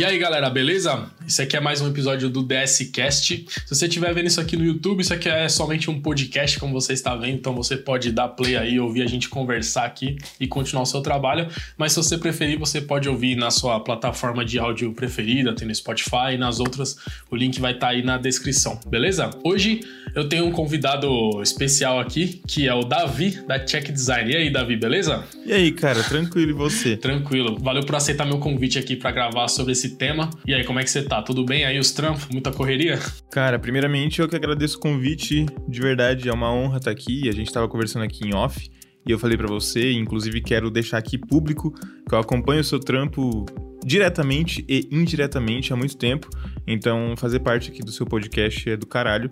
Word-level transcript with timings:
E 0.00 0.04
aí, 0.06 0.16
galera, 0.16 0.48
beleza? 0.48 1.10
Esse 1.28 1.42
aqui 1.42 1.58
é 1.58 1.60
mais 1.60 1.82
um 1.82 1.88
episódio 1.88 2.30
do 2.30 2.42
DS 2.42 2.90
Cast. 2.90 3.44
Se 3.66 3.68
você 3.68 3.84
estiver 3.86 4.14
vendo 4.14 4.28
isso 4.28 4.40
aqui 4.40 4.56
no 4.56 4.64
YouTube, 4.64 5.02
isso 5.02 5.12
aqui 5.12 5.28
é 5.28 5.46
somente 5.46 5.90
um 5.90 6.00
podcast, 6.00 6.58
como 6.58 6.72
você 6.72 6.94
está 6.94 7.14
vendo, 7.14 7.34
então 7.34 7.54
você 7.54 7.76
pode 7.76 8.10
dar 8.10 8.28
play 8.28 8.56
aí, 8.56 8.80
ouvir 8.80 9.02
a 9.02 9.06
gente 9.06 9.28
conversar 9.28 9.84
aqui 9.84 10.16
e 10.40 10.48
continuar 10.48 10.84
o 10.84 10.86
seu 10.86 11.02
trabalho. 11.02 11.48
Mas 11.76 11.92
se 11.92 11.98
você 11.98 12.16
preferir, 12.16 12.58
você 12.58 12.80
pode 12.80 13.10
ouvir 13.10 13.36
na 13.36 13.50
sua 13.50 13.78
plataforma 13.78 14.42
de 14.42 14.58
áudio 14.58 14.90
preferida, 14.94 15.54
tem 15.54 15.68
no 15.68 15.74
Spotify 15.74 16.32
e 16.32 16.38
nas 16.38 16.60
outras, 16.60 16.96
o 17.30 17.36
link 17.36 17.60
vai 17.60 17.74
estar 17.74 17.88
tá 17.88 17.92
aí 17.92 18.02
na 18.02 18.16
descrição, 18.16 18.80
beleza? 18.86 19.28
Hoje 19.44 19.82
eu 20.14 20.28
tenho 20.28 20.46
um 20.46 20.50
convidado 20.50 21.08
especial 21.42 22.00
aqui, 22.00 22.40
que 22.48 22.66
é 22.66 22.74
o 22.74 22.82
Davi, 22.84 23.40
da 23.46 23.64
Check 23.64 23.92
Design. 23.92 24.32
E 24.32 24.36
aí, 24.36 24.50
Davi, 24.50 24.76
beleza? 24.76 25.24
E 25.44 25.52
aí, 25.52 25.70
cara, 25.70 26.02
tranquilo 26.02 26.50
e 26.50 26.54
você? 26.54 26.96
Tranquilo. 26.96 27.58
Valeu 27.60 27.84
por 27.84 27.94
aceitar 27.94 28.24
meu 28.24 28.38
convite 28.38 28.78
aqui 28.78 28.96
para 28.96 29.10
gravar 29.12 29.46
sobre 29.46 29.72
esse 29.72 29.89
tema. 29.96 30.30
E 30.46 30.54
aí, 30.54 30.64
como 30.64 30.78
é 30.78 30.84
que 30.84 30.90
você 30.90 31.02
tá? 31.02 31.22
Tudo 31.22 31.44
bem 31.44 31.64
aí 31.64 31.78
os 31.78 31.92
trampos? 31.92 32.26
Muita 32.30 32.52
correria? 32.52 32.98
Cara, 33.30 33.58
primeiramente 33.58 34.20
eu 34.20 34.28
que 34.28 34.36
agradeço 34.36 34.78
o 34.78 34.80
convite. 34.80 35.46
De 35.68 35.80
verdade, 35.80 36.28
é 36.28 36.32
uma 36.32 36.52
honra 36.52 36.78
estar 36.78 36.90
aqui. 36.90 37.28
A 37.28 37.32
gente 37.32 37.52
tava 37.52 37.68
conversando 37.68 38.04
aqui 38.04 38.26
em 38.26 38.34
off. 38.34 38.70
E 39.06 39.10
eu 39.10 39.18
falei 39.18 39.36
para 39.36 39.46
você, 39.46 39.92
inclusive 39.92 40.42
quero 40.42 40.70
deixar 40.70 40.98
aqui 40.98 41.16
público 41.16 41.72
que 42.06 42.14
eu 42.14 42.18
acompanho 42.18 42.60
o 42.60 42.64
seu 42.64 42.78
trampo 42.78 43.46
diretamente 43.84 44.64
e 44.68 44.86
indiretamente 44.90 45.72
há 45.72 45.76
muito 45.76 45.96
tempo. 45.96 46.28
Então, 46.66 47.14
fazer 47.16 47.40
parte 47.40 47.70
aqui 47.70 47.80
do 47.80 47.90
seu 47.90 48.06
podcast 48.06 48.68
é 48.68 48.76
do 48.76 48.86
caralho. 48.86 49.30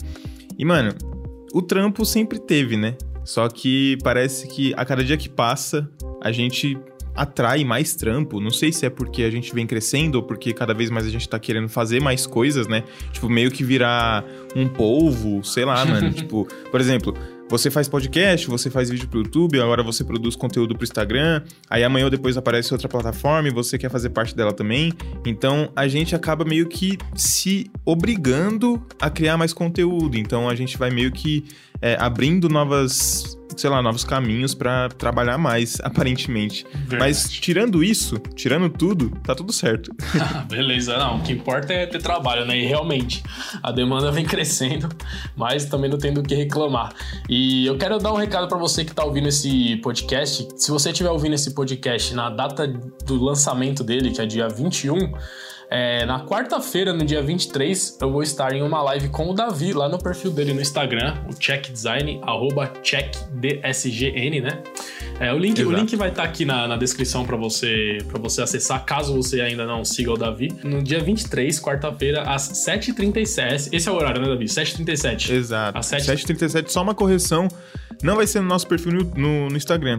E, 0.59 0.65
mano, 0.65 0.95
o 1.53 1.63
trampo 1.63 2.05
sempre 2.05 2.39
teve, 2.39 2.77
né? 2.77 2.97
Só 3.25 3.47
que 3.49 3.99
parece 4.03 4.49
que 4.49 4.73
a 4.75 4.85
cada 4.85 5.05
dia 5.05 5.17
que 5.17 5.29
passa, 5.29 5.89
a 6.23 6.33
gente 6.33 6.79
atrai 7.19 7.65
mais 7.65 7.95
trampo. 7.95 8.41
Não 8.41 8.51
sei 8.51 8.73
se 8.73 8.87
é 8.87 8.91
porque 8.91 9.25
a 9.25 9.31
gente 9.31 9.53
vem 9.53 9.67
crescendo 9.67 10.15
ou 10.15 10.23
porque 10.23 10.53
cada 10.53 10.73
vez 10.73 10.89
mais 10.89 11.05
a 11.05 11.11
gente 11.11 11.29
tá 11.29 11.39
querendo 11.39 11.69
fazer 11.69 12.01
mais 12.01 12.27
coisas, 12.27 12.69
né? 12.69 12.85
Tipo, 13.13 13.29
meio 13.29 13.51
que 13.51 13.65
virar 13.65 14.25
um 14.55 14.69
polvo, 14.69 15.43
sei 15.45 15.65
lá, 15.65 15.85
mano. 15.85 16.11
tipo, 16.15 16.47
por 16.71 16.81
exemplo, 16.81 17.15
você 17.51 17.71
faz 17.71 17.89
podcast, 17.89 18.47
você 18.47 18.71
faz 18.71 18.91
vídeo 18.91 19.09
pro 19.09 19.21
YouTube, 19.21 19.59
agora 19.61 19.83
você 19.83 20.05
produz 20.05 20.37
conteúdo 20.37 20.75
pro 20.75 20.85
Instagram, 20.85 21.43
aí 21.69 21.83
amanhã 21.83 22.05
ou 22.05 22.11
depois 22.11 22.37
aparece 22.37 22.73
outra 22.73 22.89
plataforma 22.89 23.49
e 23.49 23.51
você 23.51 23.79
quer 23.79 23.91
fazer 23.91 24.11
parte 24.11 24.37
dela 24.37 24.53
também. 24.53 24.93
Então 25.27 25.71
a 25.75 25.89
gente 25.89 26.15
acaba 26.15 26.45
meio 26.45 26.69
que 26.69 26.99
se 27.15 27.71
obrigando 27.87 28.81
a 29.01 29.09
criar 29.09 29.37
mais 29.37 29.53
conteúdo. 29.53 30.17
Então 30.19 30.49
a 30.49 30.55
gente 30.55 30.77
vai 30.77 30.91
meio 30.91 31.11
que 31.11 31.45
é, 31.81 31.97
abrindo 31.99 32.49
novas 32.49 33.39
sei 33.59 33.69
lá, 33.69 33.83
novos 33.83 34.05
caminhos 34.05 34.55
para 34.55 34.89
trabalhar 34.91 35.37
mais, 35.37 35.81
aparentemente. 35.83 36.65
Verdade. 36.73 36.99
Mas 36.99 37.29
tirando 37.29 37.83
isso, 37.83 38.17
tirando 38.35 38.69
tudo, 38.71 39.11
tá 39.23 39.35
tudo 39.35 39.53
certo. 39.53 39.91
Beleza, 40.49 40.97
não, 40.97 41.19
o 41.19 41.23
que 41.23 41.33
importa 41.33 41.73
é 41.73 41.87
ter 41.87 42.01
trabalho, 42.01 42.47
né? 42.47 42.57
E 42.57 42.67
realmente, 42.67 43.23
a 43.63 43.73
demanda 43.73 44.11
vem 44.13 44.25
crescendo, 44.27 44.89
mas 45.37 45.65
também 45.65 45.91
não 45.91 45.99
tem 45.99 46.13
do 46.13 46.23
que 46.23 46.35
reclamar. 46.35 46.95
E 47.29 47.67
eu 47.67 47.77
quero 47.77 47.99
dar 47.99 48.13
um 48.13 48.17
recado 48.17 48.47
para 48.49 48.59
você 48.59 48.85
que 48.85 48.95
tá 48.95 49.05
ouvindo 49.05 49.29
esse 49.29 49.77
podcast. 49.79 50.49
Se 50.57 50.71
você 50.71 50.91
estiver 50.91 51.11
ouvindo 51.11 51.35
esse 51.35 51.53
podcast 51.53 52.15
na 52.15 52.31
data 52.31 52.67
do 52.67 53.23
lançamento 53.23 53.83
dele, 53.83 54.11
que 54.11 54.21
é 54.21 54.27
dia 54.27 54.49
21, 54.49 55.13
é, 55.71 56.07
na 56.07 56.25
quarta-feira, 56.25 56.95
no 56.95 57.05
dia 57.05 57.23
23, 57.23 57.99
eu 58.01 58.11
vou 58.11 58.23
estar 58.23 58.55
em 58.55 58.63
uma 58.63 58.81
live 58.83 59.09
com 59.11 59.29
o 59.29 59.35
Davi 59.35 59.75
lá 59.75 59.87
no 59.87 59.99
perfil 59.99 60.31
dele 60.31 60.55
no 60.55 60.63
Instagram, 60.63 61.19
o 61.29 61.35
Check 61.35 61.71
Design, 61.71 62.21
arroba 62.23 62.73
checkdsgn, 62.83 64.41
né? 64.41 64.63
É, 65.21 65.33
o, 65.33 65.39
link, 65.39 65.63
o 65.63 65.71
link 65.71 65.95
vai 65.97 66.09
estar 66.09 66.23
tá 66.23 66.29
aqui 66.29 66.45
na, 66.45 66.67
na 66.67 66.77
descrição 66.77 67.25
para 67.25 67.37
você, 67.37 67.99
pra 68.09 68.19
você 68.19 68.41
acessar, 68.41 68.83
caso 68.85 69.15
você 69.15 69.43
ainda 69.43 69.67
não 69.67 69.85
siga 69.85 70.13
o 70.13 70.17
Davi. 70.17 70.49
No 70.63 70.83
dia 70.83 71.01
23, 71.01 71.61
quarta-feira, 71.61 72.23
às 72.23 72.49
7h37. 72.67 73.69
Esse 73.73 73.89
é 73.89 73.93
o 73.93 73.95
horário, 73.95 74.23
né, 74.23 74.29
Davi? 74.29 74.47
7h37. 74.47 75.31
Exato. 75.31 75.77
Às 75.77 75.87
7h37, 75.87 76.69
só 76.69 76.83
uma 76.83 76.95
correção. 76.95 77.47
Não 78.03 78.17
vai 78.17 78.27
ser 78.27 78.41
no 78.41 78.47
nosso 78.47 78.67
perfil 78.67 78.93
no, 78.93 79.05
no, 79.05 79.49
no 79.49 79.57
Instagram 79.57 79.99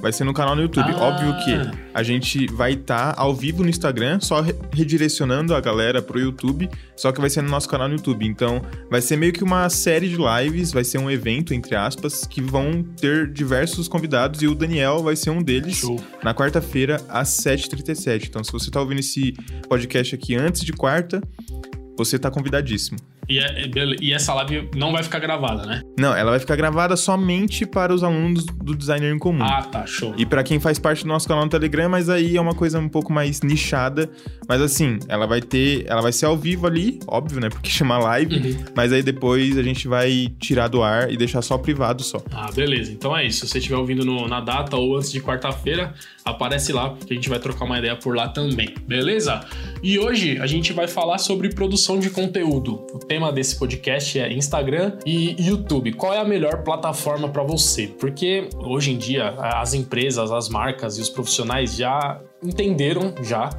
vai 0.00 0.12
ser 0.12 0.24
no 0.24 0.34
canal 0.34 0.54
no 0.54 0.62
YouTube. 0.62 0.90
Ah. 0.94 1.02
Óbvio 1.02 1.34
que 1.44 1.78
a 1.94 2.02
gente 2.02 2.46
vai 2.52 2.72
estar 2.72 3.14
tá 3.14 3.20
ao 3.20 3.34
vivo 3.34 3.62
no 3.62 3.68
Instagram, 3.68 4.20
só 4.20 4.44
redirecionando 4.72 5.54
a 5.54 5.60
galera 5.60 6.02
pro 6.02 6.18
YouTube, 6.18 6.68
só 6.94 7.12
que 7.12 7.20
vai 7.20 7.30
ser 7.30 7.42
no 7.42 7.48
nosso 7.48 7.68
canal 7.68 7.88
no 7.88 7.94
YouTube. 7.94 8.26
Então, 8.26 8.62
vai 8.90 9.00
ser 9.00 9.16
meio 9.16 9.32
que 9.32 9.42
uma 9.42 9.68
série 9.68 10.08
de 10.08 10.16
lives, 10.16 10.72
vai 10.72 10.84
ser 10.84 10.98
um 10.98 11.10
evento, 11.10 11.54
entre 11.54 11.74
aspas, 11.74 12.26
que 12.26 12.40
vão 12.40 12.82
ter 12.82 13.30
diversos 13.30 13.88
convidados 13.88 14.42
e 14.42 14.46
o 14.46 14.54
Daniel 14.54 15.02
vai 15.02 15.16
ser 15.16 15.30
um 15.30 15.42
deles 15.42 15.78
Show. 15.78 16.00
na 16.22 16.34
quarta-feira, 16.34 17.00
às 17.08 17.28
7h37. 17.28 18.28
Então, 18.28 18.44
se 18.44 18.52
você 18.52 18.70
tá 18.70 18.80
ouvindo 18.80 19.00
esse 19.00 19.34
podcast 19.68 20.14
aqui 20.14 20.34
antes 20.34 20.62
de 20.62 20.72
quarta, 20.72 21.20
você 21.96 22.18
tá 22.18 22.30
convidadíssimo. 22.30 22.98
E, 23.28 23.38
é, 23.40 23.68
e, 24.00 24.12
essa 24.12 24.32
live 24.34 24.70
não 24.76 24.92
vai 24.92 25.02
ficar 25.02 25.18
gravada, 25.18 25.66
né? 25.66 25.82
Não, 25.98 26.14
ela 26.14 26.30
vai 26.30 26.38
ficar 26.38 26.54
gravada 26.54 26.96
somente 26.96 27.66
para 27.66 27.92
os 27.92 28.04
alunos 28.04 28.44
do 28.46 28.76
designer 28.76 29.12
em 29.12 29.18
comum. 29.18 29.42
Ah, 29.42 29.62
tá, 29.62 29.84
show. 29.84 30.14
E 30.16 30.24
para 30.24 30.44
quem 30.44 30.60
faz 30.60 30.78
parte 30.78 31.02
do 31.02 31.08
nosso 31.08 31.26
canal 31.26 31.44
no 31.44 31.50
Telegram, 31.50 31.88
mas 31.88 32.08
aí 32.08 32.36
é 32.36 32.40
uma 32.40 32.54
coisa 32.54 32.78
um 32.78 32.88
pouco 32.88 33.12
mais 33.12 33.40
nichada. 33.42 34.08
Mas 34.48 34.60
assim, 34.60 34.98
ela 35.08 35.26
vai 35.26 35.40
ter. 35.40 35.84
Ela 35.88 36.02
vai 36.02 36.12
ser 36.12 36.26
ao 36.26 36.36
vivo 36.36 36.66
ali, 36.66 37.00
óbvio, 37.06 37.40
né? 37.40 37.48
Porque 37.48 37.68
chama 37.70 37.98
live. 37.98 38.36
Uhum. 38.36 38.64
Mas 38.76 38.92
aí 38.92 39.02
depois 39.02 39.58
a 39.58 39.62
gente 39.62 39.88
vai 39.88 40.32
tirar 40.38 40.68
do 40.68 40.82
ar 40.82 41.10
e 41.10 41.16
deixar 41.16 41.42
só 41.42 41.58
privado 41.58 42.02
só. 42.04 42.22
Ah, 42.30 42.50
beleza. 42.54 42.92
Então 42.92 43.16
é 43.16 43.26
isso. 43.26 43.40
Se 43.40 43.52
você 43.52 43.58
estiver 43.58 43.76
ouvindo 43.76 44.04
no, 44.04 44.28
na 44.28 44.40
data 44.40 44.76
ou 44.76 44.96
antes 44.96 45.10
de 45.10 45.20
quarta-feira, 45.20 45.94
aparece 46.26 46.72
lá, 46.72 46.90
porque 46.90 47.12
a 47.12 47.16
gente 47.16 47.28
vai 47.28 47.38
trocar 47.38 47.64
uma 47.64 47.78
ideia 47.78 47.94
por 47.94 48.16
lá 48.16 48.28
também, 48.28 48.74
beleza? 48.82 49.46
E 49.80 49.96
hoje 49.96 50.38
a 50.40 50.46
gente 50.46 50.72
vai 50.72 50.88
falar 50.88 51.18
sobre 51.18 51.50
produção 51.50 52.00
de 52.00 52.10
conteúdo. 52.10 52.84
O 52.92 52.98
tema 52.98 53.32
desse 53.32 53.56
podcast 53.56 54.18
é 54.18 54.32
Instagram 54.32 54.98
e 55.06 55.40
YouTube. 55.40 55.92
Qual 55.92 56.12
é 56.12 56.18
a 56.18 56.24
melhor 56.24 56.64
plataforma 56.64 57.28
para 57.28 57.44
você? 57.44 57.86
Porque 57.86 58.48
hoje 58.58 58.90
em 58.90 58.98
dia 58.98 59.34
as 59.38 59.72
empresas, 59.72 60.32
as 60.32 60.48
marcas 60.48 60.98
e 60.98 61.00
os 61.00 61.08
profissionais 61.08 61.76
já 61.76 62.20
entenderam 62.42 63.14
já, 63.22 63.50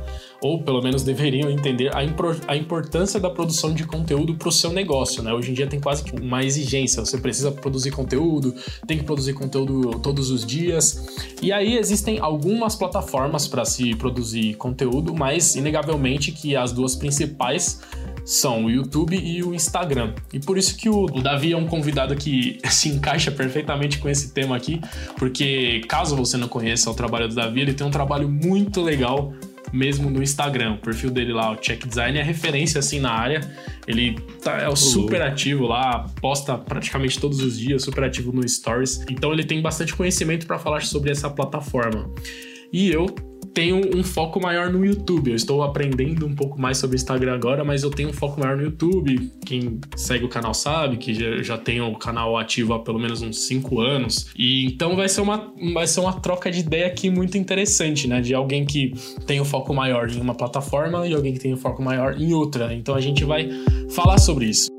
ou 0.42 0.62
pelo 0.62 0.82
menos 0.82 1.04
deveriam 1.04 1.50
entender, 1.50 1.90
a, 1.96 2.00
a 2.48 2.56
importância 2.56 3.20
da 3.20 3.30
produção 3.30 3.74
de 3.74 3.86
conteúdo 3.86 4.36
para 4.36 4.50
o 4.50 4.52
seu 4.52 4.72
negócio, 4.72 5.24
né? 5.24 5.34
Hoje 5.34 5.52
em 5.52 5.54
dia 5.54 5.68
tem 5.68 5.80
quase 5.80 6.04
uma 6.22 6.44
exigência, 6.44 7.04
você 7.04 7.18
precisa 7.18 7.52
produzir 7.52 7.92
conteúdo, 7.92 8.54
tem 8.86 8.98
que 8.98 9.04
produzir 9.04 9.34
conteúdo 9.34 10.00
todos 10.00 10.30
os 10.30 10.46
dias. 10.46 11.08
E 11.42 11.52
aí 11.52 11.78
existem 11.78 12.20
algumas 12.20 12.76
plataformas 12.76 13.48
para 13.48 13.66
se 13.66 13.96
produzir 13.96 14.56
conteúdo, 14.56 15.14
mas 15.16 15.56
inegavelmente 15.56 16.32
que 16.32 16.56
as 16.56 16.72
duas 16.72 16.96
principais 16.96 17.82
são 18.28 18.66
o 18.66 18.70
YouTube 18.70 19.18
e 19.18 19.42
o 19.42 19.56
Instagram. 19.56 20.14
E 20.34 20.40
por 20.40 20.58
isso 20.58 20.76
que 20.76 20.90
o 20.90 21.08
Davi 21.08 21.54
é 21.54 21.58
um 21.58 21.66
convidado 21.66 22.14
que 22.16 22.60
se 22.70 22.90
encaixa 22.90 23.32
perfeitamente 23.32 24.00
com 24.00 24.10
esse 24.10 24.34
tema 24.34 24.56
aqui, 24.56 24.82
porque 25.18 25.82
caso 25.88 26.16
você 26.16 26.36
não 26.36 26.50
conheça 26.50 26.92
o 26.92 26.94
trabalho 26.94 27.30
do 27.30 27.36
Davi, 27.36 27.62
ele 27.62 27.74
tem 27.74 27.88
um 27.88 27.92
trabalho 27.92 28.28
muito 28.28 28.82
legal 28.82 29.34
mesmo 29.72 30.10
no 30.10 30.22
Instagram. 30.22 30.74
O 30.74 30.78
perfil 30.78 31.10
dele 31.10 31.34
lá, 31.34 31.52
o 31.52 31.56
Check 31.58 31.86
Design, 31.86 32.18
é 32.18 32.24
referência 32.24 32.80
assim 32.80 33.00
na 33.00 33.12
área. 33.12 33.42
Ele 33.88 34.20
tá, 34.44 34.62
é 34.62 34.68
o 34.68 34.76
super 34.76 35.22
ativo 35.22 35.66
lá, 35.66 36.06
posta 36.22 36.58
praticamente 36.58 37.20
todos 37.20 37.42
os 37.42 37.58
dias, 37.58 37.84
super 37.84 38.04
ativo 38.04 38.32
no 38.32 38.48
Stories. 38.48 39.06
Então 39.10 39.32
ele 39.32 39.44
tem 39.44 39.62
bastante 39.62 39.96
conhecimento 39.96 40.46
para 40.46 40.60
falar 40.60 40.84
sobre 40.84 41.12
essa 41.12 41.30
plataforma. 41.30 42.10
E 42.72 42.90
eu 42.90 43.08
tenho 43.58 43.82
um 43.98 44.04
foco 44.04 44.40
maior 44.40 44.70
no 44.70 44.86
YouTube. 44.86 45.32
Eu 45.32 45.36
estou 45.36 45.64
aprendendo 45.64 46.28
um 46.28 46.36
pouco 46.36 46.62
mais 46.62 46.78
sobre 46.78 46.96
Instagram 46.96 47.34
agora, 47.34 47.64
mas 47.64 47.82
eu 47.82 47.90
tenho 47.90 48.10
um 48.10 48.14
foco 48.14 48.40
maior 48.40 48.56
no 48.56 48.62
YouTube. 48.62 49.32
Quem 49.44 49.82
segue 49.96 50.26
o 50.26 50.30
canal 50.30 50.54
sabe 50.54 50.98
que 50.98 51.12
já, 51.12 51.42
já 51.42 51.58
tenho 51.58 51.88
o 51.88 51.98
canal 51.98 52.38
ativo 52.38 52.76
há 52.76 52.80
pelo 52.80 53.00
menos 53.00 53.24
uns 53.24 53.48
5 53.48 53.82
anos. 53.82 54.30
E 54.38 54.68
então 54.68 54.96
vai 54.96 55.10
ser, 55.10 55.22
uma, 55.22 55.52
vai 55.74 55.88
ser 55.88 56.02
uma 56.02 56.14
troca 56.14 56.52
de 56.52 56.60
ideia 56.60 56.86
aqui 56.86 57.10
muito 57.10 57.36
interessante, 57.36 58.08
né? 58.08 58.22
De 58.22 58.32
alguém 58.36 58.64
que 58.64 58.94
tem 59.26 59.40
o 59.40 59.42
um 59.42 59.46
foco 59.46 59.74
maior 59.74 60.08
em 60.08 60.22
uma 60.22 60.36
plataforma 60.36 61.08
e 61.08 61.16
alguém 61.16 61.34
que 61.34 61.40
tem 61.40 61.52
o 61.52 61.56
um 61.56 61.60
foco 61.60 61.82
maior 61.82 62.16
em 62.16 62.36
outra. 62.36 62.76
Então 62.76 62.94
a 62.94 63.02
gente 63.02 63.26
vai 63.26 63.50
falar 63.90 64.20
sobre 64.20 64.46
isso. 64.46 64.77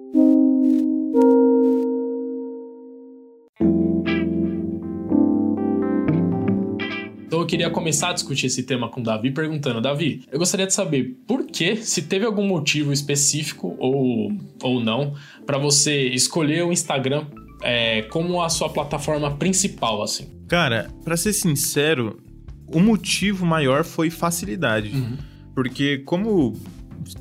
Queria 7.48 7.70
começar 7.70 8.10
a 8.10 8.12
discutir 8.12 8.46
esse 8.46 8.62
tema 8.62 8.88
com 8.88 9.00
o 9.00 9.02
Davi 9.02 9.32
perguntando: 9.32 9.80
Davi, 9.80 10.22
eu 10.30 10.38
gostaria 10.38 10.66
de 10.66 10.74
saber 10.74 11.16
por 11.26 11.46
que, 11.46 11.76
se 11.76 12.02
teve 12.02 12.24
algum 12.24 12.46
motivo 12.46 12.92
específico 12.92 13.74
ou, 13.78 14.30
ou 14.62 14.80
não, 14.80 15.14
para 15.44 15.58
você 15.58 16.08
escolher 16.08 16.64
o 16.64 16.72
Instagram 16.72 17.26
é, 17.62 18.02
como 18.02 18.40
a 18.40 18.48
sua 18.48 18.68
plataforma 18.68 19.36
principal, 19.36 20.02
assim. 20.02 20.28
Cara, 20.46 20.88
para 21.04 21.16
ser 21.16 21.32
sincero, 21.32 22.22
o 22.66 22.78
motivo 22.78 23.44
maior 23.44 23.82
foi 23.82 24.10
facilidade. 24.10 24.90
Uhum. 24.90 25.16
Porque 25.54 25.98
como 25.98 26.54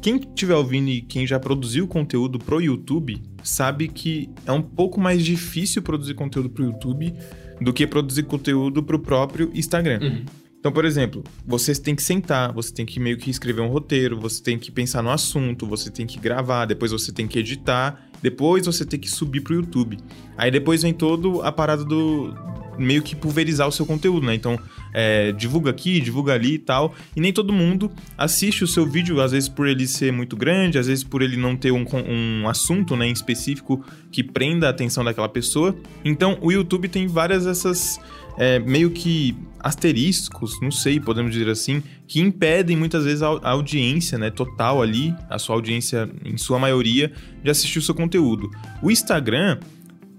quem 0.01 0.17
estiver 0.17 0.55
ouvindo 0.55 0.89
e 0.89 1.01
quem 1.01 1.25
já 1.25 1.39
produziu 1.39 1.87
conteúdo 1.87 2.37
pro 2.37 2.61
YouTube 2.61 3.21
sabe 3.43 3.87
que 3.87 4.29
é 4.45 4.51
um 4.51 4.61
pouco 4.61 4.99
mais 4.99 5.23
difícil 5.23 5.81
produzir 5.81 6.13
conteúdo 6.13 6.49
pro 6.49 6.65
YouTube 6.65 7.13
do 7.59 7.73
que 7.73 7.87
produzir 7.87 8.23
conteúdo 8.23 8.83
para 8.83 8.95
o 8.95 8.99
próprio 8.99 9.51
Instagram. 9.53 9.99
Uhum. 10.01 10.25
Então, 10.59 10.71
por 10.71 10.85
exemplo, 10.85 11.23
você 11.45 11.73
tem 11.75 11.95
que 11.95 12.03
sentar, 12.03 12.51
você 12.51 12.73
tem 12.73 12.85
que 12.85 12.99
meio 12.99 13.17
que 13.17 13.29
escrever 13.29 13.61
um 13.61 13.67
roteiro, 13.67 14.19
você 14.19 14.41
tem 14.41 14.57
que 14.57 14.71
pensar 14.71 15.01
no 15.01 15.09
assunto, 15.09 15.67
você 15.67 15.89
tem 15.89 16.05
que 16.05 16.19
gravar, 16.19 16.65
depois 16.65 16.91
você 16.91 17.11
tem 17.11 17.27
que 17.27 17.39
editar, 17.39 18.09
depois 18.21 18.65
você 18.65 18.83
tem 18.83 18.99
que 18.99 19.09
subir 19.09 19.41
pro 19.41 19.53
YouTube. 19.53 19.97
Aí 20.35 20.49
depois 20.49 20.81
vem 20.81 20.93
todo 20.93 21.41
a 21.41 21.51
parada 21.51 21.85
do 21.85 22.33
meio 22.77 23.01
que 23.01 23.15
pulverizar 23.15 23.67
o 23.67 23.71
seu 23.71 23.85
conteúdo, 23.85 24.25
né? 24.25 24.35
Então, 24.35 24.59
é, 24.99 25.31
divulga 25.31 25.69
aqui, 25.69 25.99
divulga 25.99 26.33
ali 26.33 26.55
e 26.55 26.57
tal. 26.57 26.95
E 27.15 27.21
nem 27.21 27.31
todo 27.31 27.53
mundo 27.53 27.91
assiste 28.17 28.63
o 28.63 28.67
seu 28.67 28.83
vídeo, 28.83 29.21
às 29.21 29.31
vezes 29.31 29.47
por 29.47 29.67
ele 29.67 29.85
ser 29.85 30.11
muito 30.11 30.35
grande, 30.35 30.79
às 30.79 30.87
vezes 30.87 31.03
por 31.03 31.21
ele 31.21 31.37
não 31.37 31.55
ter 31.55 31.71
um, 31.71 31.85
um 32.07 32.49
assunto 32.49 32.95
né, 32.95 33.07
em 33.07 33.11
específico 33.11 33.85
que 34.11 34.23
prenda 34.23 34.65
a 34.65 34.71
atenção 34.71 35.03
daquela 35.03 35.29
pessoa. 35.29 35.75
Então, 36.03 36.39
o 36.41 36.51
YouTube 36.51 36.87
tem 36.87 37.05
várias 37.05 37.45
dessas 37.45 37.99
é, 38.39 38.57
meio 38.57 38.89
que 38.89 39.37
asteriscos, 39.59 40.59
não 40.61 40.71
sei, 40.71 40.99
podemos 40.99 41.31
dizer 41.31 41.49
assim, 41.49 41.83
que 42.07 42.19
impedem 42.19 42.75
muitas 42.75 43.03
vezes 43.03 43.21
a, 43.21 43.27
audiência, 43.49 44.17
né, 44.17 44.31
total 44.31 44.81
ali, 44.81 45.13
a 45.29 45.37
sua 45.37 45.55
audiência 45.55 46.09
em 46.25 46.37
sua 46.37 46.57
maioria, 46.57 47.11
de 47.43 47.51
assistir 47.51 47.77
o 47.77 47.81
seu 47.83 47.93
conteúdo. 47.93 48.49
O 48.81 48.89
Instagram, 48.89 49.59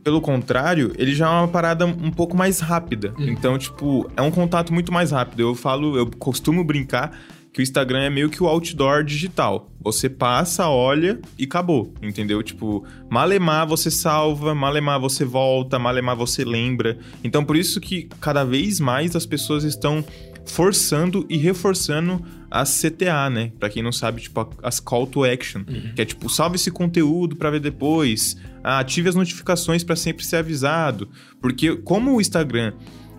pelo 0.09 0.23
contrário, 0.23 0.91
ele 0.97 1.15
já 1.15 1.27
é 1.27 1.29
uma 1.29 1.49
parada 1.49 1.85
um 1.85 2.11
pouco 2.11 2.35
mais 2.35 2.61
rápida. 2.61 3.13
Uhum. 3.19 3.29
Então, 3.29 3.59
tipo, 3.59 4.11
é 4.17 4.23
um 4.23 4.31
contato 4.31 4.73
muito 4.73 4.91
mais 4.91 5.11
rápido. 5.11 5.41
Eu 5.41 5.55
falo, 5.55 5.99
eu 5.99 6.07
costumo 6.19 6.65
brincar 6.65 7.13
que 7.53 7.61
o 7.61 7.63
Instagram 7.63 8.01
é 8.01 8.09
meio 8.09 8.31
que 8.31 8.43
o 8.43 8.47
outdoor 8.47 9.05
digital. 9.05 9.69
Você 9.83 10.09
passa, 10.09 10.67
olha 10.67 11.21
e 11.39 11.45
acabou, 11.45 11.93
entendeu? 12.01 12.43
Tipo, 12.43 12.87
malemar 13.11 13.67
você 13.67 13.91
salva, 13.91 14.55
malemar 14.55 14.99
você 14.99 15.27
volta, 15.27 15.79
malemar 15.79 16.17
você 16.17 16.43
lembra. 16.43 16.99
Então, 17.23 17.45
por 17.45 17.55
isso 17.55 17.79
que 17.79 18.09
cada 18.19 18.45
vez 18.45 18.81
mais 18.81 19.15
as 19.15 19.27
pessoas 19.27 19.63
estão 19.63 20.03
forçando 20.49 21.25
e 21.29 21.37
reforçando 21.37 22.25
as 22.51 22.81
CTA, 22.81 23.29
né? 23.31 23.53
Para 23.59 23.69
quem 23.69 23.83
não 23.83 23.93
sabe, 23.93 24.23
tipo, 24.23 24.49
as 24.63 24.81
call 24.81 25.07
to 25.07 25.25
action, 25.25 25.63
uhum. 25.69 25.93
que 25.95 26.03
é 26.03 26.05
tipo, 26.05 26.29
salve 26.29 26.57
esse 26.57 26.71
conteúdo 26.71 27.37
para 27.37 27.51
ver 27.51 27.61
depois, 27.61 28.37
ative 28.63 29.09
as 29.09 29.15
notificações 29.15 29.85
para 29.85 29.97
sempre 29.97 30.25
ser 30.25 30.37
avisado, 30.37 31.09
porque 31.41 31.77
como 31.77 32.17
o 32.17 32.21
Instagram, 32.21 32.73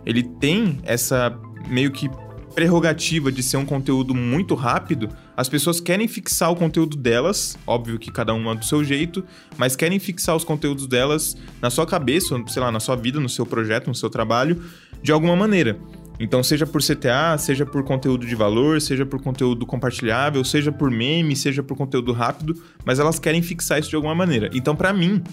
ele 0.05 0.23
tem 0.23 0.79
essa 0.83 1.37
meio 1.69 1.91
que 1.91 2.09
prerrogativa 2.55 3.31
de 3.31 3.43
ser 3.43 3.57
um 3.57 3.65
conteúdo 3.65 4.13
muito 4.13 4.55
rápido, 4.55 5.09
as 5.37 5.47
pessoas 5.47 5.79
querem 5.79 6.07
fixar 6.07 6.51
o 6.51 6.55
conteúdo 6.55 6.97
delas, 6.97 7.57
óbvio 7.65 7.97
que 7.99 8.11
cada 8.11 8.33
uma 8.33 8.55
do 8.55 8.65
seu 8.65 8.83
jeito, 8.83 9.23
mas 9.57 9.75
querem 9.75 9.99
fixar 9.99 10.35
os 10.35 10.43
conteúdos 10.43 10.87
delas 10.87 11.37
na 11.61 11.69
sua 11.69 11.85
cabeça, 11.85 12.35
sei 12.47 12.61
lá, 12.61 12.71
na 12.71 12.79
sua 12.79 12.95
vida, 12.95 13.19
no 13.19 13.29
seu 13.29 13.45
projeto, 13.45 13.87
no 13.87 13.95
seu 13.95 14.09
trabalho, 14.09 14.61
de 15.01 15.11
alguma 15.11 15.35
maneira. 15.35 15.79
Então, 16.19 16.43
seja 16.43 16.67
por 16.67 16.81
CTA, 16.81 17.37
seja 17.37 17.65
por 17.65 17.83
conteúdo 17.83 18.25
de 18.25 18.35
valor, 18.35 18.81
seja 18.81 19.05
por 19.05 19.21
conteúdo 19.21 19.65
compartilhável, 19.65 20.43
seja 20.43 20.71
por 20.71 20.91
meme, 20.91 21.35
seja 21.35 21.63
por 21.63 21.77
conteúdo 21.77 22.11
rápido, 22.11 22.61
mas 22.83 22.99
elas 22.99 23.19
querem 23.19 23.41
fixar 23.41 23.79
isso 23.79 23.89
de 23.89 23.95
alguma 23.95 24.13
maneira. 24.13 24.49
Então, 24.53 24.75
para 24.75 24.91
mim, 24.91 25.23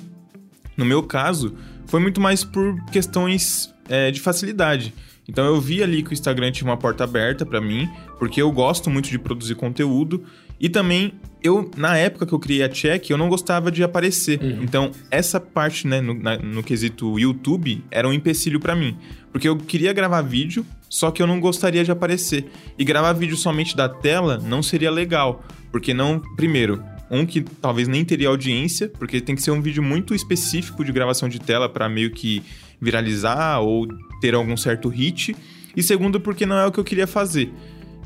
no 0.77 0.85
meu 0.85 1.03
caso, 1.03 1.55
foi 1.87 2.01
muito 2.01 2.21
mais 2.21 2.45
por 2.45 2.81
questões 2.93 3.75
é, 3.89 4.11
de 4.11 4.21
facilidade. 4.21 4.95
Então 5.29 5.45
eu 5.45 5.61
vi 5.61 5.83
ali 5.83 6.03
que 6.03 6.11
o 6.11 6.13
Instagram 6.13 6.53
tinha 6.53 6.71
uma 6.71 6.77
porta 6.77 7.05
aberta 7.05 7.45
para 7.45 7.61
mim, 7.61 7.89
porque 8.19 8.41
eu 8.41 8.51
gosto 8.53 8.89
muito 8.89 9.09
de 9.09 9.19
produzir 9.19 9.55
conteúdo 9.57 10.23
e 10.61 10.69
também 10.69 11.15
eu 11.43 11.71
na 11.77 11.97
época 11.97 12.27
que 12.27 12.33
eu 12.33 12.39
criei 12.39 12.63
a 12.63 12.69
Check, 12.69 13.11
eu 13.11 13.19
não 13.19 13.29
gostava 13.29 13.71
de 13.71 13.83
aparecer. 13.83 14.41
Uhum. 14.41 14.63
Então 14.63 14.91
essa 15.11 15.39
parte, 15.41 15.87
né, 15.87 16.01
no, 16.01 16.15
na, 16.15 16.39
no 16.39 16.63
quesito 16.63 17.19
YouTube, 17.19 17.85
era 17.91 18.09
um 18.09 18.13
empecilho 18.13 18.59
para 18.59 18.75
mim, 18.75 18.97
porque 19.33 19.49
eu 19.49 19.57
queria 19.57 19.93
gravar 19.93 20.23
vídeo, 20.23 20.65
só 20.89 21.11
que 21.11 21.23
eu 21.23 21.27
não 21.27 21.41
gostaria 21.41 21.85
de 21.85 21.91
aparecer. 21.91 22.47
E 22.79 22.85
gravar 22.85 23.13
vídeo 23.13 23.37
somente 23.37 23.77
da 23.77 23.89
tela 23.89 24.39
não 24.39 24.63
seria 24.63 24.91
legal, 24.91 25.45
porque 25.71 25.93
não, 25.93 26.21
primeiro, 26.37 26.83
um 27.11 27.25
que 27.25 27.41
talvez 27.41 27.87
nem 27.87 28.05
teria 28.05 28.29
audiência, 28.29 28.89
porque 28.89 29.21
tem 29.21 29.35
que 29.35 29.43
ser 29.43 29.51
um 29.51 29.61
vídeo 29.61 29.83
muito 29.83 30.15
específico 30.15 30.85
de 30.85 30.93
gravação 30.93 31.29
de 31.29 31.39
tela 31.39 31.69
para 31.69 31.89
meio 31.89 32.11
que 32.11 32.43
viralizar 32.81 33.61
ou 33.61 33.87
ter 34.21 34.35
algum 34.35 34.57
certo 34.57 34.89
hit. 34.89 35.37
E 35.77 35.83
segundo, 35.83 36.21
porque 36.21 36.47
não 36.47 36.57
é 36.57 36.67
o 36.67 36.73
que 36.73 36.81
eu 36.81 36.85
queria 36.85 37.07
fazer. 37.07 37.53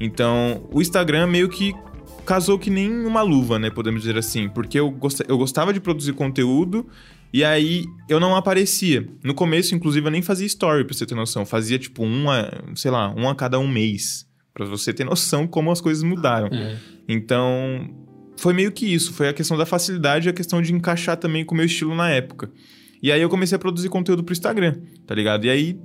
Então, 0.01 0.67
o 0.73 0.81
Instagram 0.81 1.27
meio 1.27 1.49
que 1.49 1.75
casou 2.21 2.59
que 2.59 2.71
nem 2.71 2.91
uma 3.05 3.23
luva, 3.23 3.59
né? 3.59 3.71
Podemos 3.71 4.03
dizer 4.03 4.17
assim. 4.17 4.49
Porque 4.49 4.79
eu, 4.79 4.91
gost... 4.91 5.21
eu 5.27 5.39
gostava 5.39 5.73
de 5.73 5.81
produzir 5.81 6.13
conteúdo 6.13 6.87
e 7.33 7.45
aí 7.45 7.85
eu 8.09 8.19
não 8.19 8.35
aparecia. 8.35 9.09
No 9.23 9.35
começo, 9.35 9.75
inclusive, 9.75 10.07
eu 10.07 10.11
nem 10.11 10.23
fazia 10.23 10.47
story, 10.47 10.85
pra 10.85 10.95
você 10.95 11.07
ter 11.07 11.15
noção. 11.15 11.47
Fazia 11.47 11.79
tipo 11.79 12.05
um 12.05 12.31
a, 12.31 12.51
sei 12.75 12.91
lá, 12.91 13.15
um 13.15 13.29
a 13.29 13.35
cada 13.35 13.59
um 13.59 13.69
mês. 13.69 14.27
Pra 14.53 14.67
você 14.67 14.93
ter 14.93 15.05
noção 15.05 15.47
como 15.47 15.71
as 15.71 15.81
coisas 15.81 16.03
mudaram. 16.03 16.49
Uhum. 16.49 16.77
Então, 17.09 17.89
foi 18.37 18.53
meio 18.53 18.73
que 18.73 18.87
isso. 18.87 19.13
Foi 19.13 19.29
a 19.29 19.33
questão 19.33 19.57
da 19.57 19.65
facilidade 19.65 20.29
e 20.29 20.31
a 20.31 20.33
questão 20.33 20.61
de 20.61 20.73
encaixar 20.73 21.17
também 21.17 21.45
com 21.45 21.55
o 21.55 21.57
meu 21.57 21.67
estilo 21.67 21.95
na 21.95 22.11
época. 22.11 22.51
E 23.03 23.11
aí 23.11 23.23
eu 23.23 23.29
comecei 23.29 23.57
a 23.57 23.59
produzir 23.59 23.89
conteúdo 23.89 24.23
pro 24.23 24.33
Instagram, 24.33 24.77
tá 25.07 25.15
ligado? 25.15 25.47
E 25.47 25.51
aí 25.51 25.79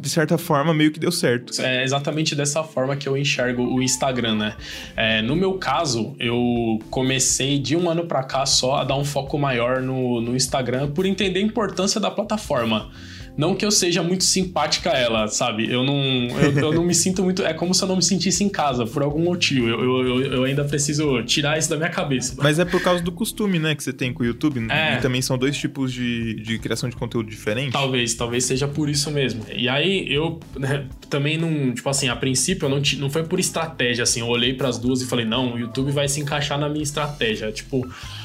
de 0.00 0.08
certa 0.08 0.36
forma, 0.36 0.74
meio 0.74 0.90
que 0.90 0.98
deu 0.98 1.12
certo. 1.12 1.60
É 1.60 1.82
exatamente 1.84 2.34
dessa 2.34 2.62
forma 2.62 2.96
que 2.96 3.08
eu 3.08 3.16
enxergo 3.16 3.62
o 3.62 3.82
Instagram, 3.82 4.34
né? 4.34 4.56
É, 4.96 5.22
no 5.22 5.36
meu 5.36 5.54
caso, 5.54 6.14
eu 6.18 6.78
comecei 6.90 7.58
de 7.58 7.76
um 7.76 7.88
ano 7.88 8.06
para 8.06 8.22
cá 8.24 8.44
só 8.44 8.76
a 8.76 8.84
dar 8.84 8.96
um 8.96 9.04
foco 9.04 9.38
maior 9.38 9.80
no, 9.80 10.20
no 10.20 10.34
Instagram 10.34 10.90
por 10.90 11.06
entender 11.06 11.40
a 11.40 11.42
importância 11.42 12.00
da 12.00 12.10
plataforma. 12.10 12.90
Não 13.36 13.54
que 13.54 13.64
eu 13.64 13.70
seja 13.70 14.02
muito 14.02 14.22
simpática 14.22 14.92
a 14.92 14.98
ela, 14.98 15.28
sabe? 15.28 15.70
Eu 15.70 15.82
não, 15.82 15.94
eu, 16.38 16.58
eu, 16.58 16.72
não 16.72 16.84
me 16.84 16.94
sinto 16.94 17.22
muito. 17.22 17.44
É 17.44 17.52
como 17.52 17.74
se 17.74 17.82
eu 17.82 17.88
não 17.88 17.96
me 17.96 18.02
sentisse 18.02 18.44
em 18.44 18.48
casa, 18.48 18.86
por 18.86 19.02
algum 19.02 19.22
motivo. 19.22 19.68
Eu, 19.68 19.82
eu, 19.82 20.22
eu, 20.32 20.44
ainda 20.44 20.64
preciso 20.64 21.20
tirar 21.24 21.58
isso 21.58 21.68
da 21.68 21.76
minha 21.76 21.88
cabeça. 21.88 22.34
Mas 22.38 22.60
é 22.60 22.64
por 22.64 22.80
causa 22.80 23.02
do 23.02 23.10
costume, 23.10 23.58
né, 23.58 23.74
que 23.74 23.82
você 23.82 23.92
tem 23.92 24.12
com 24.12 24.22
o 24.22 24.26
YouTube. 24.26 24.64
É. 24.70 24.94
E 24.94 25.00
também 25.00 25.20
são 25.20 25.36
dois 25.36 25.56
tipos 25.56 25.92
de, 25.92 26.34
de 26.34 26.58
criação 26.58 26.88
de 26.88 26.94
conteúdo 26.94 27.28
diferentes. 27.28 27.72
Talvez, 27.72 28.14
talvez 28.14 28.44
seja 28.44 28.68
por 28.68 28.88
isso 28.88 29.10
mesmo. 29.10 29.44
E 29.52 29.68
aí 29.68 30.06
eu 30.12 30.38
né, 30.56 30.86
também 31.10 31.36
não. 31.36 31.74
Tipo 31.74 31.88
assim, 31.88 32.08
a 32.08 32.14
princípio 32.14 32.66
eu 32.66 32.70
não, 32.70 32.82
não 32.98 33.10
foi 33.10 33.24
por 33.24 33.40
estratégia, 33.40 34.04
assim. 34.04 34.20
Eu 34.20 34.28
olhei 34.28 34.54
para 34.54 34.68
as 34.68 34.78
duas 34.78 35.02
e 35.02 35.06
falei, 35.06 35.24
não, 35.24 35.54
o 35.54 35.58
YouTube 35.58 35.90
vai 35.90 36.06
se 36.06 36.20
encaixar 36.20 36.58
na 36.58 36.68
minha 36.68 36.84
estratégia. 36.84 37.50
Tipo 37.50 37.84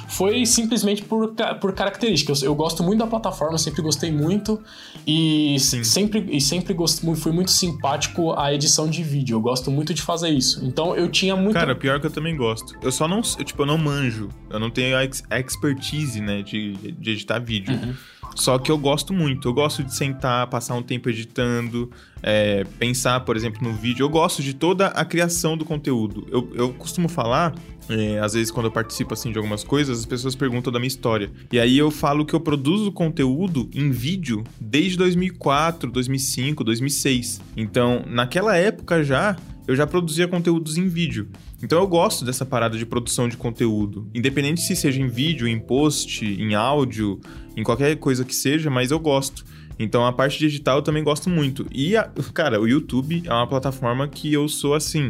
foi 0.10 0.44
simplesmente 0.46 1.04
por, 1.04 1.34
por 1.62 1.72
características. 1.72 2.42
Eu, 2.42 2.50
eu 2.50 2.56
gosto 2.56 2.84
muito 2.84 2.98
da 2.98 3.08
plataforma, 3.08 3.58
sempre 3.58 3.82
gostei 3.82 4.12
muito 4.12 4.60
e 5.06 5.58
Sim. 5.60 5.84
sempre 5.84 6.26
e 6.30 6.40
sempre 6.42 6.74
gost, 6.74 7.04
fui 7.16 7.32
muito 7.32 7.52
simpático 7.52 8.34
à 8.34 8.54
edição 8.54 8.90
de 8.90 9.04
vídeo. 9.04 9.36
Eu 9.36 9.42
gosto 9.42 9.72
muito 9.72 9.94
de 9.94 10.02
fazer 10.02 10.30
isso. 10.30 10.64
Então 10.66 10.96
eu 10.96 11.10
tinha 11.10 11.36
muito 11.36 11.54
Cara, 11.54 11.76
pior 11.76 12.00
que 12.00 12.08
eu 12.08 12.12
também 12.12 12.36
gosto. 12.36 12.76
Eu 12.82 12.92
só 12.92 13.08
não, 13.08 13.22
eu, 13.38 13.44
tipo, 13.44 13.62
eu 13.62 13.66
não 13.66 13.78
manjo. 13.78 14.30
Eu 14.50 14.60
não 14.60 14.70
tenho 14.70 14.96
a 14.98 15.40
expertise, 15.40 16.22
né, 16.22 16.42
de, 16.42 16.74
de 16.74 17.12
editar 17.12 17.40
vídeo. 17.40 17.74
Uhum. 17.74 17.94
Só 18.36 18.58
que 18.58 18.72
eu 18.72 18.78
gosto 18.78 19.14
muito. 19.14 19.48
Eu 19.48 19.54
gosto 19.54 19.84
de 19.84 19.94
sentar, 19.94 20.48
passar 20.48 20.76
um 20.76 20.84
tempo 20.84 21.10
editando, 21.10 21.90
é, 22.24 22.64
pensar, 22.78 23.20
por 23.22 23.36
exemplo, 23.36 23.62
no 23.62 23.74
vídeo. 23.74 24.04
Eu 24.04 24.10
gosto 24.10 24.42
de 24.42 24.54
toda 24.54 24.88
a 24.88 25.04
criação 25.04 25.58
do 25.58 25.66
conteúdo. 25.66 26.28
Eu, 26.32 26.50
eu 26.54 26.74
costumo 26.74 27.10
falar 27.10 27.54
é, 27.90 28.20
às 28.20 28.34
vezes, 28.34 28.52
quando 28.52 28.68
eu 28.68 28.72
participo 28.72 29.14
assim 29.14 29.32
de 29.32 29.38
algumas 29.40 29.64
coisas, 29.64 30.00
as 30.00 30.06
pessoas 30.06 30.36
perguntam 30.36 30.72
da 30.72 30.80
minha 30.80 30.88
história. 30.88 31.32
E 31.52 31.60
aí 31.60 31.78
eu 31.78 31.90
falo 31.90 32.24
que 32.24 32.36
eu 32.36 32.40
produzo 32.40 32.92
conteúdo 32.92 33.68
em 33.74 33.90
vídeo 33.90 34.44
desde 34.62 34.96
2004, 34.98 35.92
2005, 35.92 36.64
2006. 36.64 37.42
Então, 37.58 38.04
naquela 38.08 38.56
época 38.56 39.04
já, 39.04 39.36
eu 39.68 39.76
já 39.76 39.88
produzia 39.88 40.28
conteúdos 40.28 40.78
em 40.78 40.88
vídeo. 40.88 41.30
Então 41.62 41.80
eu 41.80 41.88
gosto 41.88 42.24
dessa 42.24 42.46
parada 42.46 42.78
de 42.78 42.86
produção 42.86 43.28
de 43.28 43.38
conteúdo. 43.38 44.08
Independente 44.14 44.62
se 44.62 44.76
seja 44.76 45.02
em 45.02 45.08
vídeo, 45.08 45.48
em 45.48 45.60
post, 45.60 46.26
em 46.26 46.56
áudio, 46.56 47.20
em 47.60 47.64
qualquer 47.64 47.96
coisa 47.98 48.24
que 48.24 48.34
seja, 48.34 48.70
mas 48.70 48.90
eu 48.90 49.00
gosto. 49.00 49.44
Então 49.78 50.06
a 50.06 50.14
parte 50.14 50.40
digital 50.40 50.78
eu 50.78 50.82
também 50.82 51.04
gosto 51.04 51.30
muito. 51.30 51.68
E, 51.72 51.96
a, 51.98 52.10
cara, 52.34 52.60
o 52.60 52.68
YouTube 52.68 53.24
é 53.26 53.34
uma 53.34 53.48
plataforma 53.48 54.08
que 54.08 54.32
eu 54.34 54.48
sou 54.48 54.74
assim 54.74 55.10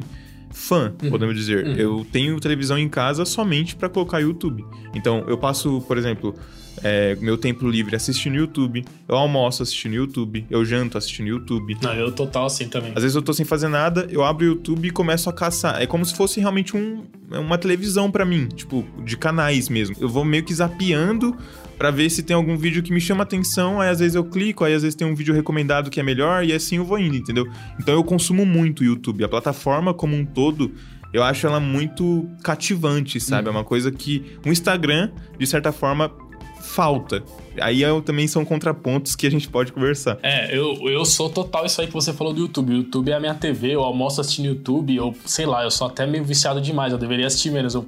fã, 0.52 0.94
uhum. 1.04 1.12
podemos 1.12 1.36
dizer. 1.36 1.66
Uhum. 1.66 1.74
Eu 1.74 2.08
tenho 2.12 2.40
televisão 2.40 2.78
em 2.78 2.90
casa 2.90 3.24
somente 3.24 3.76
para 3.76 3.88
colocar 3.88 4.20
YouTube. 4.20 4.66
Então, 4.96 5.24
eu 5.28 5.38
passo, 5.38 5.82
por 5.88 5.98
exemplo, 5.98 6.36
é, 6.84 7.16
meu 7.16 7.38
tempo 7.38 7.68
livre 7.68 7.96
assistindo 7.96 8.36
YouTube, 8.36 8.86
eu 9.08 9.16
almoço 9.16 9.64
assistindo 9.64 9.94
YouTube, 9.94 10.46
eu 10.50 10.64
janto 10.64 10.98
assistindo 10.98 11.28
YouTube. 11.28 11.78
Não, 11.82 11.94
eu 11.94 12.12
total 12.12 12.46
assim 12.46 12.68
também. 12.68 12.92
Às 12.96 13.04
vezes 13.04 13.16
eu 13.16 13.22
tô 13.22 13.34
sem 13.34 13.46
fazer 13.46 13.68
nada, 13.68 14.08
eu 14.12 14.24
abro 14.24 14.46
o 14.46 14.50
YouTube 14.50 14.88
e 14.88 14.92
começo 14.92 15.30
a 15.30 15.34
caçar. 15.34 15.82
É 15.82 15.86
como 15.86 16.06
se 16.06 16.16
fosse 16.16 16.40
realmente 16.40 16.76
um, 16.76 17.04
uma 17.32 17.58
televisão 17.58 18.10
para 18.12 18.26
mim, 18.26 18.48
tipo, 18.48 18.86
de 19.04 19.18
canais 19.18 19.70
mesmo. 19.70 19.96
Eu 20.00 20.10
vou 20.10 20.24
meio 20.24 20.44
que 20.44 20.54
zapeando 20.54 21.36
para 21.78 21.92
ver 21.92 22.10
se 22.10 22.22
tem 22.22 22.36
algum 22.36 22.58
vídeo 22.58 22.84
que 22.84 22.92
me 22.92 23.00
chama 23.00 23.24
atenção, 23.24 23.80
aí 23.80 23.90
às 23.90 24.00
vezes 24.00 24.16
eu 24.16 24.24
clico, 24.26 24.66
aí 24.66 24.74
às 24.74 24.82
vezes 24.82 24.96
tem 24.96 25.08
um 25.08 25.16
vídeo 25.16 25.34
recomendado 25.34 25.90
que 25.90 26.00
é 26.00 26.04
melhor 26.04 26.44
e 26.44 26.52
assim 26.52 26.76
eu 26.76 26.84
vou 26.84 27.00
indo, 27.00 27.16
entendeu? 27.16 27.48
Então 27.80 27.94
eu 27.94 28.04
consumo 28.04 28.46
muito 28.46 28.82
o 28.82 28.84
YouTube, 28.84 29.24
a 29.24 29.30
plataforma 29.30 29.94
como 29.94 30.14
um 30.14 30.26
todo, 30.26 30.74
eu 31.14 31.24
acho 31.24 31.48
ela 31.48 31.60
muito 31.60 32.30
cativante, 32.44 33.20
sabe? 33.20 33.48
Hum. 33.48 33.54
É 33.54 33.56
uma 33.56 33.64
coisa 33.64 33.92
que 33.92 34.38
o 34.46 34.50
Instagram, 34.50 35.12
de 35.38 35.48
certa 35.48 35.72
forma, 35.72 36.12
falta. 36.80 37.22
Aí 37.60 37.82
eu, 37.82 38.02
também 38.02 38.28
são 38.28 38.46
contrapontos 38.46 39.16
que 39.16 39.28
a 39.28 39.32
gente 39.32 39.48
pode 39.48 39.72
conversar. 39.72 40.18
É, 40.22 40.56
eu, 40.56 40.76
eu 40.90 41.06
sou 41.06 41.30
total 41.30 41.66
isso 41.66 41.82
aí 41.82 41.88
que 41.88 41.94
você 41.94 42.14
falou 42.14 42.34
do 42.34 42.42
YouTube. 42.42 42.74
O 42.74 42.78
YouTube 42.78 43.12
é 43.12 43.16
a 43.16 43.20
minha 43.20 43.34
TV, 43.34 43.76
eu 43.76 43.84
almoço 43.84 44.22
assistindo 44.22 44.48
YouTube, 44.48 44.96
eu 44.96 45.16
sei 45.26 45.46
lá, 45.46 45.64
eu 45.64 45.72
sou 45.72 45.88
até 45.88 46.06
meio 46.06 46.24
viciado 46.24 46.62
demais, 46.62 46.92
eu 46.92 47.00
deveria 47.00 47.28
assistir 47.28 47.52
menos. 47.52 47.74
Eu 47.76 47.88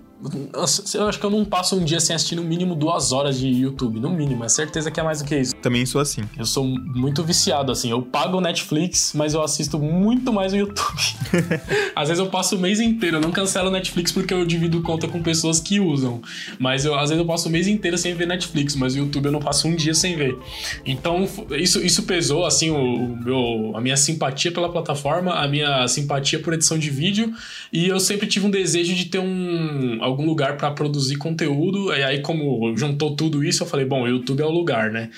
eu 0.94 1.08
acho 1.08 1.20
que 1.20 1.26
eu 1.26 1.30
não 1.30 1.44
passo 1.44 1.76
um 1.76 1.84
dia 1.84 2.00
sem 2.00 2.16
assistir 2.16 2.36
no 2.36 2.44
mínimo 2.44 2.76
duas 2.76 3.12
horas 3.12 3.40
de 3.40 3.48
YouTube. 3.48 4.00
No 4.00 4.10
mínimo, 4.10 4.44
é 4.44 4.50
certeza 4.50 4.92
que 4.92 5.00
é 5.00 5.04
mais 5.04 5.20
do 5.20 5.28
que 5.28 5.36
isso. 5.36 5.56
Também 5.56 5.86
sou 5.86 6.00
assim. 6.00 6.22
Eu 6.38 6.46
sou 6.46 6.64
muito 6.64 7.24
viciado, 7.24 7.72
assim. 7.72 7.90
Eu 7.90 8.02
pago 8.04 8.38
o 8.38 8.42
Netflix, 8.42 9.14
mas 9.16 9.34
eu 9.34 9.42
assisto 9.42 9.80
muito 9.80 10.32
mais 10.32 10.54
o 10.54 10.58
YouTube. 10.58 11.02
às 11.96 12.10
vezes 12.10 12.24
eu 12.24 12.30
passo 12.30 12.56
o 12.56 12.60
mês 12.60 12.80
inteiro. 12.80 13.18
Eu 13.18 13.22
não 13.22 13.32
cancelo 13.32 13.70
o 13.70 13.72
Netflix 13.72 14.12
porque 14.12 14.34
eu 14.34 14.46
divido 14.46 14.82
conta 14.84 15.08
com 15.08 15.22
pessoas 15.24 15.60
que 15.60 15.80
usam. 15.80 16.22
Mas 16.60 16.86
eu, 16.86 16.94
às 16.94 17.10
vezes 17.10 17.18
eu 17.18 17.26
passo 17.26 17.50
o 17.50 17.52
mês 17.52 17.68
inteiro 17.68 17.98
sem 17.98 18.14
ver 18.14 18.28
Netflix, 18.28 18.76
mas 18.76 18.94
o 18.94 19.00
YouTube 19.00 19.26
eu 19.26 19.32
não 19.32 19.40
passo 19.40 19.61
um 19.68 19.76
dia 19.76 19.94
sem 19.94 20.16
ver. 20.16 20.38
Então, 20.86 21.28
isso, 21.52 21.84
isso 21.84 22.04
pesou, 22.04 22.46
assim, 22.46 22.70
o, 22.70 22.78
o 22.78 23.24
meu, 23.24 23.76
a 23.76 23.82
minha 23.82 23.98
simpatia 23.98 24.52
pela 24.52 24.72
plataforma, 24.72 25.34
a 25.34 25.48
minha 25.48 25.88
simpatia 25.88 26.40
por 26.40 26.54
edição 26.54 26.78
de 26.78 26.90
vídeo. 26.90 27.34
E 27.72 27.88
eu 27.88 28.00
sempre 28.00 28.28
tive 28.28 28.46
um 28.46 28.52
desejo 28.52 28.94
de 28.94 29.06
ter 29.06 29.20
um 29.20 29.98
algum 30.02 30.26
lugar 30.26 30.58
para 30.58 30.72
produzir 30.72 31.18
conteúdo. 31.18 31.94
E 31.94 32.04
aí, 32.04 32.22
como 32.22 32.76
juntou 32.76 33.16
tudo 33.16 33.44
isso, 33.44 33.64
eu 33.64 33.68
falei, 33.68 33.86
bom, 33.86 34.04
o 34.04 34.08
YouTube 34.08 34.42
é 34.42 34.46
o 34.46 34.52
lugar, 34.52 34.92
né? 34.92 35.10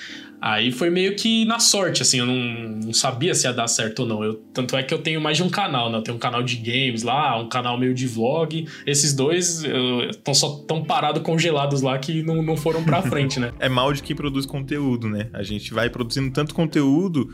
Aí 0.46 0.70
foi 0.70 0.90
meio 0.90 1.16
que 1.16 1.46
na 1.46 1.58
sorte, 1.58 2.02
assim, 2.02 2.18
eu 2.18 2.26
não, 2.26 2.34
não, 2.34 2.92
sabia 2.92 3.34
se 3.34 3.46
ia 3.46 3.52
dar 3.52 3.66
certo 3.66 4.00
ou 4.00 4.06
não. 4.06 4.22
Eu, 4.22 4.34
tanto 4.52 4.76
é 4.76 4.82
que 4.82 4.92
eu 4.92 4.98
tenho 4.98 5.18
mais 5.18 5.38
de 5.38 5.42
um 5.42 5.48
canal, 5.48 5.90
né? 5.90 5.96
Eu 5.96 6.02
tenho 6.02 6.16
um 6.18 6.20
canal 6.20 6.42
de 6.42 6.56
games 6.56 7.02
lá, 7.02 7.40
um 7.40 7.48
canal 7.48 7.78
meio 7.78 7.94
de 7.94 8.06
vlog. 8.06 8.68
Esses 8.86 9.14
dois 9.14 9.64
estão 10.10 10.34
só 10.34 10.58
tão 10.68 10.84
parados, 10.84 11.22
congelados 11.22 11.80
lá, 11.80 11.98
que 11.98 12.22
não, 12.22 12.42
não 12.42 12.58
foram 12.58 12.84
pra 12.84 13.00
frente, 13.08 13.40
né? 13.40 13.52
é 13.58 13.70
mal 13.70 13.90
de 13.92 14.02
quem 14.02 14.14
produz 14.14 14.44
conteúdo, 14.44 15.08
né? 15.08 15.30
A 15.32 15.42
gente 15.42 15.72
vai 15.72 15.88
produzindo 15.88 16.30
tanto 16.30 16.54
conteúdo 16.54 17.26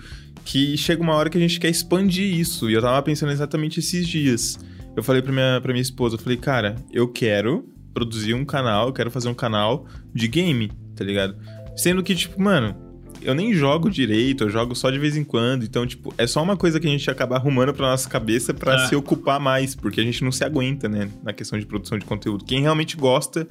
que 0.45 0.76
chega 0.76 1.02
uma 1.02 1.14
hora 1.14 1.29
que 1.29 1.37
a 1.37 1.40
gente 1.40 1.59
quer 1.59 1.69
expandir 1.69 2.38
isso. 2.38 2.71
E 2.71 2.75
eu 2.75 2.81
tava 2.81 3.02
pensando 3.02 3.33
exatamente 3.33 3.81
esses 3.81 4.07
dias 4.07 4.57
eu 4.97 5.02
falei 5.02 5.23
pra 5.23 5.33
minha, 5.33 5.61
pra 5.61 5.73
minha 5.73 5.83
esposa, 5.83 6.17
eu 6.17 6.19
falei, 6.19 6.37
cara, 6.37 6.76
eu 6.93 7.09
quero 7.09 7.64
produzir 7.95 8.35
um 8.35 8.45
canal, 8.45 8.88
eu 8.88 8.93
quero 8.93 9.11
fazer 9.11 9.29
um 9.29 9.35
canal 9.35 9.87
de 10.14 10.29
game, 10.29 10.71
tá 10.95 11.05
ligado? 11.05 11.37
Sendo 11.76 12.02
que, 12.02 12.14
tipo, 12.14 12.40
mano, 12.40 12.89
eu 13.22 13.34
nem 13.34 13.54
jogo 13.54 13.90
direito, 13.90 14.44
eu 14.44 14.50
jogo 14.50 14.74
só 14.74 14.90
de 14.90 14.98
vez 14.98 15.16
em 15.16 15.24
quando. 15.24 15.64
Então, 15.64 15.86
tipo, 15.86 16.12
é 16.16 16.26
só 16.26 16.42
uma 16.42 16.56
coisa 16.56 16.78
que 16.80 16.86
a 16.86 16.90
gente 16.90 17.10
acaba 17.10 17.36
arrumando 17.36 17.72
pra 17.72 17.88
nossa 17.90 18.08
cabeça 18.08 18.52
para 18.52 18.74
é. 18.74 18.86
se 18.86 18.96
ocupar 18.96 19.40
mais, 19.40 19.74
porque 19.74 20.00
a 20.00 20.04
gente 20.04 20.22
não 20.24 20.32
se 20.32 20.44
aguenta, 20.44 20.88
né? 20.88 21.08
Na 21.22 21.32
questão 21.32 21.58
de 21.58 21.66
produção 21.66 21.98
de 21.98 22.04
conteúdo. 22.04 22.44
Quem 22.44 22.60
realmente 22.60 22.96
gosta, 22.96 23.46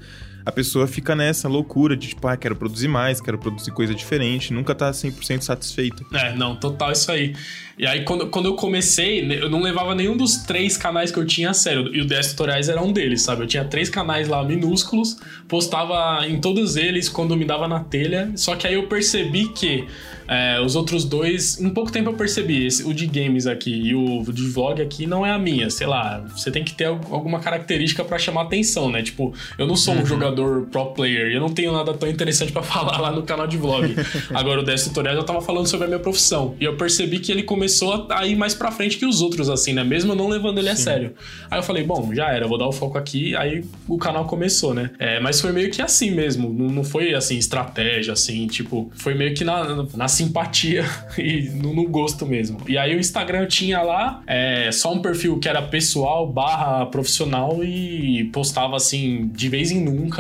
a 0.46 0.52
pessoa 0.52 0.88
fica 0.88 1.16
nessa 1.16 1.48
loucura 1.48 1.96
de, 1.96 2.10
tipo, 2.10 2.28
ah, 2.28 2.38
quero 2.38 2.56
produzir 2.56 2.88
mais, 2.88 3.22
quero 3.22 3.38
produzir 3.38 3.72
coisa 3.72 3.94
diferente, 3.94 4.54
nunca 4.54 4.74
tá 4.74 4.92
100% 4.92 5.42
satisfeito. 5.42 6.06
É, 6.14 6.34
não, 6.36 6.56
total 6.56 6.92
isso 6.92 7.12
aí. 7.12 7.36
E 7.80 7.88
aí, 7.88 8.04
quando, 8.04 8.28
quando 8.28 8.48
eu 8.48 8.56
comecei, 8.56 9.26
né, 9.26 9.36
eu 9.40 9.50
não 9.50 9.62
levava 9.62 9.96
nenhum 9.96 10.18
dos 10.18 10.38
três 10.38 10.76
canais 10.76 11.12
que 11.12 11.18
eu 11.18 11.26
tinha 11.26 11.52
a 11.52 11.54
sério. 11.54 11.96
E 11.96 12.02
o 12.02 12.06
10 12.06 12.32
Tutoriais 12.32 12.68
era 12.68 12.82
um 12.82 12.92
deles, 12.92 13.22
sabe? 13.22 13.44
Eu 13.44 13.48
tinha 13.48 13.64
três 13.64 13.90
canais 13.90 14.28
lá 14.28 14.44
minúsculos, 14.44 15.18
postava 15.48 16.28
em 16.28 16.42
todos 16.42 16.76
eles 16.76 17.08
quando 17.08 17.38
me 17.38 17.46
dava 17.46 17.70
na 17.70 17.80
telha. 17.80 18.34
Só 18.36 18.54
que 18.58 18.68
aí 18.68 18.74
eu 18.74 18.88
percebi 18.88 19.48
que 19.48 19.88
é, 20.28 20.60
os 20.60 20.76
outros 20.76 21.06
dois, 21.06 21.60
em 21.60 21.70
pouco 21.72 21.92
tempo 21.92 22.10
eu 22.10 22.14
percebi, 22.14 22.68
esse, 22.68 22.84
o 22.84 22.94
de 22.94 23.08
games 23.08 23.48
aqui 23.48 23.72
e 23.72 23.96
o 23.96 24.22
de 24.32 24.44
vlog 24.44 24.80
aqui 24.80 25.08
não 25.08 25.26
é 25.26 25.32
a 25.32 25.40
minha, 25.40 25.72
sei 25.72 25.88
lá, 25.88 26.24
você 26.36 26.52
tem 26.52 26.64
que 26.64 26.74
ter 26.74 26.86
alguma 26.86 27.40
característica 27.40 28.04
para 28.04 28.20
chamar 28.20 28.44
atenção, 28.44 28.92
né? 28.92 29.02
Tipo, 29.02 29.34
eu 29.58 29.66
não 29.66 29.76
sou 29.76 29.96
um 29.96 29.98
uhum. 29.98 30.04
Jogador 30.30 30.68
pro 30.68 30.86
player, 30.94 31.32
eu 31.32 31.40
não 31.40 31.50
tenho 31.50 31.72
nada 31.72 31.94
tão 31.94 32.10
interessante 32.10 32.52
para 32.52 32.62
falar 32.64 33.00
lá 33.00 33.12
no 33.12 33.24
canal 33.24 33.48
de 33.48 33.58
vlog. 33.58 33.96
Agora 34.34 34.62
o 34.62 34.64
10 34.64 34.86
tutoriais 34.86 35.18
eu 35.18 35.24
tava 35.24 35.42
falando 35.42 35.68
sobre 35.68 35.86
a 35.86 35.88
minha 35.88 36.00
profissão 36.00 36.56
e 36.60 36.66
eu 36.66 36.78
percebi 36.78 37.20
que 37.20 37.32
ele 37.32 37.44
começou 37.44 38.08
a 38.10 38.26
ir 38.26 38.36
mais 38.36 38.54
pra 38.54 38.72
frente 38.72 38.98
que 38.98 39.06
os 39.06 39.22
outros, 39.22 39.50
assim, 39.50 39.74
né? 39.74 39.84
Mesmo 39.84 40.16
não 40.16 40.28
levando 40.28 40.60
ele 40.60 40.68
Sim. 40.68 40.74
a 40.74 40.76
sério. 40.76 41.14
Aí 41.50 41.60
eu 41.60 41.64
falei, 41.64 41.84
bom, 41.84 42.14
já 42.14 42.32
era, 42.32 42.48
vou 42.48 42.58
dar 42.58 42.68
o 42.68 42.72
foco 42.72 42.98
aqui, 42.98 43.36
aí 43.36 43.64
o 43.88 43.98
canal 43.98 44.26
começou, 44.26 44.74
né? 44.74 44.92
É, 45.00 45.20
mas 45.20 45.42
foi 45.42 45.52
meio 45.52 45.70
que 45.72 45.82
assim 45.82 46.12
mesmo, 46.12 46.54
não, 46.54 46.68
não 46.68 46.84
foi 46.84 47.14
assim, 47.14 47.38
estratégia, 47.38 48.14
assim, 48.14 48.48
tipo, 48.48 48.92
foi 48.96 49.14
meio 49.14 49.34
que 49.34 49.44
na, 49.44 49.86
na 49.96 50.08
simpatia 50.08 50.86
e 51.18 51.50
no, 51.50 51.74
no, 51.74 51.88
gosto 51.88 52.26
mesmo. 52.26 52.60
E 52.68 52.78
aí 52.78 52.96
o 52.96 53.00
Instagram 53.00 53.48
tinha 53.48 53.82
lá 53.82 54.22
é, 54.28 54.72
só 54.72 54.94
um 54.94 55.02
perfil 55.02 55.40
que 55.40 55.50
era 55.50 55.62
pessoal 55.62 56.28
barra 56.28 56.86
profissional 56.86 57.64
e 57.64 58.26
postava 58.26 58.76
assim 58.76 59.30
de 59.34 59.50
vez 59.50 59.72
em 59.72 59.82
nunca. 59.82 60.19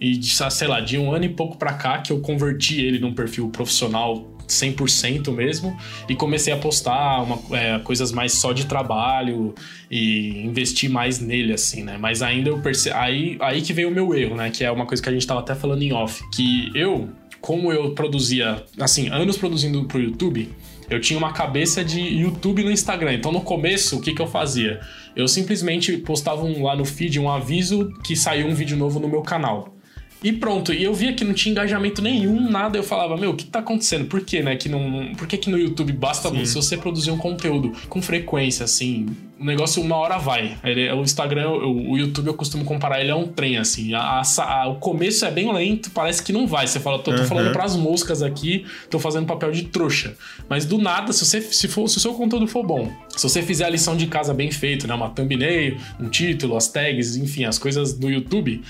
E 0.00 0.22
sei 0.22 0.68
lá, 0.68 0.80
de 0.80 0.98
um 0.98 1.12
ano 1.12 1.24
e 1.24 1.28
pouco 1.28 1.56
pra 1.56 1.72
cá 1.72 1.98
que 1.98 2.12
eu 2.12 2.20
converti 2.20 2.80
ele 2.80 2.98
num 2.98 3.14
perfil 3.14 3.48
profissional 3.48 4.36
100% 4.46 5.32
mesmo 5.32 5.76
e 6.08 6.14
comecei 6.14 6.52
a 6.52 6.56
postar 6.56 7.22
uma, 7.22 7.56
é, 7.56 7.78
coisas 7.80 8.12
mais 8.12 8.32
só 8.32 8.52
de 8.52 8.66
trabalho 8.66 9.54
e 9.90 10.42
investir 10.44 10.88
mais 10.88 11.18
nele 11.18 11.52
assim, 11.52 11.82
né? 11.82 11.96
Mas 11.98 12.22
ainda 12.22 12.50
eu 12.50 12.60
percebo 12.60 12.96
aí 12.96 13.36
aí 13.40 13.60
que 13.60 13.72
veio 13.72 13.88
o 13.88 13.92
meu 13.92 14.14
erro, 14.14 14.36
né? 14.36 14.50
Que 14.50 14.64
é 14.64 14.70
uma 14.70 14.86
coisa 14.86 15.02
que 15.02 15.08
a 15.08 15.12
gente 15.12 15.26
tava 15.26 15.40
até 15.40 15.54
falando 15.54 15.82
em 15.82 15.92
off, 15.92 16.22
que 16.34 16.70
eu 16.74 17.08
como 17.40 17.72
eu 17.72 17.92
produzia, 17.92 18.64
assim, 18.80 19.08
anos 19.08 19.36
produzindo 19.36 19.84
pro 19.84 20.00
YouTube, 20.00 20.50
eu 20.88 21.00
tinha 21.00 21.18
uma 21.18 21.32
cabeça 21.32 21.84
de 21.84 22.00
YouTube 22.00 22.62
no 22.62 22.70
Instagram. 22.70 23.14
Então, 23.14 23.32
no 23.32 23.40
começo, 23.40 23.96
o 23.96 24.00
que, 24.00 24.14
que 24.14 24.22
eu 24.22 24.26
fazia? 24.26 24.80
Eu 25.14 25.26
simplesmente 25.26 25.96
postava 25.98 26.44
um, 26.44 26.62
lá 26.62 26.76
no 26.76 26.84
feed 26.84 27.18
um 27.18 27.30
aviso 27.30 27.92
que 28.04 28.14
saiu 28.14 28.46
um 28.46 28.54
vídeo 28.54 28.76
novo 28.76 29.00
no 29.00 29.08
meu 29.08 29.22
canal. 29.22 29.74
E 30.22 30.32
pronto, 30.32 30.72
e 30.72 30.82
eu 30.82 30.94
via 30.94 31.12
que 31.12 31.24
não 31.24 31.34
tinha 31.34 31.52
engajamento 31.52 32.00
nenhum, 32.00 32.50
nada. 32.50 32.78
Eu 32.78 32.82
falava, 32.82 33.16
meu, 33.16 33.30
o 33.30 33.36
que 33.36 33.44
tá 33.44 33.58
acontecendo? 33.58 34.06
Por 34.06 34.22
que, 34.22 34.42
né? 34.42 34.56
Que 34.56 34.68
não, 34.68 35.14
por 35.14 35.26
que, 35.26 35.36
que 35.36 35.50
no 35.50 35.58
YouTube 35.58 35.92
basta 35.92 36.30
Sim. 36.30 36.44
você 36.44 36.76
produzir 36.76 37.10
um 37.10 37.18
conteúdo 37.18 37.72
com 37.88 38.00
frequência, 38.00 38.64
assim, 38.64 39.06
o 39.38 39.44
negócio 39.44 39.82
uma 39.82 39.96
hora 39.96 40.16
vai. 40.18 40.56
Ele, 40.64 40.90
o 40.92 41.02
Instagram, 41.02 41.50
o, 41.50 41.92
o, 41.92 41.98
YouTube, 41.98 42.26
eu 42.26 42.34
costumo 42.34 42.64
comparar 42.64 43.00
ele 43.00 43.10
a 43.10 43.16
um 43.16 43.26
trem, 43.26 43.58
assim. 43.58 43.92
A, 43.92 44.22
a, 44.22 44.62
a, 44.62 44.68
o 44.68 44.76
começo 44.76 45.24
é 45.26 45.30
bem 45.30 45.52
lento, 45.52 45.90
parece 45.90 46.22
que 46.22 46.32
não 46.32 46.46
vai. 46.46 46.66
Você 46.66 46.80
fala, 46.80 46.98
tô, 46.98 47.12
tô 47.12 47.20
uhum. 47.20 47.26
falando 47.26 47.52
pras 47.52 47.76
moscas 47.76 48.22
aqui, 48.22 48.64
tô 48.90 48.98
fazendo 48.98 49.26
papel 49.26 49.52
de 49.52 49.64
trouxa. 49.64 50.16
Mas 50.48 50.64
do 50.64 50.78
nada, 50.78 51.12
se 51.12 51.24
você 51.24 51.40
se, 51.40 51.68
for, 51.68 51.86
se 51.88 51.98
o 51.98 52.00
seu 52.00 52.14
conteúdo 52.14 52.46
for 52.46 52.64
bom, 52.64 52.90
se 53.14 53.22
você 53.22 53.42
fizer 53.42 53.66
a 53.66 53.68
lição 53.68 53.96
de 53.96 54.06
casa 54.06 54.32
bem 54.32 54.50
feita, 54.50 54.86
né? 54.86 54.94
Uma 54.94 55.10
thumbnail, 55.10 55.76
um 56.00 56.08
título, 56.08 56.56
as 56.56 56.68
tags, 56.68 57.16
enfim, 57.16 57.44
as 57.44 57.58
coisas 57.58 57.92
do 57.92 58.08
YouTube, 58.08 58.62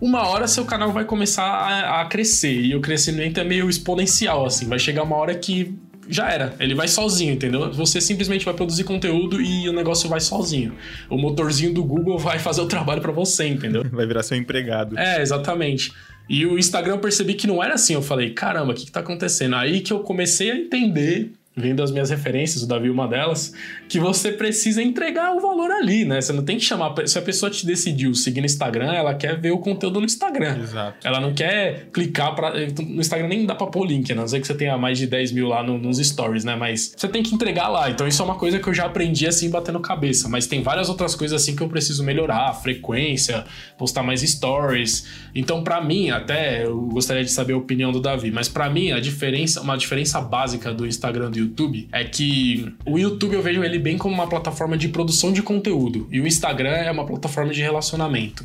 uma 0.00 0.26
hora 0.26 0.48
seu 0.48 0.64
canal 0.64 0.90
vai 0.90 1.04
começar 1.04 1.44
a, 1.44 2.00
a 2.00 2.06
crescer. 2.06 2.60
E 2.60 2.74
o 2.74 2.80
crescimento 2.80 3.40
é 3.40 3.44
meio 3.44 3.68
exponencial, 3.68 4.46
assim. 4.46 4.66
Vai 4.66 4.78
chegar 4.78 5.02
uma 5.02 5.16
hora 5.16 5.34
que 5.34 5.78
já 6.08 6.30
era. 6.30 6.54
Ele 6.58 6.74
vai 6.74 6.88
sozinho, 6.88 7.32
entendeu? 7.32 7.72
Você 7.72 8.00
simplesmente 8.00 8.44
vai 8.44 8.54
produzir 8.54 8.84
conteúdo 8.84 9.40
e 9.40 9.68
o 9.68 9.72
negócio 9.72 10.08
vai 10.08 10.20
sozinho. 10.20 10.74
O 11.08 11.16
motorzinho 11.16 11.72
do 11.72 11.82
Google 11.82 12.18
vai 12.18 12.38
fazer 12.38 12.60
o 12.60 12.66
trabalho 12.66 13.00
para 13.00 13.12
você, 13.12 13.46
entendeu? 13.46 13.84
Vai 13.92 14.06
virar 14.06 14.22
seu 14.22 14.36
empregado. 14.36 14.98
É, 14.98 15.20
exatamente. 15.20 15.92
E 16.28 16.44
o 16.46 16.58
Instagram 16.58 16.94
eu 16.94 16.98
percebi 16.98 17.34
que 17.34 17.46
não 17.46 17.62
era 17.62 17.74
assim. 17.74 17.94
Eu 17.94 18.02
falei, 18.02 18.30
caramba, 18.30 18.72
o 18.72 18.74
que, 18.74 18.86
que 18.86 18.92
tá 18.92 19.00
acontecendo? 19.00 19.54
Aí 19.56 19.80
que 19.80 19.92
eu 19.92 20.00
comecei 20.00 20.50
a 20.50 20.56
entender 20.56 21.32
vendo 21.56 21.82
as 21.82 21.90
minhas 21.90 22.10
referências, 22.10 22.62
o 22.62 22.66
Davi 22.66 22.90
uma 22.90 23.06
delas, 23.06 23.52
que 23.88 24.00
você 24.00 24.32
precisa 24.32 24.82
entregar 24.82 25.32
o 25.36 25.40
valor 25.40 25.70
ali, 25.70 26.04
né? 26.04 26.20
Você 26.20 26.32
não 26.32 26.44
tem 26.44 26.58
que 26.58 26.64
chamar. 26.64 26.94
Se 27.06 27.18
a 27.18 27.22
pessoa 27.22 27.50
te 27.50 27.64
decidiu 27.64 28.12
seguir 28.14 28.40
no 28.40 28.46
Instagram, 28.46 28.92
ela 28.92 29.14
quer 29.14 29.40
ver 29.40 29.52
o 29.52 29.58
conteúdo 29.58 30.00
no 30.00 30.06
Instagram. 30.06 30.58
Exato. 30.58 31.06
Ela 31.06 31.20
não 31.20 31.32
quer 31.32 31.86
clicar 31.92 32.34
para 32.34 32.52
No 32.52 33.00
Instagram 33.00 33.28
nem 33.28 33.46
dá 33.46 33.54
pra 33.54 33.68
pôr 33.68 33.86
link, 33.86 34.08
né? 34.08 34.14
a 34.14 34.20
não 34.22 34.28
ser 34.28 34.40
que 34.40 34.46
você 34.46 34.54
tenha 34.54 34.76
mais 34.76 34.98
de 34.98 35.06
10 35.06 35.32
mil 35.32 35.48
lá 35.48 35.62
no, 35.62 35.78
nos 35.78 35.98
stories, 35.98 36.44
né? 36.44 36.56
Mas 36.56 36.92
você 36.96 37.06
tem 37.06 37.22
que 37.22 37.34
entregar 37.34 37.68
lá. 37.68 37.88
Então 37.88 38.06
isso 38.08 38.20
é 38.20 38.24
uma 38.24 38.36
coisa 38.36 38.58
que 38.58 38.68
eu 38.68 38.74
já 38.74 38.86
aprendi 38.86 39.26
assim, 39.26 39.48
batendo 39.48 39.78
cabeça. 39.78 40.28
Mas 40.28 40.46
tem 40.46 40.62
várias 40.62 40.88
outras 40.88 41.14
coisas 41.14 41.40
assim 41.40 41.54
que 41.54 41.62
eu 41.62 41.68
preciso 41.68 42.02
melhorar: 42.02 42.52
frequência, 42.54 43.44
postar 43.78 44.02
mais 44.02 44.22
stories. 44.22 45.06
Então, 45.34 45.62
para 45.62 45.80
mim, 45.80 46.10
até 46.10 46.64
eu 46.64 46.80
gostaria 46.82 47.24
de 47.24 47.30
saber 47.30 47.52
a 47.52 47.56
opinião 47.56 47.92
do 47.92 48.00
Davi, 48.00 48.30
mas 48.30 48.48
para 48.48 48.68
mim, 48.68 48.92
a 48.92 49.00
diferença, 49.00 49.60
uma 49.60 49.76
diferença 49.76 50.20
básica 50.20 50.72
do 50.72 50.86
Instagram 50.86 51.30
do 51.30 51.43
YouTube 51.44 51.88
é 51.92 52.04
que 52.04 52.72
o 52.84 52.98
YouTube 52.98 53.34
eu 53.34 53.42
vejo 53.42 53.62
ele 53.62 53.78
bem 53.78 53.96
como 53.96 54.14
uma 54.14 54.26
plataforma 54.26 54.76
de 54.76 54.88
produção 54.88 55.32
de 55.32 55.42
conteúdo. 55.42 56.08
E 56.10 56.20
o 56.20 56.26
Instagram 56.26 56.70
é 56.70 56.90
uma 56.90 57.06
plataforma 57.06 57.52
de 57.52 57.60
relacionamento 57.60 58.44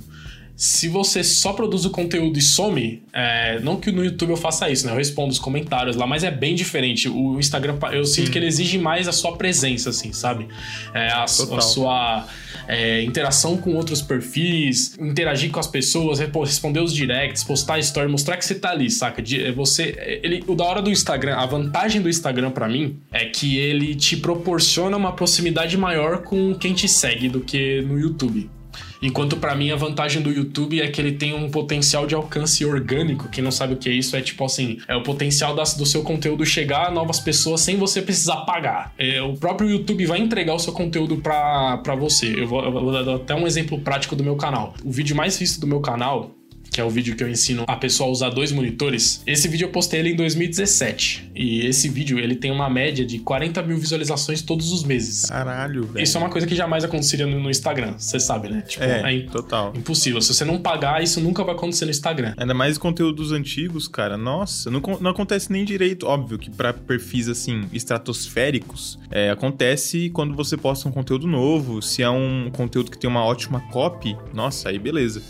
se 0.60 0.89
você 0.89 1.24
só 1.24 1.54
produz 1.54 1.86
o 1.86 1.89
conteúdo 1.89 2.38
e 2.38 2.42
some, 2.42 3.01
é, 3.13 3.62
não 3.62 3.78
que 3.78 3.94
no 3.94 4.04
YouTube 4.04 4.32
eu 4.32 4.36
faça 4.36 4.70
isso, 4.70 4.86
né? 4.86 4.92
Eu 4.92 4.98
respondo 4.98 5.32
os 5.32 5.39
comentários 5.39 5.96
lá, 5.96 6.06
mas 6.06 6.22
é 6.22 6.30
bem 6.30 6.54
diferente. 6.54 7.08
O 7.08 7.39
Instagram, 7.39 7.78
eu 7.94 8.04
sinto 8.04 8.30
que 8.30 8.38
ele 8.38 8.48
exige 8.48 8.78
mais 8.78 9.08
a 9.08 9.13
sua 9.13 9.38
presença, 9.38 9.89
assim, 9.89 10.12
sabe? 10.12 10.50
É, 10.94 11.12
a, 11.12 11.24
a, 11.24 11.28
sua 11.28 12.28
é, 12.68 13.01
interação 13.04 13.56
com 13.56 13.74
outros 13.74 14.01
perfis, 14.01 14.98
interagir 15.00 15.50
com 15.50 15.62
as 15.62 15.68
pessoas, 15.68 16.20
responder 16.20 16.82
os 16.82 16.94
directs, 16.94 17.42
postar 17.42 17.80
story, 17.80 18.12
mostrar 18.12 18.36
que 18.36 18.44
você 18.44 18.56
tá 18.56 18.72
ali, 18.72 18.92
saca? 18.92 19.22
De, 19.22 19.42
é, 19.42 19.54
você, 19.54 19.96
é, 19.98 20.20
ele, 20.22 20.44
o 20.46 20.56
da 20.56 20.66
hora 20.66 20.82
do 20.82 20.92
Instagram, 20.92 21.38
a 21.38 21.46
vantagem 21.46 22.01
do 22.01 22.10
Instagram 22.10 22.51
para 22.51 22.68
mim 22.68 22.98
é 23.13 23.24
que 23.28 23.58
ele 23.58 23.96
te 23.96 24.18
proporciona 24.18 24.98
uma 24.98 25.13
proximidade 25.13 25.78
maior 25.78 26.24
com 26.24 26.54
quem 26.54 26.74
te 26.74 26.89
segue 26.89 27.30
do 27.30 27.39
que 27.39 27.82
no 27.84 27.98
YouTube. 27.98 28.59
Enquanto 29.01 29.38
para 29.38 29.56
mim 29.56 29.72
a 29.72 29.75
vantagem 29.75 30.22
do 30.22 30.32
YouTube 30.32 30.82
é 30.82 30.88
que 30.88 31.00
ele 31.00 31.13
tem 31.13 31.34
um 31.34 31.50
potencial 31.50 32.06
de 32.06 32.15
alcance 32.15 32.65
orgânico. 32.65 33.29
Quem 33.29 33.44
não 33.44 33.51
sabe 33.51 33.74
o 33.74 33.77
que 33.77 33.89
é 33.89 33.94
isso 33.94 34.15
é 34.15 34.22
tipo 34.22 34.44
assim, 34.44 34.77
é 34.88 34.96
o 34.96 35.03
potencial 35.03 35.56
das, 35.56 35.75
do 35.75 35.86
seu 35.86 36.03
conteúdo 36.03 36.46
chegar 36.46 36.88
a 36.88 36.91
novas 36.91 37.20
pessoas 37.20 37.62
sem 37.62 37.77
você 37.77 38.01
precisar 38.01 38.38
pagar. 38.38 38.94
É, 38.98 39.22
o 39.22 39.34
próprio 39.36 39.70
YouTube 39.70 40.06
vai 40.06 40.20
entregar 40.20 40.53
o 40.53 40.60
seu 40.60 40.74
conteúdo 40.74 41.18
para 41.18 41.96
você. 41.96 42.41
Eu 42.41 42.48
vou, 42.48 42.63
eu 42.63 42.72
vou 42.72 43.03
dar 43.03 43.15
até 43.15 43.34
um 43.36 43.48
exemplo 43.48 43.79
prático 43.79 44.15
do 44.15 44.24
meu 44.24 44.36
canal. 44.36 44.74
O 44.84 44.91
vídeo 44.91 45.15
mais 45.15 45.38
visto 45.38 45.60
do 45.62 45.68
meu 45.68 45.79
canal 45.79 46.32
que 46.72 46.80
é 46.80 46.84
o 46.84 46.90
vídeo 46.90 47.16
que 47.16 47.24
eu 47.24 47.30
ensino 47.30 47.64
a 47.68 47.76
pessoa 47.76 48.10
a 48.10 48.12
usar 48.12 48.30
dois 48.30 48.52
monitores, 48.52 49.22
esse 49.26 49.48
vídeo 49.48 49.66
eu 49.66 49.72
postei 49.72 50.00
ele 50.00 50.12
em 50.12 50.16
2017. 50.16 51.32
E 51.36 51.66
esse 51.66 51.88
vídeo, 51.88 52.20
ele 52.20 52.36
tem 52.36 52.52
uma 52.52 52.70
média 52.70 53.06
de 53.06 53.20
40 53.20 53.62
mil 53.64 53.78
visualizações 53.78 54.42
todos 54.42 54.72
os 54.72 54.84
meses. 54.84 55.26
Caralho, 55.26 55.84
velho. 55.86 56.04
Isso 56.04 56.18
é 56.18 56.22
uma 56.22 56.30
coisa 56.30 56.46
que 56.46 56.56
jamais 56.56 56.84
aconteceria 56.84 57.26
no, 57.26 57.50
Instagram, 57.50 57.94
você 57.98 58.20
sabe, 58.20 58.50
né? 58.50 58.62
Tipo, 58.68 58.84
é, 58.84 59.16
é 59.16 59.22
total. 59.22 59.74
impossível. 59.76 60.22
Se 60.22 60.34
você 60.34 60.46
não 60.46 60.60
pagar, 60.60 61.02
isso 61.02 61.20
nunca 61.20 61.44
vai 61.44 61.56
acontecer 61.56 61.86
no 61.86 61.92
Instagram. 61.92 62.34
Ainda 62.38 62.54
mais 62.54 62.78
conteúdos 62.78 63.32
antigos, 63.32 63.88
cara. 63.88 64.18
Nossa, 64.18 64.70
não, 64.70 64.82
não 65.00 65.12
acontece 65.12 65.52
nem 65.52 65.64
direito. 65.64 66.06
Óbvio 66.06 66.38
que 66.38 66.50
para 66.50 66.74
perfis, 66.74 67.28
assim, 67.28 67.66
estratosféricos, 67.72 69.00
é, 69.10 69.30
acontece 69.30 70.10
quando 70.10 70.36
você 70.36 70.58
posta 70.58 70.88
um 70.88 70.92
conteúdo 70.92 71.28
novo. 71.28 71.82
Se 71.82 72.04
é 72.04 72.10
um 72.10 72.50
conteúdo 72.52 72.92
que 72.92 72.98
tem 72.98 73.10
uma 73.10 73.24
ótima 73.24 73.62
copy, 73.72 74.16
nossa, 74.34 74.70
aí 74.70 74.78
beleza. 74.78 75.22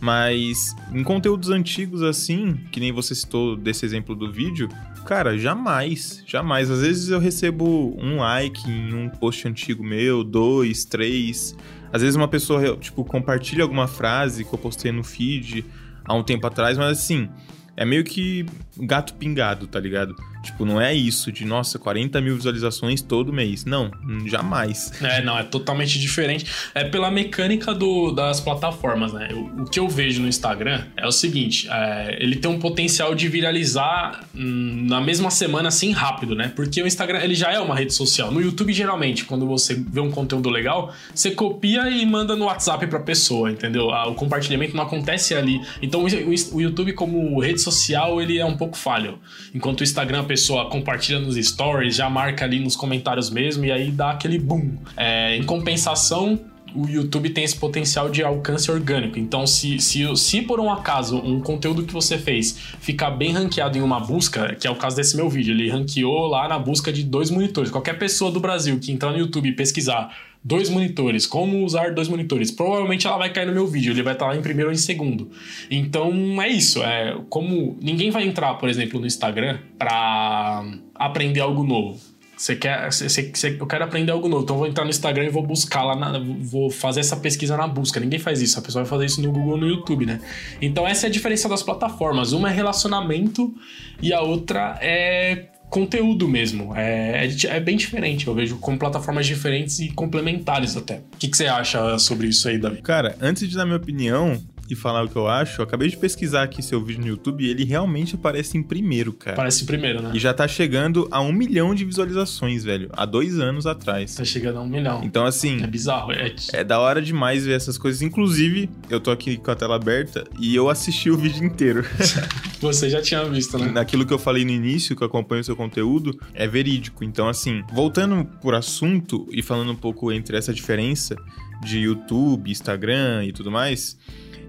Mas 0.00 0.76
em 0.92 1.02
conteúdos 1.02 1.50
antigos 1.50 2.02
assim, 2.02 2.54
que 2.70 2.78
nem 2.78 2.92
você 2.92 3.14
citou 3.14 3.56
desse 3.56 3.84
exemplo 3.84 4.14
do 4.14 4.30
vídeo, 4.30 4.68
cara, 5.04 5.36
jamais, 5.36 6.22
jamais. 6.26 6.70
Às 6.70 6.82
vezes 6.82 7.08
eu 7.08 7.18
recebo 7.18 7.96
um 7.98 8.18
like 8.18 8.70
em 8.70 8.94
um 8.94 9.08
post 9.08 9.48
antigo 9.48 9.82
meu, 9.82 10.22
dois, 10.22 10.84
três. 10.84 11.56
Às 11.92 12.02
vezes 12.02 12.14
uma 12.14 12.28
pessoa, 12.28 12.76
tipo, 12.76 13.04
compartilha 13.04 13.62
alguma 13.62 13.88
frase 13.88 14.44
que 14.44 14.52
eu 14.52 14.58
postei 14.58 14.92
no 14.92 15.02
feed 15.02 15.64
há 16.04 16.14
um 16.14 16.22
tempo 16.22 16.46
atrás, 16.46 16.78
mas 16.78 16.98
assim, 16.98 17.28
é 17.76 17.84
meio 17.84 18.04
que 18.04 18.44
gato 18.80 19.14
pingado, 19.14 19.66
tá 19.66 19.80
ligado? 19.80 20.14
Tipo, 20.42 20.64
não 20.64 20.80
é 20.80 20.94
isso 20.94 21.32
de, 21.32 21.44
nossa, 21.44 21.78
40 21.78 22.20
mil 22.20 22.36
visualizações 22.36 23.02
todo 23.02 23.32
mês. 23.32 23.64
Não, 23.64 23.90
jamais. 24.26 24.92
É, 25.02 25.22
não, 25.22 25.38
é 25.38 25.42
totalmente 25.42 25.98
diferente. 25.98 26.46
É 26.74 26.84
pela 26.84 27.10
mecânica 27.10 27.74
do, 27.74 28.12
das 28.12 28.40
plataformas, 28.40 29.12
né? 29.12 29.28
O, 29.32 29.62
o 29.62 29.64
que 29.64 29.80
eu 29.80 29.88
vejo 29.88 30.22
no 30.22 30.28
Instagram 30.28 30.84
é 30.96 31.06
o 31.06 31.12
seguinte: 31.12 31.68
é, 31.70 32.16
ele 32.20 32.36
tem 32.36 32.50
um 32.50 32.58
potencial 32.58 33.14
de 33.14 33.28
viralizar 33.28 34.24
hum, 34.34 34.86
na 34.88 35.00
mesma 35.00 35.30
semana, 35.30 35.68
assim, 35.68 35.92
rápido, 35.92 36.34
né? 36.34 36.52
Porque 36.54 36.82
o 36.82 36.86
Instagram, 36.86 37.20
ele 37.20 37.34
já 37.34 37.52
é 37.52 37.58
uma 37.58 37.74
rede 37.74 37.92
social. 37.92 38.30
No 38.30 38.40
YouTube, 38.40 38.72
geralmente, 38.72 39.24
quando 39.24 39.46
você 39.46 39.74
vê 39.74 40.00
um 40.00 40.10
conteúdo 40.10 40.48
legal, 40.48 40.94
você 41.14 41.30
copia 41.30 41.88
e 41.90 42.06
manda 42.06 42.36
no 42.36 42.46
WhatsApp 42.46 42.86
pra 42.86 43.00
pessoa, 43.00 43.50
entendeu? 43.50 43.88
O 43.88 44.14
compartilhamento 44.14 44.76
não 44.76 44.84
acontece 44.84 45.34
ali. 45.34 45.60
Então, 45.82 46.04
o, 46.04 46.56
o 46.56 46.60
YouTube, 46.60 46.92
como 46.92 47.40
rede 47.40 47.60
social, 47.60 48.20
ele 48.20 48.38
é 48.38 48.44
um 48.44 48.56
pouco 48.56 48.67
falho. 48.76 49.18
Enquanto 49.54 49.80
o 49.80 49.84
Instagram, 49.84 50.20
a 50.20 50.24
pessoa 50.24 50.68
compartilha 50.68 51.18
nos 51.18 51.36
stories, 51.36 51.96
já 51.96 52.10
marca 52.10 52.44
ali 52.44 52.60
nos 52.60 52.76
comentários 52.76 53.30
mesmo, 53.30 53.64
e 53.64 53.72
aí 53.72 53.90
dá 53.90 54.10
aquele 54.10 54.38
boom. 54.38 54.76
É, 54.96 55.36
em 55.36 55.44
compensação, 55.44 56.38
o 56.74 56.86
YouTube 56.86 57.30
tem 57.30 57.44
esse 57.44 57.56
potencial 57.56 58.10
de 58.10 58.22
alcance 58.22 58.70
orgânico. 58.70 59.18
Então, 59.18 59.46
se, 59.46 59.78
se, 59.78 60.04
se 60.16 60.42
por 60.42 60.60
um 60.60 60.70
acaso 60.70 61.16
um 61.16 61.40
conteúdo 61.40 61.84
que 61.84 61.92
você 61.92 62.18
fez 62.18 62.58
ficar 62.80 63.10
bem 63.10 63.32
ranqueado 63.32 63.78
em 63.78 63.80
uma 63.80 64.00
busca, 64.00 64.54
que 64.54 64.66
é 64.66 64.70
o 64.70 64.76
caso 64.76 64.96
desse 64.96 65.16
meu 65.16 65.28
vídeo, 65.28 65.52
ele 65.54 65.70
ranqueou 65.70 66.26
lá 66.26 66.48
na 66.48 66.58
busca 66.58 66.92
de 66.92 67.02
dois 67.02 67.30
monitores. 67.30 67.70
Qualquer 67.70 67.98
pessoa 67.98 68.30
do 68.30 68.40
Brasil 68.40 68.78
que 68.78 68.92
entrar 68.92 69.12
no 69.12 69.18
YouTube 69.18 69.48
e 69.48 69.52
pesquisar 69.52 70.14
dois 70.42 70.68
monitores, 70.68 71.26
como 71.26 71.64
usar 71.64 71.94
dois 71.94 72.08
monitores. 72.08 72.50
Provavelmente 72.50 73.06
ela 73.06 73.18
vai 73.18 73.32
cair 73.32 73.46
no 73.46 73.52
meu 73.52 73.66
vídeo, 73.66 73.92
ele 73.92 74.02
vai 74.02 74.14
estar 74.14 74.26
lá 74.26 74.36
em 74.36 74.42
primeiro 74.42 74.70
ou 74.70 74.74
em 74.74 74.78
segundo. 74.78 75.30
Então 75.70 76.40
é 76.42 76.48
isso, 76.48 76.82
é 76.82 77.16
como 77.28 77.76
ninguém 77.80 78.10
vai 78.10 78.24
entrar, 78.24 78.54
por 78.54 78.68
exemplo, 78.68 79.00
no 79.00 79.06
Instagram 79.06 79.58
para 79.78 80.64
aprender 80.94 81.40
algo 81.40 81.62
novo. 81.64 81.98
Você 82.38 82.54
quer, 82.54 82.92
você, 82.92 83.08
você, 83.08 83.56
eu 83.58 83.66
quero 83.66 83.82
aprender 83.82 84.12
algo 84.12 84.28
novo, 84.28 84.44
então 84.44 84.54
eu 84.54 84.60
vou 84.60 84.68
entrar 84.68 84.84
no 84.84 84.90
Instagram 84.90 85.24
e 85.24 85.28
vou 85.28 85.42
buscar 85.42 85.82
lá, 85.82 85.96
na, 85.96 86.20
vou 86.20 86.70
fazer 86.70 87.00
essa 87.00 87.16
pesquisa 87.16 87.56
na 87.56 87.66
busca. 87.66 87.98
Ninguém 87.98 88.20
faz 88.20 88.40
isso, 88.40 88.56
a 88.56 88.62
pessoa 88.62 88.84
vai 88.84 88.88
fazer 88.88 89.06
isso 89.06 89.20
no 89.20 89.32
Google 89.32 89.56
no 89.56 89.66
YouTube, 89.66 90.06
né? 90.06 90.20
Então 90.62 90.86
essa 90.86 91.06
é 91.06 91.08
a 91.08 91.10
diferença 91.10 91.48
das 91.48 91.64
plataformas. 91.64 92.32
Uma 92.32 92.48
é 92.48 92.54
relacionamento 92.54 93.52
e 94.00 94.12
a 94.12 94.20
outra 94.20 94.78
é 94.80 95.46
conteúdo 95.68 96.28
mesmo. 96.28 96.74
É, 96.74 97.26
é, 97.26 97.46
é, 97.46 97.60
bem 97.60 97.76
diferente, 97.76 98.26
eu 98.26 98.34
vejo 98.34 98.56
com 98.58 98.76
plataformas 98.76 99.26
diferentes 99.26 99.78
e 99.78 99.88
complementares 99.90 100.76
até. 100.76 100.96
O 101.14 101.18
que, 101.18 101.28
que, 101.28 101.36
você 101.36 101.46
acha 101.46 101.98
sobre 101.98 102.28
isso 102.28 102.48
aí, 102.48 102.58
Davi? 102.58 102.82
Cara, 102.82 103.16
antes 103.20 103.48
de 103.48 103.56
dar 103.56 103.64
minha 103.64 103.76
opinião, 103.76 104.40
e 104.68 104.76
falar 104.76 105.04
o 105.04 105.08
que 105.08 105.16
eu 105.16 105.28
acho, 105.28 105.60
eu 105.60 105.64
acabei 105.64 105.88
de 105.88 105.96
pesquisar 105.96 106.42
aqui 106.42 106.62
seu 106.62 106.82
vídeo 106.84 107.02
no 107.02 107.08
YouTube 107.08 107.44
e 107.44 107.48
ele 107.48 107.64
realmente 107.64 108.14
aparece 108.14 108.56
em 108.56 108.62
primeiro, 108.62 109.12
cara. 109.12 109.32
Aparece 109.32 109.62
em 109.62 109.66
primeiro, 109.66 110.02
né? 110.02 110.10
E 110.14 110.18
já 110.18 110.34
tá 110.34 110.46
chegando 110.46 111.08
a 111.10 111.20
um 111.20 111.32
milhão 111.32 111.74
de 111.74 111.84
visualizações, 111.84 112.64
velho. 112.64 112.90
Há 112.92 113.04
dois 113.04 113.38
anos 113.38 113.66
atrás. 113.66 114.14
Tá 114.14 114.24
chegando 114.24 114.58
a 114.58 114.62
um 114.62 114.68
milhão. 114.68 115.02
Então, 115.02 115.24
assim. 115.24 115.62
É 115.62 115.66
bizarro. 115.66 116.12
É, 116.12 116.34
é 116.52 116.64
da 116.64 116.78
hora 116.78 117.00
demais 117.00 117.46
ver 117.46 117.52
essas 117.52 117.78
coisas. 117.78 118.02
Inclusive, 118.02 118.68
eu 118.90 119.00
tô 119.00 119.10
aqui 119.10 119.36
com 119.36 119.50
a 119.50 119.56
tela 119.56 119.76
aberta 119.76 120.24
e 120.38 120.54
eu 120.54 120.68
assisti 120.68 121.10
o 121.10 121.16
vídeo 121.16 121.44
inteiro. 121.44 121.84
Você 122.60 122.90
já 122.90 123.00
tinha 123.00 123.24
visto, 123.24 123.56
né? 123.58 123.70
Naquilo 123.70 124.04
que 124.04 124.12
eu 124.12 124.18
falei 124.18 124.44
no 124.44 124.50
início, 124.50 124.96
que 124.96 125.02
eu 125.02 125.06
acompanho 125.06 125.40
o 125.40 125.44
seu 125.44 125.54
conteúdo, 125.54 126.18
é 126.34 126.46
verídico. 126.46 127.04
Então, 127.04 127.28
assim, 127.28 127.62
voltando 127.72 128.24
por 128.40 128.54
assunto 128.54 129.28
e 129.30 129.42
falando 129.42 129.72
um 129.72 129.76
pouco 129.76 130.12
entre 130.12 130.36
essa 130.36 130.52
diferença 130.52 131.16
de 131.62 131.78
YouTube, 131.78 132.50
Instagram 132.50 133.24
e 133.24 133.32
tudo 133.32 133.50
mais. 133.50 133.96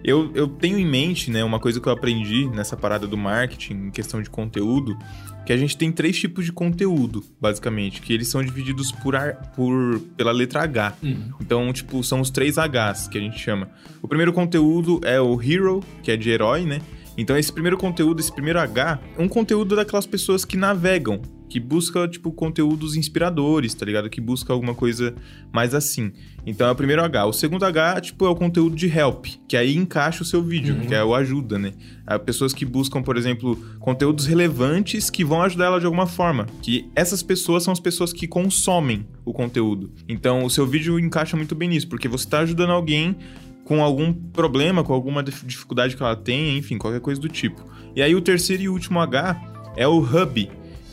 Eu, 0.03 0.31
eu 0.33 0.47
tenho 0.47 0.77
em 0.77 0.85
mente, 0.85 1.29
né, 1.29 1.43
uma 1.43 1.59
coisa 1.59 1.79
que 1.79 1.87
eu 1.87 1.91
aprendi 1.91 2.47
nessa 2.47 2.77
parada 2.77 3.05
do 3.05 3.17
marketing, 3.17 3.73
em 3.87 3.91
questão 3.91 4.21
de 4.21 4.29
conteúdo, 4.29 4.97
que 5.45 5.51
a 5.51 5.57
gente 5.57 5.75
tem 5.75 5.91
três 5.91 6.17
tipos 6.17 6.45
de 6.45 6.51
conteúdo, 6.51 7.23
basicamente, 7.39 8.01
que 8.01 8.13
eles 8.13 8.27
são 8.27 8.43
divididos 8.43 8.91
por, 8.91 9.15
ar, 9.15 9.51
por 9.55 9.99
pela 10.15 10.31
letra 10.31 10.61
H. 10.61 10.93
Uhum. 11.01 11.31
Então, 11.41 11.73
tipo, 11.73 12.03
são 12.03 12.21
os 12.21 12.29
três 12.29 12.57
Hs 12.57 13.07
que 13.07 13.17
a 13.17 13.21
gente 13.21 13.39
chama. 13.39 13.69
O 14.01 14.07
primeiro 14.07 14.31
conteúdo 14.31 15.01
é 15.03 15.19
o 15.19 15.41
hero, 15.41 15.83
que 16.03 16.11
é 16.11 16.17
de 16.17 16.29
herói, 16.29 16.65
né? 16.65 16.81
Então, 17.17 17.37
esse 17.37 17.51
primeiro 17.51 17.77
conteúdo, 17.77 18.19
esse 18.19 18.31
primeiro 18.31 18.59
H, 18.59 18.99
é 19.17 19.21
um 19.21 19.27
conteúdo 19.27 19.75
daquelas 19.75 20.05
pessoas 20.05 20.45
que 20.45 20.55
navegam 20.55 21.21
que 21.49 21.59
busca, 21.59 22.07
tipo, 22.07 22.31
conteúdos 22.31 22.95
inspiradores, 22.95 23.73
tá 23.73 23.85
ligado? 23.85 24.09
Que 24.09 24.21
busca 24.21 24.53
alguma 24.53 24.75
coisa 24.75 25.15
mais 25.51 25.73
assim. 25.73 26.11
Então 26.45 26.67
é 26.67 26.71
o 26.71 26.75
primeiro 26.75 27.03
H. 27.03 27.25
O 27.25 27.33
segundo 27.33 27.65
H, 27.65 28.01
tipo, 28.01 28.25
é 28.25 28.29
o 28.29 28.35
conteúdo 28.35 28.75
de 28.75 28.87
help, 28.87 29.25
que 29.47 29.57
aí 29.57 29.75
encaixa 29.75 30.21
o 30.21 30.25
seu 30.25 30.41
vídeo, 30.41 30.75
uhum. 30.75 30.87
que 30.87 30.93
é 30.93 31.03
o 31.03 31.15
ajuda, 31.15 31.57
né? 31.57 31.73
É 32.07 32.17
pessoas 32.17 32.53
que 32.53 32.65
buscam, 32.65 33.01
por 33.01 33.17
exemplo, 33.17 33.55
conteúdos 33.79 34.25
relevantes 34.25 35.09
que 35.09 35.25
vão 35.25 35.41
ajudar 35.41 35.65
ela 35.65 35.79
de 35.79 35.85
alguma 35.85 36.07
forma. 36.07 36.45
Que 36.61 36.89
essas 36.95 37.23
pessoas 37.23 37.63
são 37.63 37.73
as 37.73 37.79
pessoas 37.79 38.13
que 38.13 38.27
consomem 38.27 39.05
o 39.25 39.33
conteúdo. 39.33 39.91
Então 40.07 40.43
o 40.43 40.49
seu 40.49 40.65
vídeo 40.65 40.99
encaixa 40.99 41.35
muito 41.35 41.55
bem 41.55 41.69
nisso, 41.69 41.87
porque 41.87 42.07
você 42.07 42.25
está 42.25 42.39
ajudando 42.39 42.71
alguém 42.71 43.15
com 43.63 43.83
algum 43.83 44.11
problema, 44.11 44.83
com 44.83 44.93
alguma 44.93 45.21
dificuldade 45.21 45.95
que 45.95 46.01
ela 46.01 46.15
tem, 46.15 46.57
enfim, 46.57 46.77
qualquer 46.77 46.99
coisa 46.99 47.21
do 47.21 47.29
tipo. 47.29 47.63
E 47.95 48.01
aí 48.01 48.15
o 48.15 48.21
terceiro 48.21 48.63
e 48.63 48.69
último 48.69 48.99
H 48.99 49.39
é 49.75 49.87
o 49.87 49.99
hub, 49.99 50.49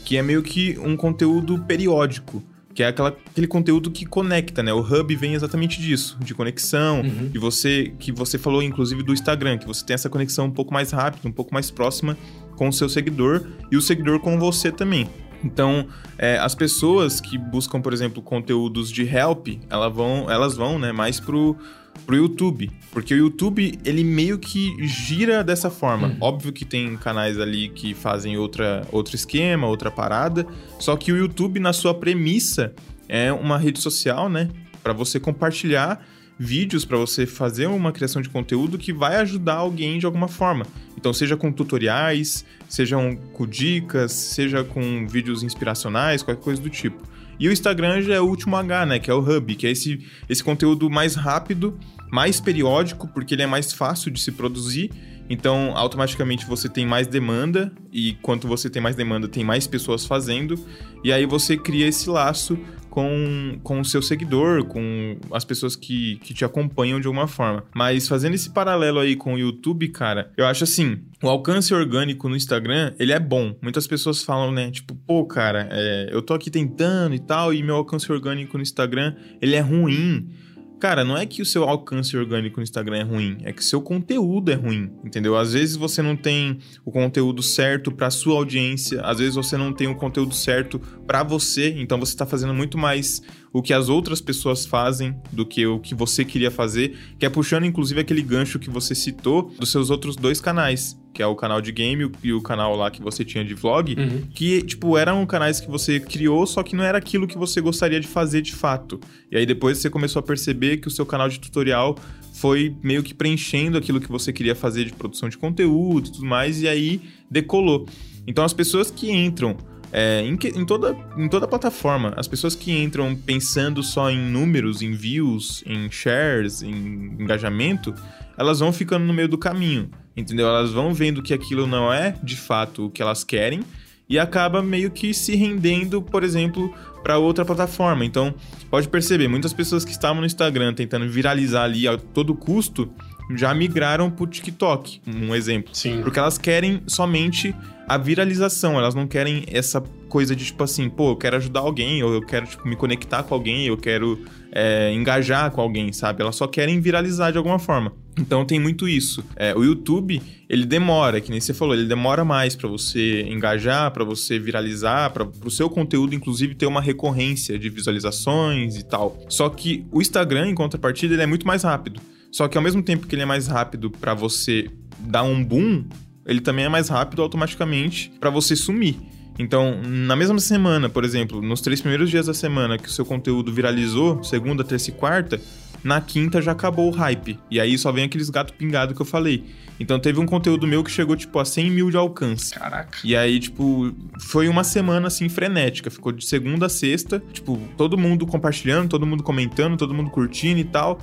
que 0.07 0.15
é 0.15 0.21
meio 0.21 0.41
que 0.41 0.79
um 0.79 0.95
conteúdo 0.95 1.59
periódico, 1.67 2.41
que 2.73 2.81
é 2.81 2.87
aquela, 2.87 3.09
aquele 3.09 3.45
conteúdo 3.45 3.91
que 3.91 4.05
conecta, 4.05 4.63
né? 4.63 4.71
O 4.71 4.79
hub 4.79 5.13
vem 5.17 5.33
exatamente 5.33 5.81
disso, 5.81 6.17
de 6.21 6.33
conexão, 6.33 7.01
uhum. 7.01 7.29
e 7.33 7.37
você 7.37 7.93
que 7.99 8.09
você 8.09 8.37
falou 8.37 8.63
inclusive 8.63 9.03
do 9.03 9.11
Instagram, 9.11 9.57
que 9.57 9.67
você 9.67 9.85
tem 9.85 9.95
essa 9.95 10.09
conexão 10.09 10.45
um 10.45 10.51
pouco 10.51 10.73
mais 10.73 10.91
rápida, 10.91 11.27
um 11.27 11.31
pouco 11.33 11.53
mais 11.53 11.69
próxima 11.69 12.17
com 12.55 12.69
o 12.69 12.71
seu 12.71 12.87
seguidor 12.87 13.47
e 13.69 13.75
o 13.75 13.81
seguidor 13.81 14.21
com 14.21 14.39
você 14.39 14.71
também. 14.71 15.09
Então, 15.43 15.85
é, 16.17 16.37
as 16.37 16.55
pessoas 16.55 17.19
que 17.19 17.37
buscam, 17.37 17.81
por 17.81 17.91
exemplo, 17.91 18.23
conteúdos 18.23 18.89
de 18.89 19.03
help, 19.03 19.49
elas 19.69 19.93
vão, 19.93 20.31
elas 20.31 20.55
vão 20.55 20.79
né, 20.79 20.93
mais 20.93 21.19
pro, 21.19 21.57
pro 22.05 22.15
YouTube. 22.15 22.71
Porque 22.91 23.13
o 23.13 23.17
YouTube, 23.17 23.77
ele 23.85 24.03
meio 24.03 24.39
que 24.39 24.75
gira 24.87 25.43
dessa 25.43 25.69
forma. 25.69 26.07
Uhum. 26.07 26.17
Óbvio 26.21 26.53
que 26.53 26.65
tem 26.65 26.95
canais 26.97 27.39
ali 27.39 27.69
que 27.69 27.93
fazem 27.93 28.37
outra, 28.37 28.87
outro 28.91 29.15
esquema, 29.15 29.67
outra 29.67 29.91
parada. 29.91 30.47
Só 30.79 30.95
que 30.95 31.11
o 31.11 31.17
YouTube, 31.17 31.59
na 31.59 31.73
sua 31.73 31.93
premissa, 31.93 32.73
é 33.07 33.31
uma 33.31 33.57
rede 33.57 33.79
social, 33.79 34.29
né? 34.29 34.49
Para 34.81 34.93
você 34.93 35.19
compartilhar 35.19 36.05
vídeos, 36.39 36.85
para 36.85 36.97
você 36.97 37.25
fazer 37.25 37.67
uma 37.67 37.91
criação 37.91 38.21
de 38.21 38.29
conteúdo 38.29 38.77
que 38.77 38.93
vai 38.93 39.15
ajudar 39.17 39.55
alguém 39.55 39.97
de 39.97 40.05
alguma 40.05 40.27
forma. 40.27 40.65
Então, 40.95 41.13
seja 41.13 41.35
com 41.35 41.51
tutoriais, 41.51 42.45
sejam 42.69 43.15
com 43.33 43.47
dicas, 43.47 44.11
seja 44.11 44.63
com 44.63 45.07
vídeos 45.07 45.43
inspiracionais, 45.43 46.21
qualquer 46.21 46.43
coisa 46.43 46.61
do 46.61 46.69
tipo. 46.69 47.06
E 47.39 47.47
o 47.47 47.51
Instagram 47.51 48.01
já 48.01 48.15
é 48.15 48.21
o 48.21 48.25
último 48.25 48.55
H, 48.55 48.85
né? 48.85 48.99
Que 48.99 49.11
é 49.11 49.13
o 49.13 49.19
Hub, 49.19 49.55
que 49.55 49.67
é 49.67 49.71
esse, 49.71 50.05
esse 50.27 50.43
conteúdo 50.43 50.89
mais 50.89 51.15
rápido, 51.15 51.77
mais 52.11 52.39
periódico, 52.39 53.07
porque 53.07 53.35
ele 53.35 53.43
é 53.43 53.47
mais 53.47 53.71
fácil 53.73 54.09
de 54.11 54.19
se 54.19 54.31
produzir. 54.31 54.91
Então, 55.29 55.73
automaticamente 55.75 56.45
você 56.45 56.69
tem 56.69 56.85
mais 56.85 57.05
demanda, 57.05 57.71
e 57.91 58.13
quanto 58.21 58.47
você 58.47 58.69
tem 58.69 58.81
mais 58.81 58.95
demanda, 58.95 59.27
tem 59.27 59.43
mais 59.43 59.67
pessoas 59.67 60.05
fazendo, 60.05 60.57
e 61.03 61.11
aí 61.11 61.25
você 61.25 61.57
cria 61.57 61.85
esse 61.85 62.09
laço 62.09 62.57
com, 62.97 63.59
com 63.61 63.79
o 63.79 63.85
seu 63.85 64.01
seguidor, 64.01 64.65
com 64.65 65.19
as 65.31 65.45
pessoas 65.45 65.75
que, 65.75 66.15
que 66.23 66.33
te 66.33 66.43
acompanham 66.43 66.99
de 66.99 67.05
alguma 67.05 67.27
forma. 67.27 67.63
Mas 67.75 68.07
fazendo 68.07 68.33
esse 68.33 68.49
paralelo 68.49 68.97
aí 68.97 69.15
com 69.15 69.35
o 69.35 69.37
YouTube, 69.37 69.87
cara, 69.89 70.31
eu 70.35 70.47
acho 70.47 70.63
assim, 70.63 70.97
o 71.21 71.29
alcance 71.29 71.71
orgânico 71.75 72.27
no 72.27 72.35
Instagram, 72.35 72.95
ele 72.97 73.13
é 73.13 73.19
bom. 73.19 73.55
Muitas 73.61 73.85
pessoas 73.85 74.23
falam, 74.23 74.51
né, 74.51 74.71
tipo, 74.71 74.95
pô, 74.95 75.23
cara, 75.27 75.69
é, 75.71 76.09
eu 76.11 76.23
tô 76.23 76.33
aqui 76.33 76.49
tentando 76.49 77.13
e 77.13 77.19
tal, 77.19 77.53
e 77.53 77.61
meu 77.61 77.75
alcance 77.75 78.11
orgânico 78.11 78.57
no 78.57 78.63
Instagram, 78.63 79.13
ele 79.39 79.55
é 79.55 79.61
ruim. 79.61 80.31
Cara, 80.79 81.03
não 81.03 81.17
é 81.17 81.25
que 81.25 81.41
o 81.41 81.45
seu 81.45 81.63
alcance 81.63 82.15
orgânico 82.15 82.57
no 82.57 82.63
Instagram 82.63 82.97
é 82.97 83.03
ruim, 83.03 83.37
é 83.43 83.51
que 83.51 83.65
seu 83.65 83.81
conteúdo 83.81 84.51
é 84.51 84.53
ruim, 84.53 84.91
entendeu? 85.03 85.35
Às 85.35 85.53
vezes 85.53 85.75
você 85.75 86.03
não 86.03 86.15
tem 86.15 86.59
o 86.85 86.91
conteúdo 86.91 87.41
certo 87.41 87.91
para 87.91 88.11
sua 88.11 88.35
audiência, 88.35 89.01
às 89.01 89.17
vezes 89.17 89.33
você 89.33 89.57
não 89.57 89.73
tem 89.73 89.87
o 89.87 89.95
conteúdo 89.95 90.35
certo 90.35 90.79
para 91.07 91.23
você, 91.23 91.73
então 91.79 91.99
você 91.99 92.13
está 92.13 92.27
fazendo 92.27 92.53
muito 92.53 92.77
mais 92.77 93.23
o 93.51 93.61
que 93.61 93.73
as 93.73 93.89
outras 93.89 94.21
pessoas 94.21 94.67
fazem 94.67 95.15
do 95.31 95.47
que 95.47 95.65
o 95.65 95.79
que 95.79 95.95
você 95.95 96.23
queria 96.23 96.51
fazer, 96.51 96.95
que 97.17 97.25
é 97.25 97.29
puxando 97.29 97.65
inclusive 97.65 97.99
aquele 97.99 98.21
gancho 98.21 98.59
que 98.59 98.69
você 98.69 98.93
citou 98.93 99.51
dos 99.57 99.71
seus 99.71 99.89
outros 99.89 100.15
dois 100.15 100.39
canais, 100.39 100.95
que 101.17 101.23
é 101.23 101.25
o 101.25 101.35
canal 101.35 101.59
de 101.59 101.71
game 101.71 102.11
e 102.21 102.31
o 102.31 102.39
canal 102.43 102.75
lá 102.75 102.91
que 102.91 103.01
você 103.01 103.25
tinha 103.25 103.43
de 103.43 103.55
vlog, 103.55 103.95
uhum. 103.97 104.21
que, 104.35 104.61
tipo, 104.61 104.95
eram 104.95 105.25
canais 105.25 105.59
que 105.59 105.67
você 105.67 105.99
criou, 105.99 106.45
só 106.45 106.61
que 106.61 106.75
não 106.75 106.83
era 106.83 106.99
aquilo 106.99 107.25
que 107.25 107.35
você 107.35 107.59
gostaria 107.59 107.99
de 107.99 108.07
fazer 108.07 108.43
de 108.43 108.53
fato. 108.53 108.99
E 109.31 109.35
aí 109.35 109.43
depois 109.43 109.79
você 109.79 109.89
começou 109.89 110.19
a 110.19 110.23
perceber 110.23 110.77
que 110.77 110.87
o 110.87 110.91
seu 110.91 111.07
canal 111.07 111.27
de 111.27 111.39
tutorial 111.39 111.97
foi 112.33 112.75
meio 112.83 113.01
que 113.01 113.15
preenchendo 113.15 113.79
aquilo 113.79 113.99
que 113.99 114.11
você 114.11 114.31
queria 114.31 114.53
fazer 114.53 114.85
de 114.85 114.93
produção 114.93 115.27
de 115.27 115.39
conteúdo 115.39 116.07
e 116.07 116.11
tudo 116.11 116.25
mais, 116.27 116.61
e 116.61 116.67
aí 116.67 117.01
decolou. 117.31 117.87
Então 118.27 118.45
as 118.45 118.53
pessoas 118.53 118.91
que 118.91 119.11
entram 119.11 119.57
é, 119.91 120.21
em, 120.21 120.37
que, 120.37 120.49
em, 120.49 120.67
toda, 120.67 120.95
em 121.17 121.27
toda 121.27 121.47
plataforma, 121.47 122.13
as 122.15 122.27
pessoas 122.27 122.53
que 122.53 122.71
entram 122.71 123.15
pensando 123.15 123.81
só 123.81 124.11
em 124.11 124.19
números, 124.19 124.83
em 124.83 124.91
views, 124.91 125.63
em 125.65 125.89
shares, 125.89 126.61
em 126.61 126.75
engajamento, 127.19 127.91
elas 128.37 128.59
vão 128.59 128.71
ficando 128.71 129.03
no 129.03 129.15
meio 129.15 129.27
do 129.27 129.37
caminho, 129.37 129.89
entendeu? 130.17 130.47
Elas 130.47 130.71
vão 130.71 130.93
vendo 130.93 131.21
que 131.21 131.33
aquilo 131.33 131.67
não 131.67 131.93
é 131.93 132.15
de 132.23 132.35
fato 132.35 132.87
o 132.87 132.89
que 132.89 133.01
elas 133.01 133.23
querem 133.23 133.61
e 134.09 134.17
acaba 134.17 134.63
meio 134.63 134.89
que 134.89 135.13
se 135.13 135.35
rendendo, 135.35 136.01
por 136.01 136.23
exemplo, 136.23 136.73
para 137.03 137.17
outra 137.17 137.45
plataforma. 137.45 138.03
Então, 138.03 138.33
pode 138.69 138.87
perceber, 138.87 139.27
muitas 139.27 139.53
pessoas 139.53 139.85
que 139.85 139.91
estavam 139.91 140.21
no 140.21 140.25
Instagram 140.25 140.73
tentando 140.73 141.07
viralizar 141.09 141.63
ali 141.63 141.87
a 141.87 141.97
todo 141.97 142.33
custo 142.33 142.89
já 143.35 143.53
migraram 143.53 144.09
pro 144.09 144.25
TikTok, 144.25 145.01
um 145.05 145.35
exemplo. 145.35 145.75
Sim. 145.75 146.01
Porque 146.01 146.17
elas 146.17 146.37
querem 146.37 146.81
somente 146.87 147.53
a 147.87 147.97
viralização, 147.97 148.77
elas 148.77 148.95
não 148.95 149.05
querem 149.05 149.43
essa 149.47 149.81
coisa 150.07 150.33
de 150.33 150.45
tipo 150.45 150.63
assim, 150.63 150.89
pô, 150.89 151.11
eu 151.11 151.15
quero 151.17 151.35
ajudar 151.35 151.59
alguém, 151.59 152.01
ou 152.03 152.13
eu 152.13 152.21
quero 152.21 152.47
tipo, 152.47 152.65
me 152.65 152.75
conectar 152.75 153.23
com 153.23 153.33
alguém, 153.33 153.65
eu 153.65 153.77
quero 153.77 154.23
é, 154.51 154.93
engajar 154.93 155.51
com 155.51 155.59
alguém, 155.59 155.91
sabe? 155.91 156.21
Elas 156.21 156.37
só 156.37 156.47
querem 156.47 156.79
viralizar 156.79 157.31
de 157.31 157.37
alguma 157.37 157.59
forma. 157.59 157.91
Então 158.17 158.45
tem 158.45 158.59
muito 158.59 158.87
isso. 158.87 159.23
É, 159.35 159.55
o 159.55 159.63
YouTube, 159.63 160.21
ele 160.49 160.65
demora, 160.65 161.21
que 161.21 161.29
nem 161.29 161.39
você 161.39 161.53
falou, 161.53 161.75
ele 161.75 161.85
demora 161.85 162.25
mais 162.25 162.55
para 162.55 162.67
você 162.67 163.21
engajar, 163.23 163.91
para 163.91 164.03
você 164.03 164.39
viralizar, 164.39 165.11
para 165.11 165.23
o 165.23 165.51
seu 165.51 165.69
conteúdo, 165.69 166.15
inclusive, 166.15 166.55
ter 166.55 166.65
uma 166.65 166.81
recorrência 166.81 167.57
de 167.59 167.69
visualizações 167.69 168.75
e 168.75 168.83
tal. 168.83 169.19
Só 169.29 169.49
que 169.49 169.85
o 169.91 170.01
Instagram, 170.01 170.49
em 170.49 170.55
contrapartida, 170.55 171.13
ele 171.13 171.23
é 171.23 171.27
muito 171.27 171.45
mais 171.45 171.63
rápido. 171.63 171.99
Só 172.31 172.47
que 172.47 172.57
ao 172.57 172.63
mesmo 172.63 172.81
tempo 172.81 173.07
que 173.07 173.15
ele 173.15 173.21
é 173.21 173.25
mais 173.25 173.47
rápido 173.47 173.89
para 173.89 174.13
você 174.13 174.69
dar 174.99 175.23
um 175.23 175.43
boom, 175.43 175.85
ele 176.25 176.41
também 176.41 176.65
é 176.65 176.69
mais 176.69 176.89
rápido 176.89 177.21
automaticamente 177.21 178.11
para 178.19 178.29
você 178.29 178.55
sumir. 178.55 178.97
Então, 179.39 179.79
na 179.83 180.15
mesma 180.15 180.39
semana, 180.39 180.89
por 180.89 181.03
exemplo, 181.03 181.41
nos 181.41 181.61
três 181.61 181.79
primeiros 181.79 182.09
dias 182.09 182.25
da 182.25 182.33
semana 182.33 182.77
que 182.77 182.87
o 182.87 182.91
seu 182.91 183.05
conteúdo 183.05 183.53
viralizou, 183.53 184.23
segunda, 184.23 184.63
terça 184.63 184.89
e 184.89 184.93
quarta, 184.93 185.39
na 185.83 186.01
quinta 186.01 186.41
já 186.41 186.51
acabou 186.51 186.89
o 186.89 186.91
hype. 186.91 187.39
E 187.49 187.59
aí 187.59 187.77
só 187.77 187.91
vem 187.91 188.05
aqueles 188.05 188.29
gato 188.29 188.53
pingado 188.53 188.95
que 188.95 189.01
eu 189.01 189.05
falei. 189.05 189.45
Então 189.79 189.99
teve 189.99 190.19
um 190.19 190.25
conteúdo 190.25 190.65
meu 190.65 190.83
que 190.83 190.89
chegou, 190.89 191.15
tipo, 191.15 191.37
a 191.39 191.45
100 191.45 191.71
mil 191.71 191.91
de 191.91 191.97
alcance. 191.97 192.53
Caraca. 192.55 192.97
E 193.03 193.15
aí, 193.15 193.39
tipo, 193.39 193.93
foi 194.19 194.47
uma 194.47 194.63
semana, 194.63 195.07
assim, 195.07 195.29
frenética. 195.29 195.91
Ficou 195.91 196.11
de 196.11 196.25
segunda 196.25 196.65
a 196.65 196.69
sexta, 196.69 197.21
tipo, 197.31 197.59
todo 197.77 197.97
mundo 197.97 198.25
compartilhando, 198.25 198.89
todo 198.89 199.05
mundo 199.05 199.21
comentando, 199.21 199.77
todo 199.77 199.93
mundo 199.93 200.09
curtindo 200.09 200.59
e 200.59 200.65
tal. 200.65 200.99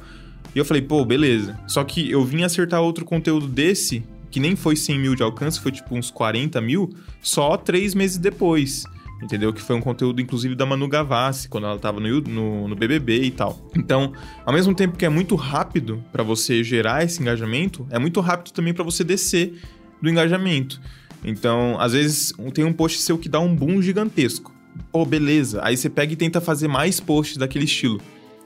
E 0.54 0.58
eu 0.58 0.64
falei, 0.64 0.82
pô, 0.82 1.04
beleza. 1.04 1.58
Só 1.66 1.82
que 1.84 2.10
eu 2.10 2.24
vim 2.24 2.42
acertar 2.42 2.80
outro 2.80 3.04
conteúdo 3.04 3.46
desse 3.46 4.04
que 4.34 4.40
nem 4.40 4.56
foi 4.56 4.74
100 4.74 4.98
mil 4.98 5.14
de 5.14 5.22
alcance, 5.22 5.60
foi 5.60 5.70
tipo 5.70 5.94
uns 5.94 6.10
40 6.10 6.60
mil, 6.60 6.92
só 7.22 7.56
três 7.56 7.94
meses 7.94 8.18
depois. 8.18 8.82
Entendeu? 9.22 9.52
Que 9.52 9.62
foi 9.62 9.76
um 9.76 9.80
conteúdo, 9.80 10.20
inclusive, 10.20 10.56
da 10.56 10.66
Manu 10.66 10.88
Gavassi, 10.88 11.48
quando 11.48 11.68
ela 11.68 11.78
tava 11.78 12.00
no, 12.00 12.20
no, 12.22 12.66
no 12.66 12.74
BBB 12.74 13.22
e 13.22 13.30
tal. 13.30 13.64
Então, 13.76 14.12
ao 14.44 14.52
mesmo 14.52 14.74
tempo 14.74 14.98
que 14.98 15.06
é 15.06 15.08
muito 15.08 15.36
rápido 15.36 16.02
para 16.10 16.24
você 16.24 16.64
gerar 16.64 17.04
esse 17.04 17.22
engajamento, 17.22 17.86
é 17.90 17.98
muito 18.00 18.20
rápido 18.20 18.52
também 18.52 18.74
para 18.74 18.82
você 18.82 19.04
descer 19.04 19.62
do 20.02 20.10
engajamento. 20.10 20.80
Então, 21.22 21.76
às 21.78 21.92
vezes, 21.92 22.32
tem 22.52 22.64
um 22.64 22.72
post 22.72 22.98
seu 23.02 23.16
que 23.16 23.28
dá 23.28 23.38
um 23.38 23.54
boom 23.54 23.80
gigantesco. 23.80 24.52
Pô, 24.90 25.06
beleza. 25.06 25.60
Aí 25.62 25.76
você 25.76 25.88
pega 25.88 26.12
e 26.12 26.16
tenta 26.16 26.40
fazer 26.40 26.66
mais 26.66 26.98
posts 26.98 27.36
daquele 27.36 27.66
estilo. 27.66 28.00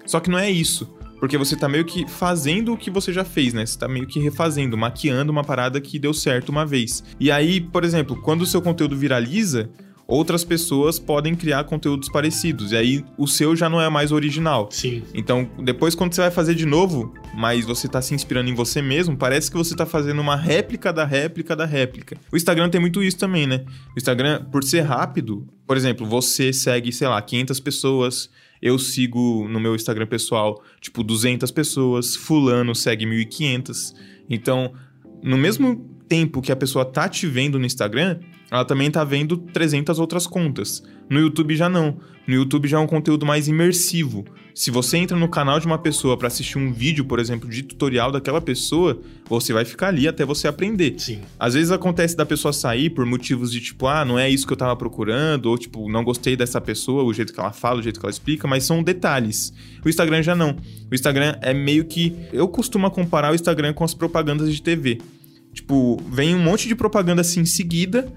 Só 0.04 0.20
que 0.20 0.28
não 0.28 0.38
é 0.38 0.50
isso. 0.50 0.97
Porque 1.18 1.36
você 1.36 1.56
tá 1.56 1.68
meio 1.68 1.84
que 1.84 2.08
fazendo 2.08 2.72
o 2.72 2.76
que 2.76 2.90
você 2.90 3.12
já 3.12 3.24
fez, 3.24 3.52
né? 3.52 3.64
Você 3.66 3.78
tá 3.78 3.88
meio 3.88 4.06
que 4.06 4.20
refazendo, 4.20 4.76
maquiando 4.76 5.32
uma 5.32 5.44
parada 5.44 5.80
que 5.80 5.98
deu 5.98 6.14
certo 6.14 6.50
uma 6.50 6.64
vez. 6.64 7.02
E 7.18 7.30
aí, 7.30 7.60
por 7.60 7.84
exemplo, 7.84 8.20
quando 8.22 8.42
o 8.42 8.46
seu 8.46 8.62
conteúdo 8.62 8.96
viraliza, 8.96 9.70
outras 10.08 10.42
pessoas 10.42 10.98
podem 10.98 11.34
criar 11.34 11.64
conteúdos 11.64 12.08
parecidos. 12.08 12.72
E 12.72 12.76
aí 12.76 13.04
o 13.18 13.26
seu 13.26 13.54
já 13.54 13.68
não 13.68 13.78
é 13.78 13.90
mais 13.90 14.10
original. 14.10 14.68
Sim. 14.72 15.02
Então, 15.12 15.48
depois 15.62 15.94
quando 15.94 16.14
você 16.14 16.22
vai 16.22 16.30
fazer 16.30 16.54
de 16.54 16.64
novo, 16.64 17.12
mas 17.34 17.66
você 17.66 17.86
tá 17.86 18.00
se 18.00 18.14
inspirando 18.14 18.48
em 18.48 18.54
você 18.54 18.80
mesmo, 18.80 19.16
parece 19.16 19.50
que 19.50 19.56
você 19.56 19.76
tá 19.76 19.84
fazendo 19.84 20.20
uma 20.20 20.34
réplica 20.34 20.90
da 20.92 21.04
réplica 21.04 21.54
da 21.54 21.66
réplica. 21.66 22.16
O 22.32 22.36
Instagram 22.36 22.70
tem 22.70 22.80
muito 22.80 23.02
isso 23.02 23.18
também, 23.18 23.46
né? 23.46 23.66
O 23.94 23.98
Instagram, 23.98 24.46
por 24.50 24.64
ser 24.64 24.80
rápido, 24.80 25.46
por 25.66 25.76
exemplo, 25.76 26.06
você 26.06 26.54
segue, 26.54 26.90
sei 26.90 27.06
lá, 27.06 27.20
500 27.20 27.60
pessoas 27.60 28.30
eu 28.60 28.78
sigo 28.78 29.48
no 29.48 29.60
meu 29.60 29.74
Instagram 29.74 30.06
pessoal, 30.06 30.62
tipo, 30.80 31.02
200 31.02 31.50
pessoas, 31.50 32.16
fulano 32.16 32.74
segue 32.74 33.06
1.500. 33.06 33.94
Então, 34.28 34.72
no 35.22 35.36
mesmo 35.36 35.97
tempo 36.08 36.40
que 36.40 36.50
a 36.50 36.56
pessoa 36.56 36.84
tá 36.84 37.08
te 37.08 37.26
vendo 37.26 37.58
no 37.58 37.66
Instagram, 37.66 38.18
ela 38.50 38.64
também 38.64 38.90
tá 38.90 39.04
vendo 39.04 39.36
300 39.36 39.98
outras 39.98 40.26
contas. 40.26 40.82
No 41.08 41.20
YouTube 41.20 41.54
já 41.54 41.68
não. 41.68 41.98
No 42.26 42.34
YouTube 42.34 42.68
já 42.68 42.78
é 42.78 42.80
um 42.80 42.86
conteúdo 42.86 43.24
mais 43.24 43.48
imersivo. 43.48 44.24
Se 44.54 44.70
você 44.70 44.98
entra 44.98 45.16
no 45.16 45.28
canal 45.28 45.60
de 45.60 45.66
uma 45.66 45.78
pessoa 45.78 46.16
para 46.16 46.26
assistir 46.26 46.58
um 46.58 46.72
vídeo, 46.72 47.04
por 47.04 47.18
exemplo, 47.18 47.48
de 47.48 47.62
tutorial 47.62 48.10
daquela 48.10 48.40
pessoa, 48.40 49.00
você 49.26 49.52
vai 49.52 49.64
ficar 49.64 49.88
ali 49.88 50.08
até 50.08 50.24
você 50.24 50.48
aprender. 50.48 50.94
Sim. 50.98 51.20
Às 51.38 51.54
vezes 51.54 51.70
acontece 51.70 52.16
da 52.16 52.26
pessoa 52.26 52.52
sair 52.52 52.90
por 52.90 53.06
motivos 53.06 53.52
de 53.52 53.60
tipo, 53.60 53.86
ah, 53.86 54.04
não 54.04 54.18
é 54.18 54.28
isso 54.28 54.46
que 54.46 54.52
eu 54.52 54.56
tava 54.56 54.74
procurando, 54.76 55.46
ou 55.46 55.56
tipo, 55.56 55.88
não 55.88 56.02
gostei 56.02 56.36
dessa 56.36 56.60
pessoa, 56.60 57.04
o 57.04 57.14
jeito 57.14 57.32
que 57.32 57.40
ela 57.40 57.52
fala, 57.52 57.80
o 57.80 57.82
jeito 57.82 58.00
que 58.00 58.04
ela 58.04 58.10
explica, 58.10 58.48
mas 58.48 58.64
são 58.64 58.82
detalhes. 58.82 59.52
O 59.84 59.88
Instagram 59.88 60.22
já 60.22 60.34
não. 60.34 60.56
O 60.90 60.94
Instagram 60.94 61.36
é 61.40 61.54
meio 61.54 61.84
que. 61.84 62.14
Eu 62.32 62.48
costumo 62.48 62.90
comparar 62.90 63.30
o 63.30 63.34
Instagram 63.34 63.72
com 63.72 63.84
as 63.84 63.94
propagandas 63.94 64.52
de 64.52 64.60
TV. 64.60 64.98
Tipo, 65.52 66.00
vem 66.10 66.34
um 66.34 66.42
monte 66.42 66.68
de 66.68 66.74
propaganda 66.74 67.20
assim 67.20 67.40
em 67.40 67.46
seguida 67.46 68.12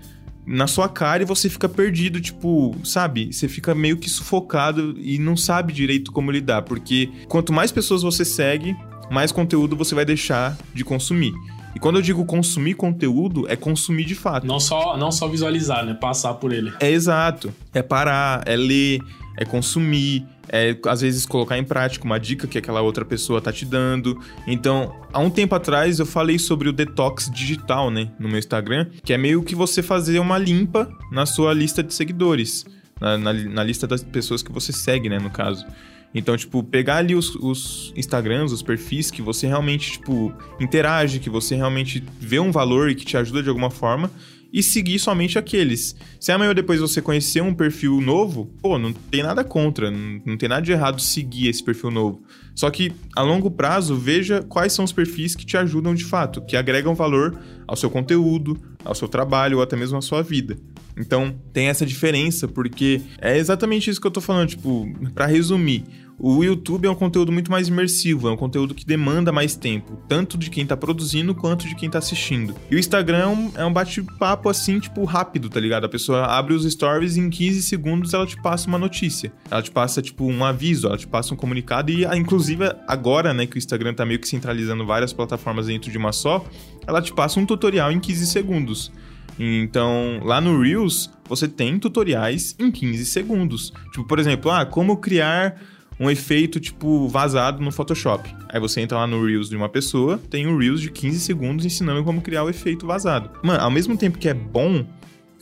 na 0.46 0.68
sua 0.68 0.90
cara 0.90 1.24
e 1.24 1.26
você 1.26 1.50
fica 1.50 1.70
perdido, 1.70 2.20
tipo, 2.20 2.76
sabe? 2.84 3.32
Você 3.32 3.48
fica 3.48 3.74
meio 3.76 3.98
que 3.98 4.10
sufocado 4.10 4.96
e 4.98 5.18
não 5.18 5.38
sabe 5.38 5.72
direito 5.72 6.12
como 6.12 6.32
lidar, 6.32 6.64
porque 6.64 7.10
quanto 7.28 7.54
mais 7.54 7.72
pessoas 7.72 8.02
você 8.02 8.26
segue, 8.26 8.76
mais 9.10 9.32
conteúdo 9.32 9.76
você 9.76 9.94
vai 9.94 10.06
deixar 10.06 10.58
de 10.74 10.84
consumir. 10.84 11.34
E 11.76 11.80
quando 11.80 11.98
eu 11.98 12.02
digo 12.02 12.26
consumir 12.26 12.74
conteúdo, 12.74 13.48
é 13.48 13.56
consumir 13.56 14.04
de 14.04 14.16
fato. 14.16 14.46
Não 14.46 14.60
só, 14.60 14.98
não 14.98 15.12
só 15.12 15.28
visualizar, 15.28 15.86
né? 15.86 15.94
Passar 15.94 16.34
por 16.34 16.52
ele. 16.52 16.74
É 16.80 16.90
exato. 16.90 17.54
É 17.74 17.82
parar, 17.82 18.44
é 18.46 18.56
ler, 18.58 19.00
é 19.38 19.46
consumir, 19.46 20.26
é, 20.52 20.78
às 20.86 21.00
vezes 21.00 21.26
colocar 21.26 21.58
em 21.58 21.64
prática 21.64 22.04
uma 22.04 22.20
dica 22.20 22.46
que 22.46 22.58
aquela 22.58 22.82
outra 22.82 23.06
pessoa 23.06 23.42
tá 23.42 23.54
te 23.54 23.66
dando. 23.66 24.20
Então, 24.46 24.94
há 25.14 25.20
um 25.20 25.30
tempo 25.30 25.56
atrás 25.56 25.98
eu 25.98 26.06
falei 26.06 26.38
sobre 26.38 26.68
o 26.68 26.74
detox 26.74 27.32
digital, 27.34 27.90
né, 27.90 28.12
no 28.20 28.28
meu 28.28 28.38
Instagram, 28.38 28.88
que 29.04 29.14
é 29.14 29.18
meio 29.18 29.42
que 29.42 29.56
você 29.56 29.82
fazer 29.82 30.20
uma 30.20 30.38
limpa 30.38 30.92
na 31.10 31.26
sua 31.26 31.54
lista 31.54 31.82
de 31.82 31.94
seguidores, 31.94 32.66
na, 33.00 33.18
na, 33.18 33.34
na 33.34 33.64
lista 33.64 33.88
das 33.88 34.04
pessoas 34.04 34.44
que 34.44 34.52
você 34.52 34.74
segue, 34.74 35.08
né, 35.08 35.18
no 35.20 35.30
caso. 35.30 35.66
Então, 36.14 36.36
tipo, 36.36 36.62
pegar 36.62 36.98
ali 36.98 37.16
os, 37.16 37.34
os, 37.36 37.94
Instagrams, 37.96 38.52
os 38.52 38.62
perfis 38.62 39.10
que 39.10 39.22
você 39.22 39.48
realmente, 39.48 39.94
tipo, 39.94 40.34
interage, 40.60 41.20
que 41.20 41.30
você 41.30 41.56
realmente 41.56 42.04
vê 42.20 42.38
um 42.38 42.52
valor 42.52 42.90
e 42.90 42.96
que 42.96 43.06
te 43.06 43.16
ajuda 43.16 43.42
de 43.42 43.48
alguma 43.48 43.70
forma 43.70 44.12
e 44.52 44.62
seguir 44.62 45.00
somente 45.00 45.38
aqueles. 45.38 45.96
Se 46.20 46.32
amanhã 46.32 46.54
depois 46.54 46.80
você 46.80 47.02
conhecer 47.02 47.42
um 47.42 47.54
perfil 47.54 48.02
novo, 48.02 48.46
pô, 48.62 48.78
não 48.78 48.92
tem 48.92 49.24
nada 49.24 49.44
contra, 49.44 49.90
não, 49.90 50.22
não 50.26 50.38
tem 50.38 50.50
nada 50.50 50.62
de 50.62 50.72
errado 50.72 51.02
seguir 51.02 51.48
esse 51.48 51.64
perfil 51.64 51.92
novo. 51.92 52.22
Só 52.54 52.70
que 52.70 52.92
a 53.16 53.22
longo 53.22 53.50
prazo, 53.50 53.96
veja 53.96 54.42
quais 54.44 54.74
são 54.74 54.84
os 54.84 54.92
perfis 54.92 55.36
que 55.36 55.46
te 55.46 55.58
ajudam 55.58 55.96
de 55.96 56.04
fato, 56.04 56.42
que 56.46 56.58
agregam 56.58 56.94
valor 56.94 57.40
ao 57.68 57.76
seu 57.76 57.90
conteúdo, 57.90 58.58
ao 58.84 58.94
seu 58.96 59.08
trabalho 59.08 59.58
ou 59.58 59.64
até 59.64 59.76
mesmo 59.76 59.98
à 59.98 60.02
sua 60.02 60.22
vida. 60.22 60.58
Então, 60.98 61.36
tem 61.54 61.68
essa 61.68 61.86
diferença, 61.86 62.48
porque 62.48 63.02
é 63.20 63.38
exatamente 63.38 63.90
isso 63.90 64.00
que 64.00 64.08
eu 64.08 64.12
tô 64.12 64.22
falando, 64.22 64.50
tipo, 64.50 64.88
para 65.14 65.26
resumir, 65.26 65.84
o 66.24 66.44
YouTube 66.44 66.86
é 66.86 66.92
um 66.92 66.94
conteúdo 66.94 67.32
muito 67.32 67.50
mais 67.50 67.68
imersivo, 67.68 68.28
é 68.28 68.32
um 68.32 68.38
conteúdo 68.38 68.76
que 68.76 68.86
demanda 68.86 69.32
mais 69.32 69.56
tempo, 69.56 69.98
tanto 70.08 70.38
de 70.38 70.52
quem 70.52 70.64
tá 70.68 70.78
produzindo 70.78 71.34
quanto 71.34 71.68
de 71.68 71.74
quem 71.74 71.90
tá 71.90 71.98
assistindo. 71.98 72.54
E 72.70 72.76
o 72.76 72.80
Instagram 72.80 73.50
é 73.56 73.66
um 73.66 73.74
bate-papo 73.74 74.48
assim, 74.48 74.80
tipo, 74.80 75.04
rápido, 75.04 75.50
tá 75.50 75.60
ligado? 75.60 75.86
A 75.86 75.90
pessoa 75.90 76.28
abre 76.28 76.54
os 76.54 76.72
stories 76.72 77.16
e 77.16 77.22
em 77.22 77.28
15 77.28 77.64
segundos 77.64 78.14
ela 78.14 78.28
te 78.28 78.40
passa 78.40 78.68
uma 78.68 78.78
notícia. 78.78 79.34
Ela 79.50 79.64
te 79.64 79.72
passa, 79.72 80.00
tipo, 80.00 80.26
um 80.26 80.46
aviso, 80.46 80.86
ela 80.86 80.98
te 80.98 81.08
passa 81.08 81.34
um 81.34 81.38
comunicado 81.38 81.92
e, 81.92 82.06
inclusive, 82.16 82.66
agora, 82.88 83.34
né, 83.34 83.48
que 83.48 83.56
o 83.56 83.58
Instagram 83.58 83.96
tá 83.96 84.06
meio 84.06 84.20
que 84.20 84.28
centralizando 84.28 84.86
várias 84.86 85.12
plataformas 85.12 85.66
dentro 85.66 85.90
de 85.90 85.98
uma 85.98 86.12
só, 86.12 86.46
ela 86.86 87.02
te 87.02 87.12
passa 87.12 87.40
um 87.40 87.48
tutorial 87.48 87.92
em 87.92 88.00
15 88.00 88.28
segundos. 88.28 88.92
Então, 89.40 90.20
lá 90.24 90.40
no 90.40 90.62
Reels, 90.62 91.10
você 91.28 91.48
tem 91.48 91.80
tutoriais 91.80 92.56
em 92.60 92.72
15 92.72 93.06
segundos. 93.06 93.74
Tipo, 93.92 94.06
por 94.06 94.20
exemplo, 94.20 94.52
ah, 94.52 94.66
como 94.66 94.98
criar 94.98 95.60
um 96.00 96.10
efeito 96.10 96.60
tipo 96.60 97.08
vazado 97.08 97.62
no 97.62 97.72
Photoshop. 97.72 98.34
Aí 98.50 98.60
você 98.60 98.82
entra 98.82 98.98
lá 98.98 99.06
no 99.06 99.24
Reels 99.24 99.50
de 99.50 99.56
uma 99.56 99.70
pessoa, 99.70 100.18
tem 100.18 100.48
um 100.48 100.58
Reels 100.58 100.82
de 100.82 100.90
15 100.90 101.20
segundos 101.20 101.64
ensinando 101.64 102.04
como 102.04 102.22
criar 102.22 102.44
o 102.44 102.50
efeito 102.50 102.88
vazado. 102.88 103.30
Mano, 103.44 103.64
ao 103.64 103.70
mesmo 103.70 103.96
tempo 103.96 104.18
que 104.18 104.28
é 104.28 104.34
bom, 104.34 104.84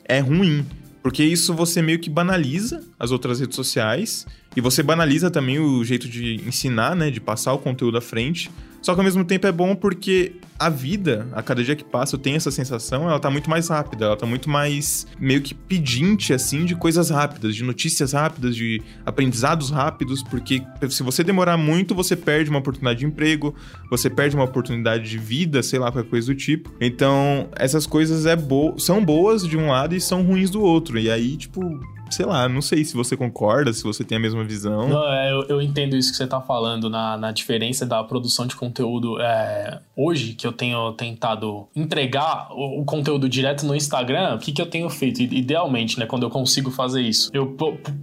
é 0.03 0.19
ruim. 0.19 0.65
Porque 1.01 1.23
isso 1.23 1.53
você 1.53 1.81
meio 1.81 1.99
que 1.99 2.09
banaliza 2.09 2.83
as 2.99 3.09
outras 3.11 3.39
redes 3.39 3.55
sociais 3.55 4.27
e 4.53 4.59
você 4.59 4.83
banaliza 4.83 5.31
também 5.31 5.59
o 5.59 5.81
jeito 5.83 6.09
de 6.09 6.41
ensinar, 6.45 6.93
né? 6.93 7.09
De 7.09 7.21
passar 7.21 7.53
o 7.53 7.57
conteúdo 7.57 7.97
à 7.97 8.01
frente. 8.01 8.51
Só 8.81 8.93
que 8.93 8.99
ao 8.99 9.03
mesmo 9.03 9.23
tempo 9.25 9.45
é 9.47 9.51
bom 9.51 9.75
porque 9.75 10.33
a 10.59 10.69
vida, 10.69 11.27
a 11.31 11.41
cada 11.41 11.63
dia 11.63 11.75
que 11.75 11.85
passa, 11.85 12.15
eu 12.15 12.19
tenho 12.19 12.35
essa 12.35 12.51
sensação, 12.51 13.09
ela 13.09 13.19
tá 13.19 13.29
muito 13.29 13.49
mais 13.49 13.69
rápida, 13.69 14.05
ela 14.05 14.17
tá 14.17 14.25
muito 14.25 14.49
mais 14.49 15.07
meio 15.17 15.41
que 15.41 15.53
pedinte, 15.53 16.33
assim, 16.33 16.65
de 16.65 16.75
coisas 16.75 17.09
rápidas, 17.09 17.55
de 17.55 17.63
notícias 17.63 18.11
rápidas, 18.11 18.55
de 18.55 18.81
aprendizados 19.05 19.69
rápidos, 19.69 20.21
porque 20.21 20.61
se 20.89 21.01
você 21.01 21.23
demorar 21.23 21.55
muito, 21.55 21.95
você 21.95 22.15
perde 22.15 22.49
uma 22.49 22.59
oportunidade 22.59 22.99
de 22.99 23.05
emprego, 23.05 23.55
você 23.89 24.09
perde 24.09 24.35
uma 24.35 24.43
oportunidade 24.43 25.09
de 25.09 25.17
vida, 25.17 25.63
sei 25.63 25.79
lá, 25.79 25.91
qualquer 25.91 26.09
coisa 26.09 26.27
do 26.27 26.35
tipo. 26.35 26.69
Então, 26.81 27.49
essas 27.55 27.85
coisas 27.85 28.25
é 28.25 28.35
bo 28.35 28.77
são 28.77 29.03
boas 29.03 29.47
de 29.47 29.57
um 29.57 29.69
lado 29.69 29.95
e 29.95 30.01
são 30.01 30.23
ruins 30.23 30.49
do 30.49 30.61
outro. 30.61 30.99
E 30.99 31.09
aí, 31.09 31.37
tipo, 31.37 31.61
sei 32.09 32.25
lá, 32.25 32.49
não 32.49 32.61
sei 32.61 32.83
se 32.83 32.95
você 32.95 33.15
concorda, 33.15 33.71
se 33.73 33.83
você 33.83 34.03
tem 34.03 34.17
a 34.17 34.21
mesma 34.21 34.43
visão. 34.43 34.87
Não, 34.87 35.11
é, 35.11 35.31
eu, 35.31 35.43
eu, 35.43 35.61
entendo 35.61 35.95
isso 35.95 36.11
que 36.11 36.17
você 36.17 36.27
tá 36.27 36.41
falando 36.41 36.89
na, 36.89 37.17
na 37.17 37.31
diferença 37.31 37.85
da 37.85 38.03
produção 38.03 38.47
de 38.47 38.55
conteúdo. 38.55 39.21
É, 39.21 39.79
hoje, 39.95 40.33
que 40.33 40.45
eu 40.45 40.51
tenho 40.51 40.91
tentado 40.93 41.67
entregar 41.75 42.47
o, 42.51 42.81
o, 42.81 42.85
conteúdo 42.85 43.29
direto 43.29 43.65
no 43.65 43.75
Instagram, 43.75 44.35
o 44.35 44.39
que, 44.39 44.51
que 44.51 44.61
eu 44.61 44.65
tenho 44.65 44.89
feito? 44.89 45.21
Idealmente, 45.21 45.99
né, 45.99 46.05
quando 46.05 46.23
eu 46.23 46.29
consigo 46.29 46.71
fazer 46.71 47.01
isso. 47.01 47.29
Eu 47.33 47.55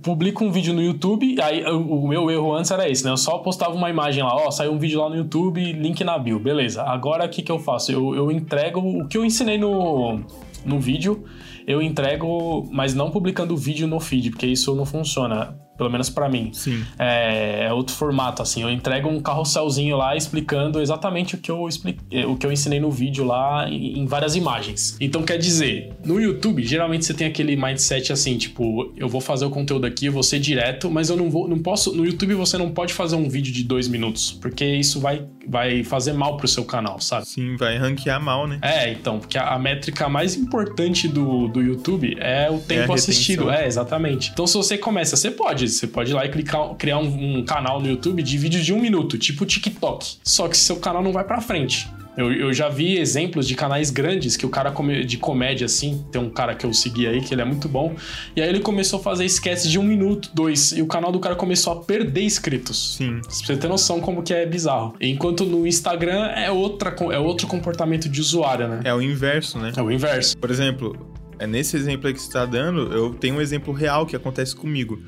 publico 0.03 0.45
um 0.45 0.51
vídeo 0.51 0.73
no 0.73 0.83
YouTube, 0.83 1.41
aí 1.41 1.65
o, 1.65 2.05
o 2.05 2.09
meu 2.09 2.31
erro 2.31 2.55
antes 2.55 2.71
era 2.71 2.89
esse, 2.89 3.05
né? 3.05 3.11
Eu 3.11 3.17
só 3.17 3.39
postava 3.39 3.75
uma 3.75 3.91
imagem 3.91 4.23
lá, 4.23 4.35
ó, 4.35 4.51
saiu 4.51 4.73
um 4.73 4.79
vídeo 4.79 5.01
lá 5.01 5.09
no 5.09 5.17
YouTube, 5.17 5.73
link 5.73 6.03
na 6.05 6.19
bio, 6.19 6.39
beleza. 6.39 6.83
Agora, 6.83 7.27
o 7.27 7.29
que, 7.29 7.43
que 7.43 7.51
eu 7.51 7.59
faço? 7.59 7.93
Eu, 7.93 8.15
eu 8.15 8.31
entrego 8.31 8.81
o 8.81 9.09
que 9.09 9.19
eu 9.19 9.25
ensinei 9.25 9.59
no, 9.59 10.21
no 10.65 10.81
vídeo 10.81 11.25
eu 11.67 11.83
entrego, 11.83 12.69
mas 12.71 12.95
não 12.95 13.11
publicando 13.11 13.53
o 13.53 13.57
vídeo 13.57 13.89
no 13.89 13.99
feed, 13.99 14.31
porque 14.31 14.47
isso 14.47 14.75
não 14.75 14.87
funciona 14.87 15.59
pelo 15.77 15.91
menos 15.91 16.09
para 16.09 16.29
mim. 16.29 16.51
Sim. 16.53 16.85
É, 16.99 17.67
é, 17.67 17.73
outro 17.73 17.95
formato, 17.95 18.43
assim. 18.43 18.63
Eu 18.63 18.71
entrego 18.71 19.09
um 19.09 19.21
carrosselzinho 19.21 19.97
lá 19.97 20.17
explicando 20.17 20.81
exatamente 20.81 21.35
o 21.35 21.39
que 21.39 21.51
eu, 21.51 21.69
expliquei, 21.69 22.25
o 22.25 22.37
que 22.37 22.47
eu 22.47 22.53
ensinei 22.53 22.81
no 22.81 22.91
vídeo 22.91 23.25
lá 23.25 23.69
em, 23.69 24.01
em, 24.01 24.07
várias 24.07 24.37
imagens. 24.37 24.97
Então, 25.01 25.23
quer 25.23 25.39
dizer, 25.39 25.93
no 26.05 26.21
YouTube, 26.21 26.63
geralmente 26.63 27.05
você 27.05 27.15
tem 27.15 27.27
aquele 27.27 27.57
mindset 27.57 28.13
assim, 28.13 28.37
tipo, 28.37 28.93
eu 28.97 29.09
vou 29.09 29.21
fazer 29.21 29.45
o 29.45 29.51
conteúdo 29.51 29.87
aqui, 29.87 30.07
eu 30.07 30.13
vou 30.13 30.23
ser 30.23 30.39
direto, 30.39 30.91
mas 30.91 31.11
eu 31.11 31.17
não 31.17 31.31
vou, 31.31 31.49
não 31.49 31.59
posso. 31.59 31.95
No 31.95 32.05
YouTube 32.05 32.35
você 32.35 32.57
não 32.57 32.71
pode 32.71 32.93
fazer 32.93 33.17
um 33.17 33.29
vídeo 33.29 33.53
de 33.53 33.63
dois 33.63 33.89
minutos, 33.89 34.33
porque 34.33 34.65
isso 34.65 35.01
vai, 35.01 35.27
vai 35.47 35.85
fazer 35.85 36.13
mal 36.13 36.37
pro 36.37 36.49
seu 36.49 36.65
canal, 36.65 37.01
sabe? 37.01 37.27
Sim, 37.27 37.57
vai 37.57 37.77
ranquear 37.77 38.23
mal, 38.23 38.47
né? 38.47 38.59
É, 38.63 38.91
então, 38.91 39.19
porque 39.19 39.39
a, 39.39 39.55
a 39.55 39.59
métrica 39.59 40.09
mais 40.09 40.37
importante 40.37 41.09
do, 41.09 41.49
do 41.49 41.61
YouTube 41.61 42.17
é 42.21 42.51
o 42.51 42.59
tempo 42.59 42.93
é 42.93 42.95
assistido. 42.95 43.51
É, 43.51 43.67
exatamente. 43.67 44.31
Então, 44.33 44.47
se 44.47 44.57
você 44.57 44.79
começa, 44.79 45.17
você 45.17 45.31
pode 45.31 45.66
você 45.69 45.87
pode 45.87 46.11
ir 46.11 46.15
lá 46.15 46.25
e 46.25 46.29
clicar, 46.29 46.75
criar 46.75 46.99
um, 46.99 47.39
um 47.39 47.45
canal 47.45 47.81
no 47.81 47.89
YouTube 47.89 48.23
de 48.23 48.39
vídeo 48.39 48.63
de 48.63 48.73
um 48.73 48.81
minuto, 48.81 49.19
tipo 49.19 49.45
TikTok. 49.45 50.17
Só 50.23 50.49
que 50.49 50.57
seu 50.57 50.77
canal 50.77 51.03
não 51.03 51.13
vai 51.13 51.25
para 51.25 51.41
frente. 51.41 51.89
Eu, 52.17 52.33
eu, 52.33 52.53
já 52.53 52.69
vi 52.69 52.97
exemplos 52.97 53.47
de 53.47 53.55
canais 53.55 53.91
grandes 53.91 54.37
que 54.37 54.47
o 54.47 54.49
cara 54.49 54.71
come, 54.71 55.05
de 55.05 55.19
comédia, 55.19 55.67
assim, 55.67 56.03
tem 56.11 56.21
um 56.21 56.31
cara 56.31 56.55
que 56.55 56.65
eu 56.65 56.73
segui 56.73 57.07
aí, 57.07 57.21
que 57.21 57.35
ele 57.35 57.43
é 57.43 57.45
muito 57.45 57.69
bom, 57.69 57.95
e 58.35 58.41
aí 58.41 58.49
ele 58.49 58.61
começou 58.61 58.99
a 58.99 59.03
fazer 59.03 59.27
sketches 59.27 59.71
de 59.71 59.79
um 59.79 59.83
minuto, 59.83 60.31
dois, 60.33 60.73
e 60.73 60.81
o 60.81 60.87
canal 60.87 61.13
do 61.13 61.21
cara 61.21 61.37
começou 61.37 61.75
a 61.75 61.77
perder 61.85 62.23
inscritos. 62.23 62.97
Sim. 62.97 63.21
Pra 63.21 63.31
você 63.31 63.57
ter 63.57 63.69
noção 63.69 64.01
como 64.01 64.23
que 64.23 64.33
é 64.33 64.47
bizarro. 64.47 64.95
Enquanto 64.99 65.45
no 65.45 65.67
Instagram 65.67 66.29
é, 66.29 66.51
outra, 66.51 66.97
é 67.13 67.19
outro 67.19 67.47
comportamento 67.47 68.09
de 68.09 68.21
usuário, 68.21 68.67
né? 68.67 68.81
É 68.85 68.95
o 68.95 69.03
inverso, 69.03 69.59
né? 69.59 69.73
É 69.77 69.83
o 69.83 69.91
inverso. 69.91 70.39
Por 70.39 70.51
exemplo, 70.51 70.97
é 71.39 71.47
nesse 71.47 71.77
exemplo 71.77 72.07
aí 72.07 72.15
que 72.15 72.23
você 72.23 72.33
tá 72.33 72.47
dando, 72.47 72.93
eu 72.95 73.13
tenho 73.13 73.37
um 73.37 73.41
exemplo 73.43 73.75
real 73.75 74.07
que 74.07 74.17
acontece 74.17 74.57
comigo. 74.57 74.99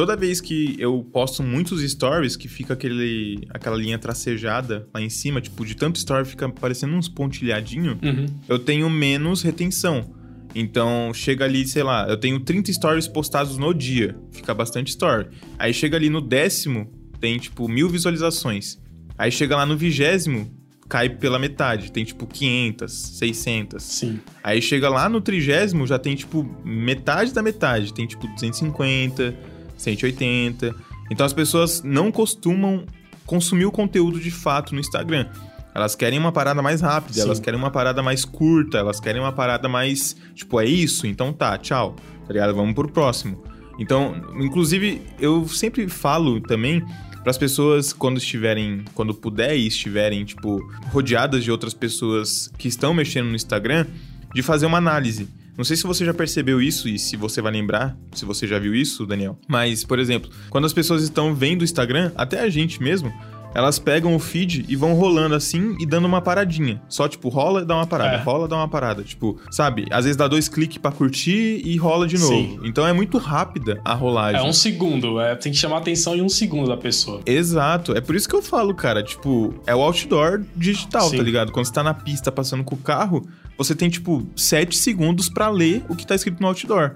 Toda 0.00 0.16
vez 0.16 0.40
que 0.40 0.76
eu 0.78 1.06
posto 1.12 1.42
muitos 1.42 1.82
stories, 1.82 2.34
que 2.34 2.48
fica 2.48 2.72
aquele, 2.72 3.46
aquela 3.50 3.76
linha 3.76 3.98
tracejada 3.98 4.88
lá 4.94 5.02
em 5.02 5.10
cima, 5.10 5.42
tipo, 5.42 5.62
de 5.62 5.74
tanto 5.74 5.96
story 5.96 6.24
fica 6.24 6.48
parecendo 6.48 6.96
uns 6.96 7.06
pontilhadinho, 7.06 7.98
uhum. 8.02 8.24
eu 8.48 8.58
tenho 8.58 8.88
menos 8.88 9.42
retenção. 9.42 10.14
Então, 10.54 11.12
chega 11.12 11.44
ali, 11.44 11.68
sei 11.68 11.82
lá, 11.82 12.08
eu 12.08 12.16
tenho 12.16 12.40
30 12.40 12.72
stories 12.72 13.06
postados 13.06 13.58
no 13.58 13.74
dia, 13.74 14.16
fica 14.32 14.54
bastante 14.54 14.88
story. 14.88 15.26
Aí 15.58 15.74
chega 15.74 15.98
ali 15.98 16.08
no 16.08 16.22
décimo, 16.22 16.90
tem 17.20 17.38
tipo 17.38 17.68
mil 17.68 17.90
visualizações. 17.90 18.78
Aí 19.18 19.30
chega 19.30 19.54
lá 19.54 19.66
no 19.66 19.76
vigésimo, 19.76 20.50
cai 20.88 21.10
pela 21.10 21.38
metade, 21.38 21.92
tem 21.92 22.06
tipo 22.06 22.26
500, 22.26 22.90
600. 22.90 23.82
Sim. 23.82 24.18
Aí 24.42 24.62
chega 24.62 24.88
lá 24.88 25.10
no 25.10 25.20
trigésimo, 25.20 25.86
já 25.86 25.98
tem 25.98 26.16
tipo 26.16 26.42
metade 26.64 27.34
da 27.34 27.42
metade, 27.42 27.92
tem 27.92 28.06
tipo 28.06 28.26
250, 28.28 29.59
180. 29.80 30.74
Então 31.10 31.26
as 31.26 31.32
pessoas 31.32 31.82
não 31.82 32.12
costumam 32.12 32.84
consumir 33.26 33.64
o 33.64 33.72
conteúdo 33.72 34.18
de 34.20 34.30
fato 34.30 34.74
no 34.74 34.80
Instagram. 34.80 35.26
Elas 35.74 35.94
querem 35.94 36.18
uma 36.18 36.32
parada 36.32 36.60
mais 36.60 36.80
rápida, 36.80 37.14
Sim. 37.14 37.20
elas 37.22 37.38
querem 37.38 37.58
uma 37.58 37.70
parada 37.70 38.02
mais 38.02 38.24
curta, 38.24 38.78
elas 38.78 38.98
querem 38.98 39.20
uma 39.20 39.32
parada 39.32 39.68
mais. 39.68 40.16
Tipo, 40.34 40.60
é 40.60 40.64
isso? 40.64 41.06
Então 41.06 41.32
tá, 41.32 41.56
tchau. 41.56 41.94
Tá 42.26 42.32
ligado? 42.32 42.54
Vamos 42.54 42.74
pro 42.74 42.90
próximo. 42.90 43.42
Então, 43.78 44.14
inclusive, 44.38 45.00
eu 45.18 45.48
sempre 45.48 45.88
falo 45.88 46.40
também 46.40 46.84
para 47.22 47.30
as 47.30 47.38
pessoas 47.38 47.92
quando 47.92 48.18
estiverem, 48.18 48.84
quando 48.94 49.14
puder 49.14 49.56
e 49.56 49.66
estiverem, 49.66 50.24
tipo, 50.24 50.60
rodeadas 50.90 51.44
de 51.44 51.50
outras 51.50 51.72
pessoas 51.72 52.50
que 52.58 52.68
estão 52.68 52.92
mexendo 52.92 53.28
no 53.28 53.36
Instagram, 53.36 53.86
de 54.34 54.42
fazer 54.42 54.66
uma 54.66 54.78
análise. 54.78 55.28
Não 55.56 55.64
sei 55.64 55.76
se 55.76 55.84
você 55.84 56.04
já 56.04 56.14
percebeu 56.14 56.60
isso 56.60 56.88
e 56.88 56.98
se 56.98 57.16
você 57.16 57.42
vai 57.42 57.52
lembrar, 57.52 57.96
se 58.12 58.24
você 58.24 58.46
já 58.46 58.58
viu 58.58 58.74
isso, 58.74 59.06
Daniel. 59.06 59.38
Mas, 59.48 59.84
por 59.84 59.98
exemplo, 59.98 60.30
quando 60.48 60.64
as 60.64 60.72
pessoas 60.72 61.02
estão 61.02 61.34
vendo 61.34 61.62
o 61.62 61.64
Instagram, 61.64 62.12
até 62.16 62.40
a 62.40 62.48
gente 62.48 62.82
mesmo, 62.82 63.12
elas 63.54 63.78
pegam 63.78 64.14
o 64.14 64.18
feed 64.18 64.64
e 64.68 64.76
vão 64.76 64.94
rolando 64.94 65.34
assim 65.34 65.76
e 65.80 65.86
dando 65.86 66.04
uma 66.04 66.20
paradinha. 66.20 66.80
Só, 66.88 67.08
tipo, 67.08 67.28
rola 67.28 67.62
e 67.62 67.64
dá 67.64 67.74
uma 67.74 67.86
parada, 67.86 68.16
é. 68.16 68.22
rola 68.22 68.46
e 68.46 68.48
dá 68.48 68.56
uma 68.56 68.68
parada. 68.68 69.02
Tipo, 69.02 69.38
sabe? 69.50 69.86
Às 69.90 70.04
vezes 70.04 70.16
dá 70.16 70.28
dois 70.28 70.48
cliques 70.48 70.78
para 70.78 70.92
curtir 70.92 71.60
e 71.64 71.76
rola 71.76 72.06
de 72.06 72.18
novo. 72.18 72.32
Sim. 72.32 72.60
Então 72.64 72.86
é 72.86 72.92
muito 72.92 73.18
rápida 73.18 73.80
a 73.84 73.94
rolagem. 73.94 74.40
É 74.40 74.44
um 74.44 74.52
segundo, 74.52 75.20
é, 75.20 75.34
tem 75.34 75.52
que 75.52 75.58
chamar 75.58 75.76
a 75.76 75.80
atenção 75.80 76.14
em 76.14 76.22
um 76.22 76.28
segundo 76.28 76.68
da 76.68 76.76
pessoa. 76.76 77.20
Exato. 77.26 77.92
É 77.96 78.00
por 78.00 78.14
isso 78.14 78.28
que 78.28 78.34
eu 78.34 78.42
falo, 78.42 78.74
cara, 78.74 79.02
tipo, 79.02 79.54
é 79.66 79.74
o 79.74 79.80
outdoor 79.80 80.42
digital, 80.56 81.08
Sim. 81.08 81.16
tá 81.16 81.22
ligado? 81.22 81.52
Quando 81.52 81.66
você 81.66 81.72
tá 81.72 81.82
na 81.82 81.94
pista 81.94 82.30
passando 82.30 82.62
com 82.62 82.74
o 82.74 82.78
carro, 82.78 83.26
você 83.64 83.74
tem, 83.74 83.90
tipo, 83.90 84.26
sete 84.34 84.74
segundos 84.74 85.28
para 85.28 85.50
ler 85.50 85.84
o 85.86 85.94
que 85.94 86.06
tá 86.06 86.14
escrito 86.14 86.40
no 86.40 86.46
outdoor. 86.46 86.92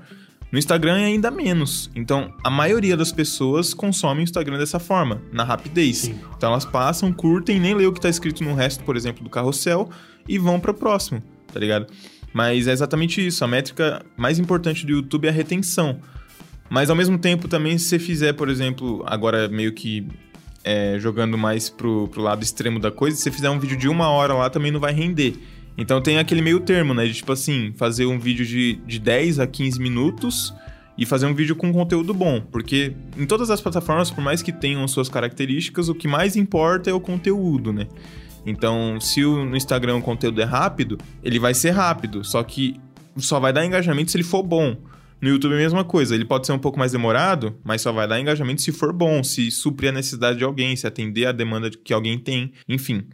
No 0.50 0.59
Instagram 0.59 0.96
é 0.96 1.05
ainda 1.05 1.31
menos. 1.31 1.90
Então, 1.94 2.33
a 2.42 2.48
maioria 2.48 2.96
das 2.96 3.12
pessoas 3.12 3.74
consome 3.74 4.20
o 4.20 4.24
Instagram 4.24 4.57
dessa 4.57 4.79
forma, 4.79 5.20
na 5.31 5.44
rapidez. 5.44 5.98
Sim. 5.98 6.18
Então, 6.35 6.50
elas 6.50 6.64
passam, 6.64 7.12
curtem, 7.12 7.61
nem 7.61 7.74
lê 7.74 7.87
o 7.87 7.92
que 7.92 7.98
está 7.98 8.09
escrito 8.09 8.42
no 8.42 8.55
resto, 8.55 8.83
por 8.83 8.96
exemplo, 8.96 9.22
do 9.22 9.29
carrossel 9.29 9.90
e 10.27 10.38
vão 10.38 10.59
para 10.59 10.70
o 10.70 10.74
próximo, 10.74 11.22
tá 11.53 11.61
ligado? 11.61 11.87
Mas 12.33 12.66
é 12.66 12.72
exatamente 12.72 13.24
isso. 13.24 13.44
A 13.44 13.46
métrica 13.46 14.03
mais 14.16 14.38
importante 14.38 14.87
do 14.87 14.92
YouTube 14.92 15.27
é 15.27 15.29
a 15.29 15.33
retenção. 15.33 15.98
Mas 16.70 16.88
ao 16.88 16.96
mesmo 16.96 17.18
tempo, 17.18 17.46
também, 17.46 17.77
se 17.77 17.85
você 17.85 17.98
fizer, 17.98 18.33
por 18.33 18.48
exemplo, 18.48 19.05
agora 19.07 19.48
meio 19.48 19.74
que 19.74 20.09
é, 20.64 20.96
jogando 20.98 21.37
mais 21.37 21.68
pro, 21.68 22.09
pro 22.09 22.22
lado 22.22 22.42
extremo 22.42 22.81
da 22.81 22.90
coisa, 22.90 23.16
se 23.16 23.24
você 23.24 23.31
fizer 23.31 23.50
um 23.50 23.59
vídeo 23.59 23.77
de 23.77 23.87
uma 23.87 24.09
hora 24.09 24.33
lá, 24.33 24.48
também 24.48 24.72
não 24.72 24.81
vai 24.81 24.94
render. 24.94 25.37
Então 25.76 26.00
tem 26.00 26.18
aquele 26.18 26.40
meio 26.40 26.60
termo, 26.60 26.94
né? 26.94 27.06
De 27.06 27.14
tipo 27.14 27.32
assim, 27.32 27.72
fazer 27.76 28.06
um 28.06 28.18
vídeo 28.18 28.46
de, 28.46 28.74
de 28.87 28.98
10 28.98 29.40
a 29.40 29.46
15 29.46 29.80
minutos 29.80 30.54
e 30.96 31.04
fazer 31.04 31.26
um 31.26 31.34
vídeo 31.34 31.56
com 31.56 31.72
conteúdo 31.72 32.14
bom. 32.14 32.40
Porque 32.40 32.94
em 33.18 33.26
todas 33.26 33.50
as 33.50 33.60
plataformas, 33.60 34.10
por 34.10 34.22
mais 34.22 34.42
que 34.42 34.52
tenham 34.52 34.87
suas 34.87 35.08
características, 35.08 35.88
o 35.88 35.94
que 35.94 36.06
mais 36.06 36.37
importa 36.37 36.90
é 36.90 36.92
o 36.92 37.00
conteúdo, 37.00 37.72
né? 37.72 37.88
Então, 38.46 39.00
se 39.00 39.24
o, 39.24 39.44
no 39.44 39.56
Instagram 39.56 39.96
o 39.96 40.02
conteúdo 40.02 40.40
é 40.40 40.44
rápido, 40.44 40.98
ele 41.22 41.38
vai 41.38 41.54
ser 41.54 41.70
rápido. 41.70 42.22
Só 42.24 42.42
que 42.42 42.76
só 43.16 43.40
vai 43.40 43.52
dar 43.52 43.64
engajamento 43.64 44.10
se 44.10 44.16
ele 44.16 44.24
for 44.24 44.42
bom. 44.42 44.76
No 45.20 45.30
YouTube 45.30 45.52
é 45.52 45.56
a 45.56 45.60
mesma 45.60 45.84
coisa, 45.84 46.14
ele 46.14 46.24
pode 46.24 46.46
ser 46.46 46.52
um 46.52 46.58
pouco 46.58 46.78
mais 46.78 46.92
demorado, 46.92 47.56
mas 47.64 47.80
só 47.80 47.90
vai 47.90 48.06
dar 48.06 48.20
engajamento 48.20 48.60
se 48.60 48.70
for 48.70 48.92
bom, 48.92 49.22
se 49.24 49.50
suprir 49.50 49.88
a 49.88 49.92
necessidade 49.92 50.37
de 50.37 50.44
alguém, 50.44 50.76
se 50.76 50.87
atender 50.87 51.24
a 51.24 51.32
demanda 51.32 51.70
que 51.70 51.94
alguém 51.94 52.18
tem, 52.18 52.52
enfim. 52.68 53.06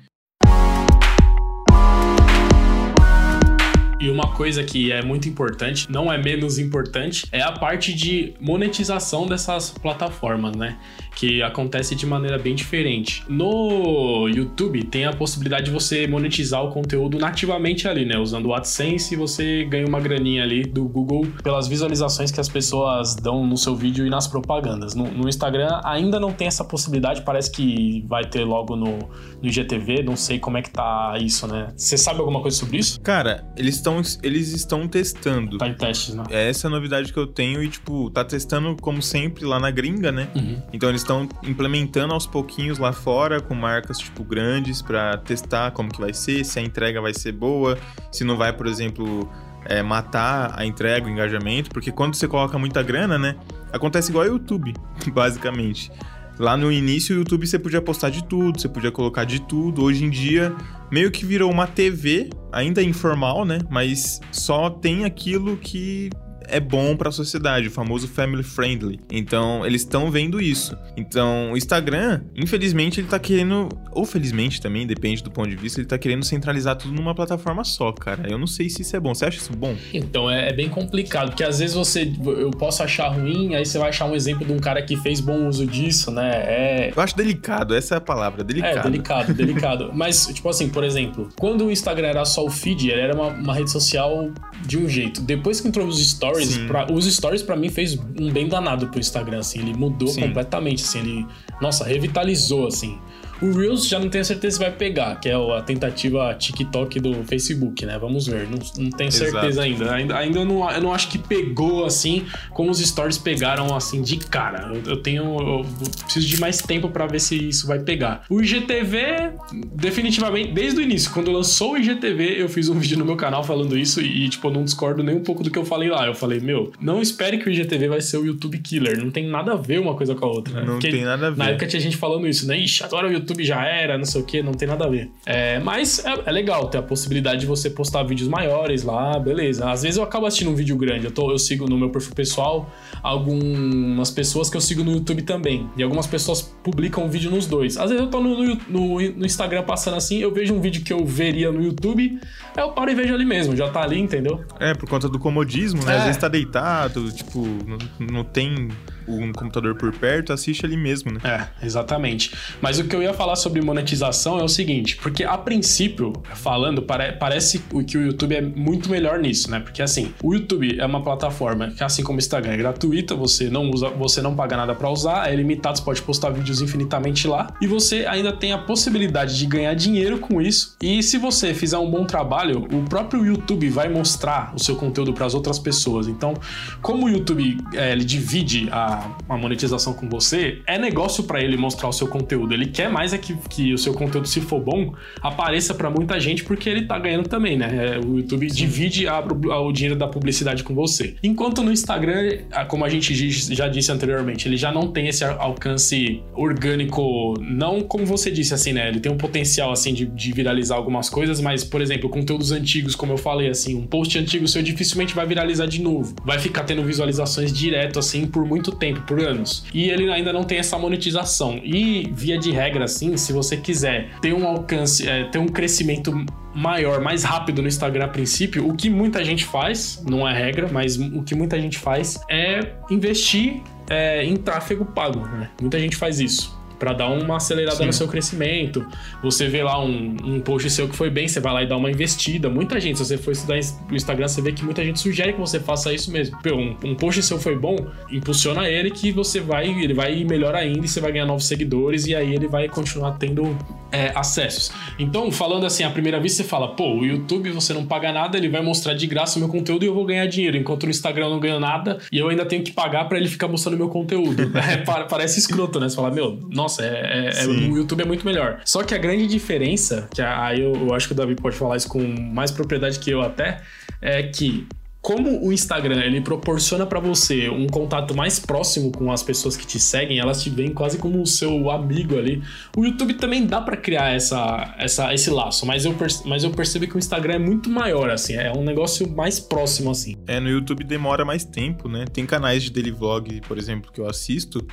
E 4.01 4.09
uma 4.09 4.29
coisa 4.29 4.65
que 4.65 4.91
é 4.91 5.03
muito 5.03 5.29
importante, 5.29 5.93
não 5.93 6.11
é 6.11 6.17
menos 6.17 6.59
importante, 6.59 7.27
é 7.31 7.43
a 7.43 7.53
parte 7.53 7.93
de 7.93 8.33
monetização 8.41 9.27
dessas 9.27 9.69
plataformas, 9.73 10.57
né? 10.57 10.79
Que 11.20 11.42
acontece 11.42 11.94
de 11.94 12.06
maneira 12.06 12.38
bem 12.38 12.54
diferente. 12.54 13.22
No 13.28 14.26
YouTube 14.26 14.83
tem 14.85 15.04
a 15.04 15.12
possibilidade 15.12 15.66
de 15.66 15.70
você 15.70 16.06
monetizar 16.06 16.64
o 16.64 16.70
conteúdo 16.70 17.18
nativamente 17.18 17.87
ali, 17.87 18.06
né? 18.06 18.16
Usando 18.16 18.46
o 18.46 18.54
AdSense, 18.54 19.14
você 19.16 19.64
ganha 19.64 19.87
uma 19.87 20.00
graninha 20.00 20.42
ali 20.42 20.62
do 20.62 20.88
Google 20.88 21.26
pelas 21.42 21.68
visualizações 21.68 22.30
que 22.30 22.40
as 22.40 22.48
pessoas 22.48 23.14
dão 23.14 23.46
no 23.46 23.59
seu 23.59 23.76
vídeo 23.76 24.06
e 24.06 24.09
nas 24.09 24.26
propagandas. 24.26 24.94
No, 24.94 25.11
no 25.11 25.28
Instagram 25.28 25.78
ainda 25.85 26.18
não 26.18 26.33
tem 26.33 26.48
essa 26.48 26.64
possibilidade, 26.64 27.20
parece 27.20 27.50
que 27.50 28.02
vai 28.09 28.24
ter 28.24 28.44
logo 28.46 28.74
no, 28.74 28.96
no 29.42 29.46
IGTV, 29.46 30.02
não 30.02 30.16
sei 30.16 30.38
como 30.38 30.56
é 30.56 30.62
que 30.62 30.70
tá 30.70 31.18
isso, 31.20 31.46
né? 31.46 31.68
Você 31.76 31.98
sabe 31.98 32.20
alguma 32.20 32.40
coisa 32.40 32.56
sobre 32.56 32.78
isso? 32.78 32.98
Cara, 33.02 33.44
eles 33.59 33.74
estão 33.74 34.00
eles 34.22 34.54
estão 34.54 34.88
testando. 34.88 35.59
Tá 35.59 35.68
em 35.68 35.74
testes, 35.74 36.14
né? 36.14 36.24
É 36.30 36.48
essa 36.48 36.66
a 36.66 36.70
novidade 36.70 37.12
que 37.12 37.18
eu 37.18 37.26
tenho 37.26 37.62
e, 37.62 37.68
tipo, 37.68 38.09
tá 38.11 38.24
testando 38.24 38.74
como 38.80 39.02
sempre 39.02 39.44
lá 39.44 39.61
na 39.61 39.70
gringa, 39.70 40.11
né? 40.11 40.28
Uhum. 40.35 40.62
Então 40.72 40.88
eles 40.88 41.02
estão 41.11 41.29
implementando 41.42 42.14
aos 42.14 42.27
pouquinhos 42.27 42.79
lá 42.79 42.92
fora 42.92 43.40
com 43.40 43.55
marcas, 43.55 43.99
tipo, 43.99 44.23
grandes 44.23 44.81
para 44.81 45.18
testar 45.18 45.73
como 45.73 45.90
que 45.90 46.01
vai 46.01 46.14
ser, 46.14 46.44
se 46.44 46.59
a 46.59 46.62
entrega 46.62 47.01
vai 47.01 47.12
ser 47.12 47.33
boa, 47.33 47.77
se 48.12 48.23
não 48.23 48.37
vai, 48.37 48.53
por 48.53 48.68
exemplo, 48.68 49.29
é, 49.64 49.83
matar 49.83 50.55
a 50.57 50.64
entrega, 50.64 51.07
o 51.07 51.11
engajamento, 51.11 51.70
porque 51.70 51.90
quando 51.90 52.14
você 52.14 52.29
coloca 52.29 52.57
muita 52.59 52.83
grana, 52.83 53.18
né? 53.18 53.37
Acontece 53.73 54.11
igual 54.11 54.25
ao 54.25 54.33
YouTube, 54.33 54.73
basicamente. 55.12 55.90
Lá 56.38 56.57
no 56.57 56.73
início, 56.73 57.14
o 57.14 57.18
YouTube 57.18 57.46
você 57.46 57.59
podia 57.59 57.83
postar 57.83 58.09
de 58.09 58.25
tudo, 58.25 58.59
você 58.59 58.68
podia 58.68 58.90
colocar 58.90 59.25
de 59.25 59.42
tudo. 59.42 59.83
Hoje 59.83 60.05
em 60.05 60.11
dia, 60.11 60.55
meio 60.90 61.11
que 61.11 61.27
virou 61.27 61.51
uma 61.51 61.66
TV, 61.66 62.31
ainda 62.51 62.83
informal, 62.83 63.44
né? 63.44 63.59
Mas 63.68 64.20
só 64.33 64.70
tem 64.70 65.05
aquilo 65.05 65.59
que 65.59 66.09
é 66.51 66.61
bom 66.61 66.97
para 66.97 67.09
a 67.09 67.13
sociedade, 67.13 67.69
o 67.69 67.71
famoso 67.71 68.09
family 68.09 68.43
friendly. 68.43 69.01
Então, 69.11 69.65
eles 69.65 69.83
estão 69.83 70.11
vendo 70.11 70.41
isso. 70.41 70.77
Então, 70.97 71.53
o 71.53 71.57
Instagram, 71.57 72.23
infelizmente, 72.35 73.01
ele 73.01 73.09
tá 73.09 73.19
querendo, 73.19 73.69
ou 73.93 74.05
felizmente 74.05 74.61
também, 74.61 74.87
depende 74.87 75.23
do 75.23 75.31
ponto 75.31 75.49
de 75.49 75.57
vista, 75.57 75.81
ele 75.81 75.89
tá 75.89 75.99
querendo 75.99 76.25
centralizar 76.25 76.77
tudo 76.77 76.95
numa 76.95 77.15
plataforma 77.15 77.65
só, 77.65 77.93
cara. 77.93 78.29
Eu 78.29 78.39
não 78.39 78.47
sei 78.47 78.69
se 78.69 78.83
isso 78.83 78.97
é 78.97 79.01
bom. 79.01 79.15
Você 79.15 79.25
acha 79.25 79.39
isso 79.39 79.53
bom? 79.57 79.75
Então, 79.93 80.31
é, 80.31 80.49
é 80.49 80.53
bem 80.53 80.69
complicado, 80.69 81.29
porque 81.29 81.45
às 81.45 81.59
vezes 81.59 81.75
você 81.75 82.11
eu 82.27 82.51
posso 82.51 82.83
achar 82.83 83.09
ruim, 83.09 83.55
aí 83.55 83.65
você 83.65 83.79
vai 83.79 83.91
achar 83.91 84.07
um 84.07 84.15
exemplo 84.15 84.47
de 84.47 84.53
um 84.53 84.59
cara 84.59 84.83
que 84.83 84.97
fez 84.97 85.21
bom 85.21 85.49
uso 85.49 85.67
disso, 85.67 86.11
né? 86.11 86.31
É... 86.31 86.93
Eu 86.95 87.03
acho 87.03 87.17
delicado, 87.17 87.75
essa 87.75 87.95
é 87.95 87.99
a 87.99 88.01
palavra, 88.01 88.43
delicado. 88.43 88.79
É, 88.79 88.83
delicado, 88.83 89.35
delicado. 89.35 89.91
Mas, 89.95 90.27
tipo 90.27 90.49
assim, 90.49 90.69
por 90.69 90.85
exemplo, 90.85 91.29
quando 91.39 91.67
o 91.67 91.71
Instagram 91.71 92.09
era 92.09 92.25
só 92.25 92.45
o 92.45 92.51
feed, 92.51 92.91
ele 92.91 93.01
era 93.01 93.15
uma, 93.15 93.29
uma 93.29 93.55
rede 93.55 93.71
social 93.71 94.31
de 94.67 94.79
um 94.79 94.89
jeito. 94.89 95.21
Depois 95.21 95.61
que 95.61 95.69
entrou 95.69 95.87
os 95.87 96.05
stories, 96.05 96.39
stories, 96.44 96.66
pra, 96.68 96.92
os 96.92 97.05
stories 97.12 97.42
para 97.42 97.57
mim 97.57 97.68
fez 97.68 97.98
um 98.18 98.31
bem 98.31 98.48
danado 98.48 98.88
pro 98.88 99.00
Instagram, 99.00 99.38
assim, 99.40 99.61
ele 99.61 99.74
mudou 99.74 100.09
Sim. 100.09 100.22
completamente, 100.22 100.83
assim, 100.85 100.98
ele, 101.00 101.26
nossa, 101.61 101.85
revitalizou, 101.85 102.66
assim. 102.66 102.98
O 103.42 103.53
Reels 103.53 103.87
já 103.87 103.98
não 103.98 104.09
tenho 104.09 104.24
certeza 104.24 104.57
se 104.57 104.59
vai 104.59 104.70
pegar, 104.70 105.18
que 105.20 105.29
é 105.29 105.35
a 105.35 105.62
tentativa 105.62 106.35
TikTok 106.35 107.00
do 107.00 107.24
Facebook, 107.24 107.87
né? 107.87 107.98
Vamos 107.98 108.26
ver. 108.26 108.48
Não, 108.48 108.59
não 108.79 108.90
tenho 108.90 109.12
certeza 109.12 109.62
ainda. 109.62 109.92
Ainda, 109.92 110.16
ainda 110.16 110.38
eu, 110.40 110.44
não, 110.44 110.70
eu 110.70 110.81
não 110.81 110.92
acho 110.92 111.09
que 111.09 111.18
pegou 111.18 111.85
assim 111.85 112.26
como 112.50 112.70
os 112.70 112.79
stories 112.79 113.18
pegaram 113.18 113.74
assim 113.74 114.03
de 114.03 114.16
cara. 114.16 114.72
Eu, 114.74 114.92
eu 114.92 114.96
tenho. 114.96 115.22
Eu 115.40 115.66
preciso 116.05 116.26
de 116.26 116.40
mais 116.40 116.59
tempo 116.59 116.88
para 116.88 117.07
ver 117.07 117.20
se 117.20 117.37
isso 117.37 117.66
vai 117.66 117.79
pegar. 117.79 118.24
O 118.29 118.40
IGTV, 118.40 119.33
definitivamente, 119.74 120.53
desde 120.53 120.81
o 120.81 120.83
início, 120.83 121.11
quando 121.12 121.31
lançou 121.31 121.72
o 121.72 121.79
IGTV, 121.79 122.40
eu 122.40 122.48
fiz 122.48 122.68
um 122.68 122.79
vídeo 122.81 122.98
no 122.98 123.05
meu 123.05 123.16
canal 123.16 123.44
falando 123.44 123.79
isso 123.79 124.00
e, 124.00 124.29
tipo, 124.29 124.48
eu 124.48 124.53
não 124.53 124.64
discordo 124.64 125.03
nem 125.03 125.14
um 125.14 125.22
pouco 125.22 125.42
do 125.42 125.50
que 125.50 125.59
eu 125.59 125.64
falei 125.64 125.88
lá. 125.88 126.07
Eu 126.07 126.14
falei, 126.14 126.40
meu, 126.40 126.72
não 126.81 127.00
espere 127.00 127.38
que 127.38 127.48
o 127.48 127.50
IGTV 127.50 127.88
vai 127.88 128.00
ser 128.00 128.18
o 128.18 128.24
YouTube 128.24 128.59
Killer. 128.59 129.03
Não 129.03 129.11
tem 129.11 129.29
nada 129.29 129.53
a 129.53 129.57
ver 129.57 129.81
uma 129.81 129.94
coisa 129.94 130.14
com 130.14 130.24
a 130.24 130.29
outra. 130.29 130.55
Né? 130.55 130.66
Não 130.66 130.74
Porque 130.74 130.90
tem 130.90 131.05
nada 131.05 131.29
a 131.29 131.31
ver. 131.31 131.38
Na 131.38 131.48
época 131.50 131.66
tinha 131.66 131.81
gente 131.81 131.96
falando 131.96 132.26
isso, 132.26 132.46
né? 132.46 132.59
Ixi, 132.59 132.85
agora 132.85 133.09
o 133.09 133.12
YouTube 133.12 133.30
YouTube 133.31 133.45
já 133.45 133.64
era, 133.64 133.97
não 133.97 134.05
sei 134.05 134.21
o 134.21 134.25
que, 134.25 134.43
não 134.43 134.53
tem 134.53 134.69
nada 134.69 134.85
a 134.85 134.88
ver. 134.88 135.11
É, 135.25 135.59
mas 135.61 136.05
é, 136.05 136.14
é, 136.27 136.33
legal 136.33 136.69
ter 136.69 136.79
a 136.79 136.83
possibilidade 136.83 137.40
de 137.40 137.47
você 137.47 137.71
postar 137.71 138.03
vídeos 138.03 138.29
maiores 138.29 138.83
lá, 138.83 139.19
beleza. 139.19 139.71
Às 139.71 139.83
vezes 139.83 139.97
eu 139.97 140.03
acabo 140.03 140.27
assistindo 140.27 140.51
um 140.51 140.55
vídeo 140.55 140.77
grande, 140.77 141.07
eu, 141.07 141.11
tô, 141.11 141.31
eu 141.31 141.38
sigo 141.38 141.66
no 141.69 141.79
meu 141.79 141.90
perfil 141.90 142.14
pessoal 142.14 142.71
algumas 143.03 144.11
pessoas 144.11 144.51
que 144.51 144.57
eu 144.57 144.61
sigo 144.61 144.83
no 144.85 144.93
YouTube 144.93 145.23
também. 145.23 145.69
E 145.77 145.83
algumas 145.83 146.07
pessoas 146.07 146.43
publicam 146.43 147.09
vídeo 147.09 147.31
nos 147.31 147.47
dois. 147.47 147.77
Às 147.77 147.90
vezes 147.90 148.05
eu 148.05 148.11
tô 148.11 148.21
no, 148.21 148.45
no, 148.45 149.01
no 149.01 149.27
Instagram 149.27 149.62
passando 149.62 149.97
assim, 149.97 150.19
eu 150.19 150.33
vejo 150.33 150.55
um 150.55 150.61
vídeo 150.61 150.83
que 150.83 150.93
eu 150.93 151.05
veria 151.05 151.51
no 151.53 151.62
YouTube, 151.62 152.19
aí 152.57 152.62
eu 152.62 152.73
paro 152.73 152.90
e 152.90 152.95
vejo 152.95 153.14
ali 153.14 153.25
mesmo, 153.25 153.57
já 153.57 153.69
tá 153.69 153.83
ali, 153.83 153.99
entendeu? 153.99 154.45
É, 154.59 154.75
por 154.75 154.88
conta 154.88 155.09
do 155.09 155.19
comodismo, 155.19 155.85
né? 155.85 155.95
É. 155.95 155.99
Às 155.99 156.05
vezes 156.05 156.21
tá 156.21 156.29
deitado, 156.29 157.11
tipo, 157.12 157.47
não, 157.66 157.79
não 158.12 158.25
tem 158.25 158.69
um 159.11 159.33
computador 159.33 159.75
por 159.77 159.92
perto, 159.92 160.33
assiste 160.33 160.64
ali 160.64 160.77
mesmo, 160.77 161.12
né? 161.12 161.20
É, 161.25 161.66
exatamente. 161.66 162.33
Mas 162.61 162.79
o 162.79 162.85
que 162.85 162.94
eu 162.94 163.03
ia 163.03 163.12
falar 163.12 163.37
sobre 163.37 163.61
monetização 163.61 164.38
é 164.38 164.42
o 164.42 164.49
seguinte, 164.49 164.96
porque 164.96 165.25
a 165.25 165.37
princípio, 165.37 166.12
falando, 166.35 166.83
pare 166.83 167.12
parece 167.12 167.59
que 167.87 167.99
o 167.99 168.03
YouTube 168.03 168.35
é 168.35 168.40
muito 168.40 168.90
melhor 168.90 169.18
nisso, 169.18 169.51
né? 169.51 169.61
Porque 169.61 169.83
assim, 169.83 170.12
o 170.23 170.35
YouTube 170.35 170.79
é 170.79 170.87
uma 170.87 171.03
plataforma 171.03 171.70
que, 171.70 171.83
assim 171.83 172.03
como 172.03 172.16
o 172.16 172.20
Instagram, 172.20 172.53
é 172.53 172.57
gratuita, 172.57 173.14
você 173.14 173.49
não 173.49 173.70
usa, 173.70 173.88
você 173.90 174.23
não 174.23 174.35
paga 174.35 174.57
nada 174.57 174.75
para 174.75 174.90
usar, 174.90 175.31
é 175.31 175.35
limitado, 175.35 175.79
você 175.79 175.85
pode 175.85 176.03
postar 176.03 176.31
vídeos 176.31 176.61
infinitamente 176.61 177.27
lá, 177.27 177.49
e 177.61 177.66
você 177.66 178.07
ainda 178.07 178.33
tem 178.33 178.53
a 178.53 178.59
possibilidade 178.59 179.38
de 179.38 179.46
ganhar 179.46 179.75
dinheiro 179.75 180.18
com 180.18 180.40
isso. 180.40 180.77
E 180.83 181.03
se 181.03 181.18
você 181.18 181.55
fizer 181.55 181.79
um 181.79 181.90
bom 181.90 182.05
trabalho, 182.05 182.66
o 182.73 182.83
próprio 182.88 183.25
YouTube 183.25 183.68
vai 183.68 183.88
mostrar 183.88 184.53
o 184.55 184.59
seu 184.59 184.77
conteúdo 184.77 185.12
para 185.12 185.27
as 185.27 185.35
outras 185.35 185.59
pessoas. 185.59 186.09
Então, 186.09 186.35
como 186.81 187.07
o 187.07 187.09
YouTube 187.09 187.59
é, 187.75 187.92
ele 187.92 188.05
divide 188.05 188.68
a 188.70 189.00
uma 189.29 189.39
monetização 189.39 189.93
com 189.93 190.09
você, 190.09 190.59
é 190.67 190.79
negócio 190.79 191.25
para 191.25 191.43
ele 191.43 191.57
mostrar 191.57 191.89
o 191.89 191.93
seu 191.93 192.07
conteúdo. 192.07 192.55
Ele 192.55 192.67
quer 192.67 192.91
mais 192.91 193.13
é 193.13 193.19
que, 193.19 193.37
que 193.49 193.73
o 193.73 193.79
seu 193.79 193.95
conteúdo, 193.95 194.29
se 194.29 194.41
for 194.41 194.61
bom, 194.61 194.95
apareça 195.23 195.75
para 195.75 195.91
muita 195.91 196.19
gente, 196.21 196.45
porque 196.45 196.69
ele 196.69 196.87
tá 196.87 196.99
ganhando 196.99 197.29
também, 197.29 197.57
né? 197.57 197.95
É, 197.95 197.99
o 197.99 198.19
YouTube 198.19 198.49
Sim. 198.51 198.57
divide 198.57 199.09
a, 199.09 199.17
a, 199.17 199.61
o 199.61 199.73
dinheiro 199.73 199.97
da 199.97 200.07
publicidade 200.07 200.63
com 200.63 200.75
você. 200.75 201.17
Enquanto 201.23 201.63
no 201.63 201.73
Instagram, 201.73 202.39
como 202.69 202.85
a 202.85 202.89
gente 202.89 203.31
já 203.55 203.69
disse 203.69 203.91
anteriormente, 203.93 204.47
ele 204.47 204.57
já 204.57 204.73
não 204.73 204.91
tem 204.91 205.09
esse 205.09 205.25
alcance 205.25 206.23
orgânico, 206.35 207.35
não 207.41 207.81
como 207.81 208.05
você 208.05 208.31
disse, 208.31 208.53
assim, 208.53 208.73
né? 208.73 208.89
Ele 208.89 209.01
tem 209.01 209.11
um 209.11 209.17
potencial, 209.17 209.73
assim, 209.73 209.95
de, 209.95 210.07
de 210.07 210.33
viralizar 210.33 210.77
algumas 210.77 211.09
coisas, 211.09 211.41
mas, 211.41 211.65
por 211.65 211.81
exemplo, 211.81 212.09
conteúdos 212.09 212.53
antigos, 212.53 212.95
como 212.95 213.13
eu 213.13 213.19
falei, 213.19 213.49
assim, 213.49 213.75
um 213.75 213.87
post 213.87 214.19
antigo 214.19 214.47
seu 214.49 214.63
dificilmente 214.63 215.15
vai 215.15 215.27
viralizar 215.27 215.67
de 215.67 215.81
novo. 215.81 216.15
Vai 216.25 216.39
ficar 216.39 216.65
tendo 216.65 216.83
visualizações 216.83 217.53
direto, 217.53 217.99
assim, 217.99 218.27
por 218.27 218.45
muito 218.45 218.73
tempo 218.73 218.89
tempo, 218.92 219.07
por 219.07 219.20
anos. 219.20 219.64
E 219.72 219.90
ele 219.90 220.11
ainda 220.11 220.33
não 220.33 220.44
tem 220.44 220.59
essa 220.59 220.79
monetização. 220.79 221.61
E, 221.62 222.11
via 222.12 222.38
de 222.38 222.50
regra, 222.50 222.85
assim, 222.85 223.16
se 223.16 223.33
você 223.33 223.57
quiser 223.57 224.11
ter 224.20 224.33
um 224.33 224.46
alcance, 224.46 225.09
é, 225.09 225.24
ter 225.24 225.38
um 225.38 225.46
crescimento 225.46 226.12
maior, 226.55 227.00
mais 227.00 227.22
rápido 227.22 227.62
no 227.62 227.68
Instagram 227.68 228.07
a 228.07 228.09
princípio, 228.09 228.68
o 228.68 228.74
que 228.74 228.90
muita 228.90 229.24
gente 229.24 229.44
faz, 229.44 230.03
não 230.09 230.29
é 230.29 230.37
regra, 230.37 230.68
mas 230.70 230.96
o 230.96 231.22
que 231.22 231.35
muita 231.35 231.61
gente 231.61 231.79
faz 231.79 232.20
é 232.29 232.72
investir 232.90 233.62
é, 233.88 234.24
em 234.24 234.37
tráfego 234.37 234.85
pago. 234.85 235.20
Né? 235.20 235.50
Muita 235.61 235.79
gente 235.79 235.96
faz 235.96 236.18
isso 236.20 236.60
para 236.81 236.95
dar 236.95 237.09
uma 237.09 237.37
acelerada 237.37 237.77
Sim. 237.77 237.87
no 237.87 237.93
seu 237.93 238.09
crescimento. 238.09 238.85
Você 239.23 239.47
vê 239.47 239.62
lá 239.62 239.81
um, 239.81 240.16
um 240.25 240.40
post 240.40 240.69
seu 240.71 240.88
que 240.88 240.97
foi 240.97 241.11
bem, 241.11 241.29
você 241.29 241.38
vai 241.38 241.53
lá 241.53 241.62
e 241.62 241.66
dá 241.66 241.77
uma 241.77 241.90
investida. 241.90 242.49
Muita 242.49 242.81
gente, 242.81 242.99
se 242.99 243.05
você 243.05 243.19
for 243.19 243.33
estudar 243.33 243.61
no 243.88 243.95
Instagram, 243.95 244.27
você 244.27 244.40
vê 244.40 244.51
que 244.51 244.64
muita 244.64 244.83
gente 244.83 244.99
sugere 244.99 245.35
que 245.35 245.38
você 245.38 245.61
faça 245.61 245.93
isso 245.93 246.11
mesmo. 246.11 246.37
Pô, 246.43 246.55
um, 246.55 246.77
um 246.83 246.95
post 246.95 247.23
seu 247.23 247.38
foi 247.38 247.57
bom, 247.57 247.77
impulsiona 248.11 248.69
ele 248.69 248.90
que 248.90 249.12
você 249.12 249.40
vai, 249.40 249.69
ele 249.69 249.93
vai 249.93 250.14
ir 250.14 250.25
melhor 250.25 250.55
ainda 250.55 250.85
e 250.85 250.88
você 250.88 251.01
vai 251.01 251.12
ganhar 251.12 251.27
novos 251.27 251.47
seguidores 251.47 252.07
e 252.07 252.14
aí 252.14 252.35
ele 252.35 252.49
vai 252.49 252.66
continuar 252.66 253.12
tendo 253.12 253.55
é, 253.93 254.12
acessos. 254.14 254.71
Então, 254.99 255.31
falando 255.31 255.66
assim, 255.66 255.83
à 255.83 255.90
primeira 255.90 256.21
vista, 256.21 256.43
você 256.43 256.49
fala, 256.49 256.75
pô, 256.75 256.99
o 256.99 257.05
YouTube 257.05 257.51
você 257.51 257.73
não 257.73 257.85
paga 257.85 258.13
nada, 258.13 258.37
ele 258.37 258.48
vai 258.48 258.63
mostrar 258.63 258.94
de 258.94 259.07
graça 259.07 259.37
o 259.37 259.40
meu 259.40 259.48
conteúdo 259.48 259.85
e 259.85 259.88
eu 259.88 259.94
vou 259.94 260.04
ganhar 260.04 260.27
dinheiro, 260.27 260.57
enquanto 260.57 260.85
no 260.85 260.90
Instagram 260.90 261.29
não 261.29 261.40
ganho 261.40 261.59
nada 261.61 261.98
e 262.13 262.19
eu 262.19 262.29
ainda 262.29 262.46
tenho 262.46 262.63
que 262.63 262.73
pagar 262.73 263.09
para 263.09 263.19
ele 263.19 263.29
ficar 263.29 263.48
mostrando 263.48 263.77
meu 263.77 263.88
conteúdo. 263.88 264.50
É, 264.71 264.77
parece 264.77 265.38
escroto, 265.38 265.81
né? 265.81 265.88
Você 265.88 265.96
fala, 265.96 266.11
meu, 266.11 266.38
nossa, 266.50 266.69
é, 266.79 267.31
é, 267.35 267.44
é 267.44 267.46
o 267.46 267.77
YouTube 267.77 268.02
é 268.02 268.04
muito 268.04 268.25
melhor. 268.25 268.60
Só 268.64 268.83
que 268.83 268.94
a 268.94 268.98
grande 268.98 269.27
diferença, 269.27 270.08
que 270.14 270.23
aí 270.23 270.60
eu, 270.60 270.75
eu 270.75 270.94
acho 270.94 271.06
que 271.06 271.12
o 271.12 271.16
Davi 271.16 271.35
pode 271.35 271.56
falar 271.56 271.77
isso 271.77 271.88
com 271.88 272.00
mais 272.00 272.50
propriedade 272.50 272.98
que 272.98 273.10
eu 273.10 273.21
até, 273.21 273.60
é 274.00 274.23
que 274.23 274.66
como 275.02 275.46
o 275.46 275.52
Instagram 275.52 276.02
ele 276.02 276.21
proporciona 276.21 276.85
para 276.85 277.00
você 277.00 277.48
um 277.48 277.66
contato 277.66 278.14
mais 278.14 278.38
próximo 278.38 278.92
com 278.92 279.10
as 279.10 279.23
pessoas 279.23 279.56
que 279.56 279.66
te 279.66 279.81
seguem, 279.81 280.18
elas 280.18 280.42
te 280.42 280.50
veem 280.50 280.75
quase 280.75 280.98
como 280.98 281.23
o 281.23 281.27
seu 281.27 281.71
amigo 281.71 282.18
ali. 282.18 282.42
O 282.77 282.85
YouTube 282.85 283.14
também 283.14 283.46
dá 283.46 283.60
para 283.60 283.77
criar 283.77 284.14
essa, 284.14 284.75
essa, 284.79 285.12
esse 285.14 285.31
laço, 285.31 285.64
mas 285.64 285.85
eu, 285.85 285.94
mas 286.27 286.44
eu 286.44 286.50
percebo 286.50 286.87
que 286.87 286.96
o 286.96 286.98
Instagram 286.98 287.35
é 287.35 287.38
muito 287.38 287.71
maior, 287.71 288.10
assim, 288.10 288.35
é 288.35 288.52
um 288.52 288.62
negócio 288.62 289.08
mais 289.08 289.40
próximo, 289.40 289.90
assim. 289.90 290.16
É, 290.27 290.38
no 290.38 290.50
YouTube 290.50 290.85
demora 290.85 291.25
mais 291.25 291.44
tempo, 291.44 291.88
né? 291.88 292.04
Tem 292.12 292.27
canais 292.27 292.62
de 292.62 292.71
daily 292.71 292.90
vlog, 292.90 293.40
por 293.48 293.56
exemplo, 293.56 293.90
que 293.90 294.00
eu 294.00 294.08
assisto, 294.08 294.66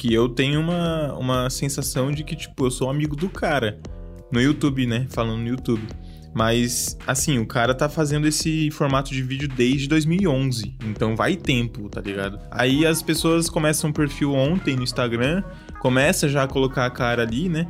que 0.00 0.14
eu 0.14 0.30
tenho 0.30 0.60
uma, 0.60 1.12
uma 1.12 1.50
sensação 1.50 2.10
de 2.10 2.24
que, 2.24 2.34
tipo, 2.34 2.64
eu 2.64 2.70
sou 2.70 2.88
amigo 2.88 3.14
do 3.14 3.28
cara. 3.28 3.78
No 4.32 4.40
YouTube, 4.40 4.86
né? 4.86 5.06
Falando 5.10 5.42
no 5.42 5.46
YouTube. 5.46 5.86
Mas, 6.32 6.96
assim, 7.06 7.38
o 7.38 7.44
cara 7.44 7.74
tá 7.74 7.86
fazendo 7.86 8.26
esse 8.26 8.70
formato 8.70 9.10
de 9.10 9.22
vídeo 9.22 9.46
desde 9.46 9.86
2011. 9.88 10.74
Então 10.86 11.14
vai 11.14 11.36
tempo, 11.36 11.86
tá 11.90 12.00
ligado? 12.00 12.40
Aí 12.50 12.86
as 12.86 13.02
pessoas 13.02 13.50
começam 13.50 13.90
um 13.90 13.92
perfil 13.92 14.32
ontem 14.32 14.74
no 14.74 14.82
Instagram, 14.82 15.42
começa 15.80 16.30
já 16.30 16.44
a 16.44 16.48
colocar 16.48 16.86
a 16.86 16.90
cara 16.90 17.20
ali, 17.22 17.50
né? 17.50 17.68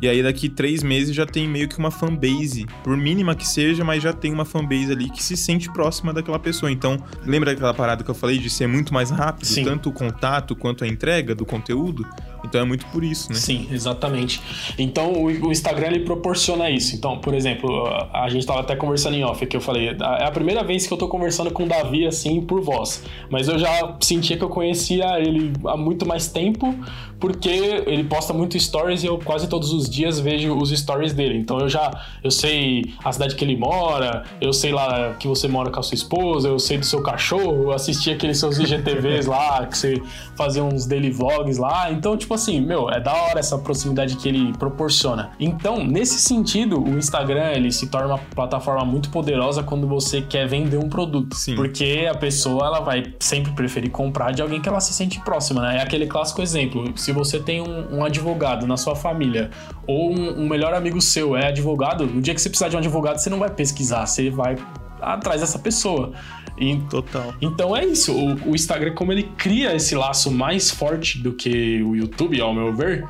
E 0.00 0.08
aí 0.08 0.22
daqui 0.22 0.48
três 0.48 0.82
meses 0.82 1.14
já 1.14 1.26
tem 1.26 1.48
meio 1.48 1.68
que 1.68 1.78
uma 1.78 1.90
fanbase, 1.90 2.66
por 2.84 2.96
mínima 2.96 3.34
que 3.34 3.46
seja, 3.46 3.84
mas 3.84 4.02
já 4.02 4.12
tem 4.12 4.32
uma 4.32 4.44
fanbase 4.44 4.92
ali 4.92 5.10
que 5.10 5.22
se 5.22 5.36
sente 5.36 5.70
próxima 5.72 6.12
daquela 6.12 6.38
pessoa. 6.38 6.70
Então, 6.70 6.96
lembra 7.24 7.52
daquela 7.52 7.74
parada 7.74 8.04
que 8.04 8.10
eu 8.10 8.14
falei 8.14 8.38
de 8.38 8.48
ser 8.48 8.66
muito 8.66 8.94
mais 8.94 9.10
rápido, 9.10 9.46
Sim. 9.46 9.64
tanto 9.64 9.88
o 9.88 9.92
contato 9.92 10.54
quanto 10.54 10.84
a 10.84 10.86
entrega 10.86 11.34
do 11.34 11.44
conteúdo? 11.44 12.06
Então 12.44 12.60
é 12.60 12.64
muito 12.64 12.86
por 12.86 13.02
isso, 13.02 13.30
né? 13.30 13.38
Sim, 13.38 13.68
exatamente. 13.70 14.40
Então 14.78 15.12
o, 15.12 15.50
Instagram 15.50 15.88
ele 15.88 16.00
proporciona 16.00 16.70
isso. 16.70 16.94
Então, 16.94 17.18
por 17.18 17.34
exemplo, 17.34 17.86
a 18.12 18.28
gente 18.28 18.40
estava 18.40 18.60
até 18.60 18.76
conversando 18.76 19.16
em 19.16 19.24
off 19.24 19.44
que 19.46 19.56
eu 19.56 19.60
falei, 19.60 19.88
é 19.88 20.24
a 20.24 20.30
primeira 20.30 20.62
vez 20.62 20.86
que 20.86 20.92
eu 20.92 20.98
tô 20.98 21.08
conversando 21.08 21.50
com 21.50 21.64
o 21.64 21.66
Davi 21.66 22.06
assim 22.06 22.40
por 22.40 22.60
voz, 22.60 23.04
mas 23.30 23.48
eu 23.48 23.58
já 23.58 23.96
sentia 24.00 24.36
que 24.36 24.44
eu 24.44 24.48
conhecia 24.48 25.18
ele 25.20 25.52
há 25.66 25.76
muito 25.76 26.06
mais 26.06 26.28
tempo, 26.28 26.74
porque 27.20 27.48
ele 27.48 28.04
posta 28.04 28.32
muito 28.32 28.58
stories 28.58 29.02
e 29.02 29.06
eu 29.06 29.18
quase 29.18 29.48
todos 29.48 29.72
os 29.72 29.88
dias 29.88 30.18
vejo 30.20 30.56
os 30.56 30.70
stories 30.70 31.12
dele. 31.12 31.38
Então 31.38 31.58
eu 31.58 31.68
já 31.68 31.90
eu 32.22 32.30
sei 32.30 32.94
a 33.04 33.12
cidade 33.12 33.34
que 33.34 33.44
ele 33.44 33.56
mora, 33.56 34.24
eu 34.40 34.52
sei 34.52 34.72
lá 34.72 35.14
que 35.14 35.26
você 35.26 35.48
mora 35.48 35.70
com 35.70 35.80
a 35.80 35.82
sua 35.82 35.94
esposa, 35.94 36.48
eu 36.48 36.58
sei 36.58 36.78
do 36.78 36.86
seu 36.86 37.02
cachorro, 37.02 37.64
eu 37.64 37.72
assisti 37.72 38.10
aqueles 38.10 38.38
seus 38.38 38.58
IGTVs 38.58 39.26
lá, 39.26 39.66
que 39.66 39.76
você 39.76 40.02
fazia 40.36 40.62
uns 40.62 40.86
daily 40.86 41.10
vlogs 41.10 41.58
lá. 41.58 41.90
Então, 41.90 42.16
tipo 42.16 42.34
assim, 42.34 42.60
meu, 42.60 42.88
é 42.90 43.00
da 43.00 43.12
hora 43.12 43.40
essa 43.40 43.58
proximidade 43.58 44.16
que 44.16 44.28
ele 44.28 44.52
proporciona. 44.56 45.30
Então, 45.40 45.84
nesse 45.84 46.18
sentido, 46.18 46.82
o 46.82 46.96
Instagram 46.96 47.50
ele 47.52 47.72
se 47.72 47.88
torna 47.88 48.08
uma 48.08 48.18
plataforma 48.18 48.84
muito 48.84 49.10
poderosa 49.10 49.62
quando 49.62 49.86
você 49.86 50.22
quer 50.22 50.46
vender 50.46 50.78
um 50.78 50.88
produto. 50.88 51.34
Sim. 51.34 51.56
Porque 51.56 52.08
a 52.10 52.16
pessoa 52.16 52.66
ela 52.66 52.80
vai 52.80 53.12
sempre 53.18 53.52
preferir 53.52 53.90
comprar 53.90 54.32
de 54.32 54.42
alguém 54.42 54.60
que 54.60 54.68
ela 54.68 54.80
se 54.80 54.92
sente 54.92 55.20
próxima, 55.20 55.60
né? 55.62 55.78
É 55.78 55.82
aquele 55.82 56.06
clássico 56.06 56.40
exemplo. 56.40 56.84
Se 57.08 57.12
você 57.12 57.40
tem 57.40 57.62
um, 57.62 58.00
um 58.00 58.04
advogado 58.04 58.66
na 58.66 58.76
sua 58.76 58.94
família 58.94 59.48
ou 59.86 60.12
um, 60.14 60.42
um 60.42 60.46
melhor 60.46 60.74
amigo 60.74 61.00
seu 61.00 61.34
é 61.34 61.46
advogado, 61.46 62.04
no 62.04 62.20
dia 62.20 62.34
que 62.34 62.40
você 62.42 62.50
precisar 62.50 62.68
de 62.68 62.76
um 62.76 62.80
advogado, 62.80 63.16
você 63.16 63.30
não 63.30 63.38
vai 63.38 63.48
pesquisar, 63.48 64.04
você 64.04 64.28
vai 64.28 64.58
atrás 65.00 65.40
dessa 65.40 65.58
pessoa. 65.58 66.12
E, 66.58 66.76
Total. 66.90 67.32
Então 67.40 67.74
é 67.74 67.86
isso. 67.86 68.12
O, 68.12 68.50
o, 68.50 68.54
Instagram, 68.54 68.92
como 68.94 69.10
ele 69.10 69.22
cria 69.38 69.74
esse 69.74 69.94
laço 69.94 70.30
mais 70.30 70.70
forte 70.70 71.18
do 71.18 71.32
que 71.32 71.82
o 71.82 71.96
YouTube, 71.96 72.38
ao 72.42 72.52
meu 72.52 72.74
ver. 72.74 73.06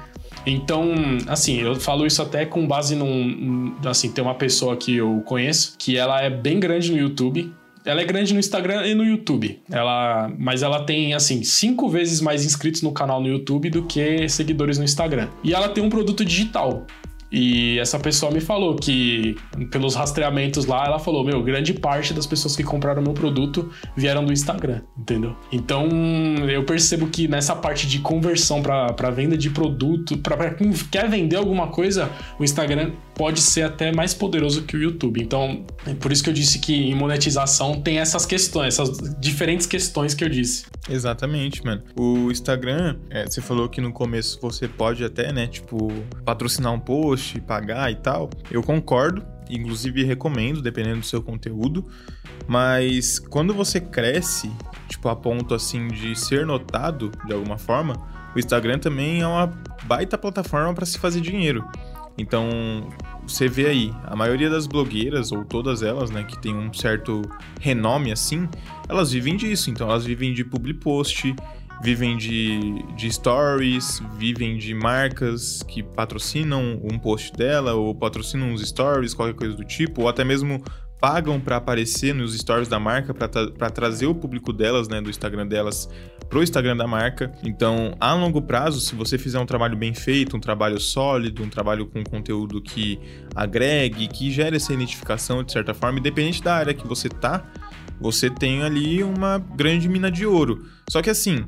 Então, 0.47 0.95
assim, 1.27 1.61
eu 1.61 1.75
falo 1.75 2.07
isso 2.07 2.23
até 2.23 2.47
com 2.47 2.65
base 2.69 2.95
num. 2.95 3.75
Assim, 3.85 4.13
tem 4.13 4.23
uma 4.23 4.37
pessoa 4.37 4.77
que 4.77 4.95
eu 4.95 5.25
conheço 5.27 5.75
que 5.77 5.99
ela 5.99 6.23
é 6.23 6.31
bem 6.31 6.61
grande 6.61 6.93
no 6.93 6.99
YouTube. 6.99 7.53
Ela 7.89 8.03
é 8.03 8.05
grande 8.05 8.35
no 8.35 8.39
Instagram 8.39 8.87
e 8.87 8.95
no 8.95 9.03
YouTube. 9.03 9.63
Ela, 9.71 10.31
mas 10.39 10.63
ela 10.63 10.85
tem 10.85 11.15
assim 11.15 11.43
cinco 11.43 11.89
vezes 11.89 12.21
mais 12.21 12.45
inscritos 12.45 12.83
no 12.83 12.93
canal 12.93 13.19
no 13.19 13.27
YouTube 13.27 13.71
do 13.71 13.83
que 13.85 14.29
seguidores 14.29 14.77
no 14.77 14.85
Instagram. 14.85 15.29
E 15.43 15.55
ela 15.55 15.71
tem 15.71 15.83
um 15.83 15.89
produto 15.89 16.23
digital. 16.23 16.87
E 17.31 17.79
essa 17.79 17.99
pessoa 17.99 18.33
me 18.33 18.41
falou 18.41 18.75
que, 18.77 19.37
pelos 19.71 19.95
rastreamentos 19.95 20.65
lá, 20.67 20.87
ela 20.87 20.99
falou: 20.99 21.25
Meu, 21.25 21.43
grande 21.43 21.75
parte 21.75 22.15
das 22.15 22.27
pessoas 22.27 22.57
que 22.57 22.63
compraram 22.63 23.03
meu 23.03 23.13
produto 23.13 23.71
vieram 23.97 24.25
do 24.25 24.33
Instagram, 24.33 24.81
entendeu? 24.97 25.37
Então, 25.53 25.89
eu 26.49 26.65
percebo 26.65 27.09
que 27.09 27.29
nessa 27.29 27.55
parte 27.55 27.87
de 27.87 27.99
conversão 27.99 28.63
para 28.63 29.11
venda 29.11 29.37
de 29.37 29.51
produto, 29.51 30.17
para 30.19 30.55
quem 30.55 30.73
quer 30.73 31.09
vender 31.09 31.37
alguma 31.37 31.69
coisa, 31.69 32.11
o 32.39 32.45
Instagram 32.45 32.93
pode 33.15 33.41
ser 33.41 33.63
até 33.63 33.93
mais 33.93 34.15
poderoso 34.15 34.63
que 34.63 34.77
o 34.77 34.81
YouTube. 34.81 35.21
Então, 35.21 35.67
é 35.87 35.93
por 35.95 36.13
isso 36.13 36.23
que 36.23 36.31
eu 36.31 36.35
disse 36.35 36.59
que 36.61 36.73
em 36.73 36.95
monetização 36.95 37.81
tem 37.81 37.99
essas 37.99 38.25
questões, 38.25 38.69
essas 38.79 38.97
diferentes 39.19 39.67
questões 39.67 40.15
que 40.15 40.25
eu 40.25 40.29
disse. 40.29 40.67
Exatamente, 40.89 41.65
mano. 41.65 41.83
O 41.97 42.31
Instagram, 42.31 42.97
é, 43.11 43.25
você 43.25 43.41
falou 43.41 43.69
que 43.69 43.81
no 43.81 43.93
começo 43.93 44.39
você 44.41 44.69
pode 44.69 45.05
até, 45.05 45.33
né, 45.33 45.47
tipo, 45.47 45.93
patrocinar 46.25 46.73
um 46.73 46.79
post, 46.79 47.18
pagar 47.47 47.91
e 47.91 47.97
tal. 47.97 48.31
Eu 48.51 48.63
concordo, 48.63 49.25
inclusive 49.51 50.05
recomendo, 50.05 50.63
dependendo 50.63 51.01
do 51.01 51.07
seu 51.07 51.23
conteúdo. 51.23 51.87
Mas 52.47 53.19
quando 53.19 53.53
você 53.53 53.81
cresce, 53.81 54.51
tipo, 54.89 55.09
a 55.09 55.17
ponto 55.17 55.55
assim 55.55 55.89
de 55.89 56.19
ser 56.19 56.47
notado 56.47 57.11
de 57.27 57.33
alguma 57.33 57.59
forma, 57.59 57.95
o 58.35 58.39
Instagram 58.39 58.79
também 58.79 59.21
é 59.21 59.27
uma 59.27 59.47
baita 59.85 60.17
plataforma 60.17 60.73
para 60.75 60.87
se 60.87 60.99
fazer 60.99 61.21
dinheiro. 61.21 61.65
Então, 62.17 62.89
você 63.27 63.47
vê 63.47 63.67
aí, 63.67 63.95
a 64.05 64.17
maioria 64.17 64.51
das 64.51 64.67
blogueiras, 64.67 65.31
ou 65.31 65.45
todas 65.45 65.83
elas, 65.83 66.11
né, 66.11 66.25
que 66.25 66.37
tem 66.41 66.53
um 66.53 66.73
certo 66.73 67.23
renome 67.61 68.11
assim, 68.11 68.49
elas 68.89 69.13
vivem 69.13 69.37
disso. 69.37 69.71
Então, 69.71 69.89
elas 69.89 70.05
vivem 70.05 70.33
de 70.33 70.45
public 70.45 70.81
post, 70.81 71.35
vivem 71.83 72.17
de, 72.17 72.83
de 72.97 73.11
stories, 73.11 74.03
vivem 74.17 74.57
de 74.59 74.75
marcas 74.75 75.63
que 75.63 75.83
patrocinam 75.83 76.81
um 76.83 76.99
post 76.99 77.33
dela, 77.33 77.75
ou 77.75 77.95
patrocinam 77.95 78.51
uns 78.51 78.67
stories, 78.67 79.15
qualquer 79.15 79.35
coisa 79.35 79.55
do 79.55 79.65
tipo, 79.65 80.03
ou 80.03 80.09
até 80.09 80.25
mesmo 80.25 80.63
pagam 81.01 81.39
para 81.41 81.57
aparecer 81.57 82.15
nos 82.15 82.37
stories 82.37 82.69
da 82.69 82.79
marca 82.79 83.15
para 83.15 83.71
trazer 83.71 84.07
o 84.07 84.15
público 84.15 84.53
delas, 84.53 84.89
né, 84.89 85.01
do 85.01 85.09
Instagram 85.09 85.47
delas 85.47 85.89
pro 86.29 86.43
Instagram 86.43 86.77
da 86.77 86.87
marca. 86.87 87.33
Então, 87.43 87.95
a 88.01 88.13
longo 88.15 88.43
prazo, 88.43 88.81
se 88.81 88.95
você 88.95 89.17
fizer 89.17 89.39
um 89.39 89.47
trabalho 89.47 89.77
bem 89.77 89.95
feito, 89.95 90.37
um 90.37 90.41
trabalho 90.41 90.81
sólido, 90.81 91.43
um 91.43 91.49
trabalho 91.49 91.87
com 91.87 92.03
conteúdo 92.03 92.61
que 92.61 92.99
agregue, 93.35 94.09
que 94.09 94.31
gere 94.31 94.57
essa 94.57 94.73
identificação 94.73 95.43
de 95.43 95.53
certa 95.53 95.73
forma, 95.73 95.99
independente 96.01 96.43
da 96.43 96.55
área 96.57 96.75
que 96.75 96.87
você 96.87 97.09
tá, 97.09 97.45
você 98.01 98.29
tem 98.29 98.63
ali 98.63 99.03
uma 99.03 99.39
grande 99.39 99.89
mina 99.89 100.11
de 100.11 100.27
ouro. 100.27 100.67
Só 100.91 101.03
que 101.03 101.11
assim, 101.11 101.45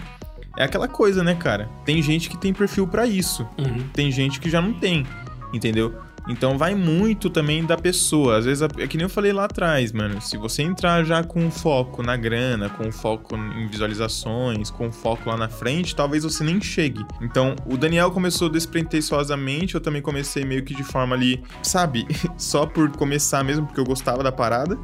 é 0.57 0.65
aquela 0.65 0.89
coisa, 0.89 1.23
né, 1.23 1.35
cara? 1.35 1.69
Tem 1.85 2.03
gente 2.03 2.29
que 2.29 2.37
tem 2.37 2.53
perfil 2.53 2.87
para 2.87 3.07
isso. 3.07 3.47
Uhum. 3.59 3.89
Tem 3.93 4.11
gente 4.11 4.41
que 4.41 4.51
já 4.51 4.61
não 4.61 4.73
tem, 4.73 5.07
entendeu? 5.53 5.95
Então 6.29 6.59
vai 6.59 6.75
muito 6.75 7.31
também 7.31 7.65
da 7.65 7.77
pessoa. 7.77 8.37
Às 8.39 8.45
vezes, 8.45 8.63
é 8.63 8.87
que 8.87 8.97
nem 8.97 9.05
eu 9.05 9.11
falei 9.11 9.33
lá 9.33 9.45
atrás, 9.45 9.93
mano. 9.93 10.21
Se 10.21 10.37
você 10.37 10.63
entrar 10.63 11.05
já 11.05 11.25
com 11.25 11.51
foco 11.51 12.03
na 12.03 12.17
grana, 12.17 12.69
com 12.69 12.93
foco 12.93 13.37
em 13.37 13.67
visualizações, 13.67 14.71
com 14.71 14.93
foco 14.93 15.29
lá 15.29 15.37
na 15.37 15.49
frente, 15.49 15.95
talvez 15.95 16.23
você 16.23 16.45
nem 16.45 16.61
chegue. 16.61 17.05
Então, 17.21 17.57
o 17.67 17.77
Daniel 17.77 18.11
começou 18.11 18.49
despretensiosamente, 18.49 19.75
eu 19.75 19.81
também 19.81 20.03
comecei 20.03 20.45
meio 20.45 20.63
que 20.65 20.75
de 20.75 20.85
forma 20.85 21.17
ali, 21.17 21.43
sabe? 21.63 22.07
Só 22.37 22.67
por 22.67 22.91
começar 22.91 23.43
mesmo, 23.43 23.67
porque 23.67 23.81
eu 23.81 23.85
gostava 23.85 24.23
da 24.23 24.33
parada. 24.33 24.79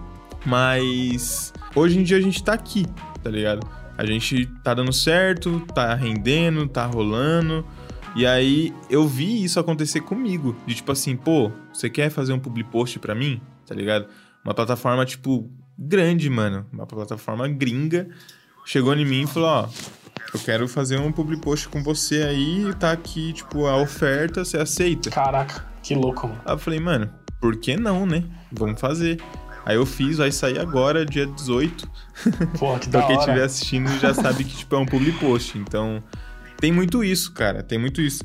Mas 0.44 1.52
hoje 1.74 1.98
em 1.98 2.02
dia 2.02 2.16
a 2.16 2.20
gente 2.20 2.42
tá 2.42 2.52
aqui, 2.52 2.86
tá 3.22 3.30
ligado? 3.30 3.66
A 3.96 4.04
gente 4.04 4.46
tá 4.62 4.74
dando 4.74 4.92
certo, 4.92 5.60
tá 5.74 5.94
rendendo, 5.94 6.66
tá 6.68 6.84
rolando. 6.86 7.66
E 8.14 8.26
aí 8.26 8.74
eu 8.88 9.06
vi 9.06 9.44
isso 9.44 9.60
acontecer 9.60 10.00
comigo. 10.00 10.56
De 10.66 10.74
tipo 10.74 10.92
assim, 10.92 11.16
pô, 11.16 11.50
você 11.72 11.90
quer 11.90 12.10
fazer 12.10 12.32
um 12.32 12.38
public 12.38 12.70
post 12.70 12.98
pra 12.98 13.14
mim? 13.14 13.40
Tá 13.66 13.74
ligado? 13.74 14.06
Uma 14.44 14.54
plataforma, 14.54 15.04
tipo, 15.04 15.50
grande, 15.78 16.30
mano. 16.30 16.66
Uma 16.72 16.86
plataforma 16.86 17.48
gringa. 17.48 18.08
Chegou 18.64 18.94
em 18.94 19.04
mim 19.04 19.22
e 19.22 19.26
falou, 19.26 19.48
ó, 19.48 19.68
eu 20.34 20.40
quero 20.40 20.66
fazer 20.66 20.98
um 20.98 21.12
public 21.12 21.40
post 21.42 21.68
com 21.68 21.82
você 21.82 22.22
aí, 22.22 22.74
tá 22.80 22.92
aqui, 22.92 23.32
tipo, 23.32 23.66
a 23.66 23.76
oferta, 23.76 24.44
você 24.44 24.56
aceita? 24.56 25.10
Caraca, 25.10 25.64
que 25.82 25.94
louco, 25.94 26.26
mano. 26.26 26.40
Aí 26.44 26.54
eu 26.54 26.58
falei, 26.58 26.80
mano, 26.80 27.10
por 27.40 27.56
que 27.56 27.76
não, 27.76 28.04
né? 28.04 28.24
Vamos 28.50 28.80
fazer. 28.80 29.20
Aí 29.66 29.74
eu 29.74 29.84
fiz, 29.84 30.18
vai 30.18 30.30
sair 30.30 30.60
agora, 30.60 31.04
dia 31.04 31.26
18. 31.26 31.90
Pô, 32.56 32.78
que 32.78 32.86
da 32.88 33.00
então 33.00 33.06
quem 33.08 33.18
estiver 33.18 33.42
assistindo 33.42 33.88
já 33.98 34.14
sabe 34.14 34.44
que, 34.44 34.56
tipo, 34.56 34.76
é 34.76 34.78
um 34.78 34.86
public 34.86 35.18
post. 35.18 35.58
Então, 35.58 36.00
tem 36.60 36.70
muito 36.70 37.02
isso, 37.02 37.34
cara. 37.34 37.64
Tem 37.64 37.76
muito 37.76 38.00
isso. 38.00 38.22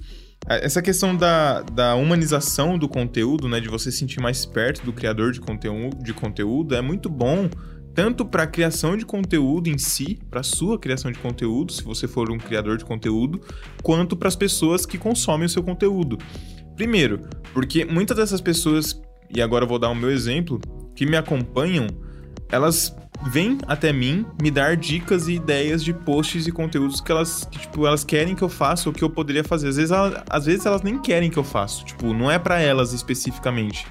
Essa 0.48 0.84
questão 0.84 1.16
da, 1.16 1.62
da 1.62 1.96
humanização 1.96 2.78
do 2.78 2.88
conteúdo, 2.88 3.50
né? 3.50 3.60
De 3.60 3.68
você 3.68 3.92
se 3.92 3.98
sentir 3.98 4.22
mais 4.22 4.46
perto 4.46 4.86
do 4.86 4.94
criador 4.94 5.32
de 5.32 5.42
conteúdo, 5.42 6.04
de 6.04 6.14
conteúdo 6.14 6.76
é 6.76 6.82
muito 6.82 7.10
bom 7.10 7.50
tanto 7.94 8.26
para 8.26 8.44
a 8.44 8.48
criação 8.48 8.96
de 8.96 9.06
conteúdo 9.06 9.68
em 9.68 9.78
si, 9.78 10.18
para 10.30 10.44
sua 10.44 10.80
criação 10.80 11.12
de 11.12 11.20
conteúdo, 11.20 11.74
se 11.74 11.84
você 11.84 12.08
for 12.08 12.32
um 12.32 12.38
criador 12.38 12.78
de 12.78 12.86
conteúdo, 12.86 13.42
quanto 13.84 14.16
para 14.16 14.30
as 14.30 14.36
pessoas 14.36 14.86
que 14.86 14.98
consomem 14.98 15.46
o 15.46 15.50
seu 15.50 15.62
conteúdo. 15.62 16.18
Primeiro, 16.76 17.20
porque 17.54 17.84
muitas 17.84 18.16
dessas 18.16 18.39
pessoas, 18.39 19.00
e 19.30 19.42
agora 19.42 19.66
eu 19.66 19.68
vou 19.68 19.78
dar 19.78 19.89
o 19.89 19.96
meu 19.96 20.10
exemplo, 20.10 20.62
que 21.02 21.06
me 21.08 21.18
acompanham, 21.18 21.88
elas 22.52 22.95
vêm 23.32 23.58
até 23.68 23.91
mim 23.91 24.24
me 24.39 24.52
dar 24.52 24.78
dicas 24.78 25.28
e 25.28 25.34
ideias 25.34 25.84
de 25.84 25.91
posts 25.95 26.45
e 26.45 26.52
conteúdos 26.52 27.02
que 27.02 27.12
elas, 27.12 27.43
que, 27.49 27.58
tipo, 27.58 27.88
elas 27.88 28.04
querem 28.04 28.36
que 28.36 28.43
eu 28.43 28.49
faça 28.49 28.88
ou 28.88 28.93
que 28.93 29.04
eu 29.04 29.10
poderia 29.10 29.43
fazer. 29.43 29.70
Às 29.70 29.78
vezes, 29.78 29.91
às 30.30 30.45
vezes 30.45 30.64
elas 30.64 30.84
nem 30.84 31.02
querem 31.02 31.32
que 31.32 31.39
eu 31.39 31.43
faça, 31.43 31.84
tipo, 31.84 32.14
não 32.14 32.30
é 32.30 32.38
para 32.38 32.60
elas 32.60 32.93
especificamente. 32.93 33.88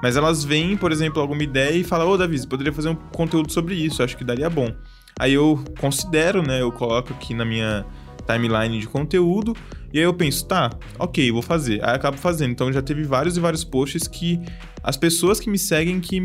Mas 0.00 0.16
elas 0.16 0.44
vêm, 0.44 0.76
por 0.76 0.92
exemplo, 0.92 1.20
alguma 1.20 1.42
ideia 1.42 1.76
e 1.76 1.82
falam: 1.82 2.08
Ô, 2.08 2.16
Davi, 2.16 2.38
você 2.38 2.46
poderia 2.46 2.72
fazer 2.72 2.90
um 2.90 2.94
conteúdo 2.94 3.50
sobre 3.50 3.74
isso, 3.74 4.00
acho 4.00 4.16
que 4.16 4.22
daria 4.22 4.48
bom. 4.48 4.72
Aí 5.18 5.34
eu 5.34 5.64
considero, 5.80 6.44
né? 6.44 6.62
Eu 6.62 6.70
coloco 6.70 7.12
aqui 7.12 7.34
na 7.34 7.44
minha 7.44 7.84
timeline 8.26 8.78
de 8.78 8.86
conteúdo. 8.86 9.54
E 9.92 9.98
aí 9.98 10.04
eu 10.04 10.14
penso, 10.14 10.46
tá, 10.46 10.70
ok, 10.98 11.30
vou 11.30 11.42
fazer. 11.42 11.84
Aí 11.84 11.94
acabo 11.94 12.16
fazendo. 12.16 12.52
Então 12.52 12.72
já 12.72 12.80
teve 12.80 13.02
vários 13.02 13.36
e 13.36 13.40
vários 13.40 13.64
posts 13.64 14.08
que 14.08 14.40
as 14.82 14.96
pessoas 14.96 15.38
que 15.38 15.50
me 15.50 15.58
seguem 15.58 16.00
que 16.00 16.20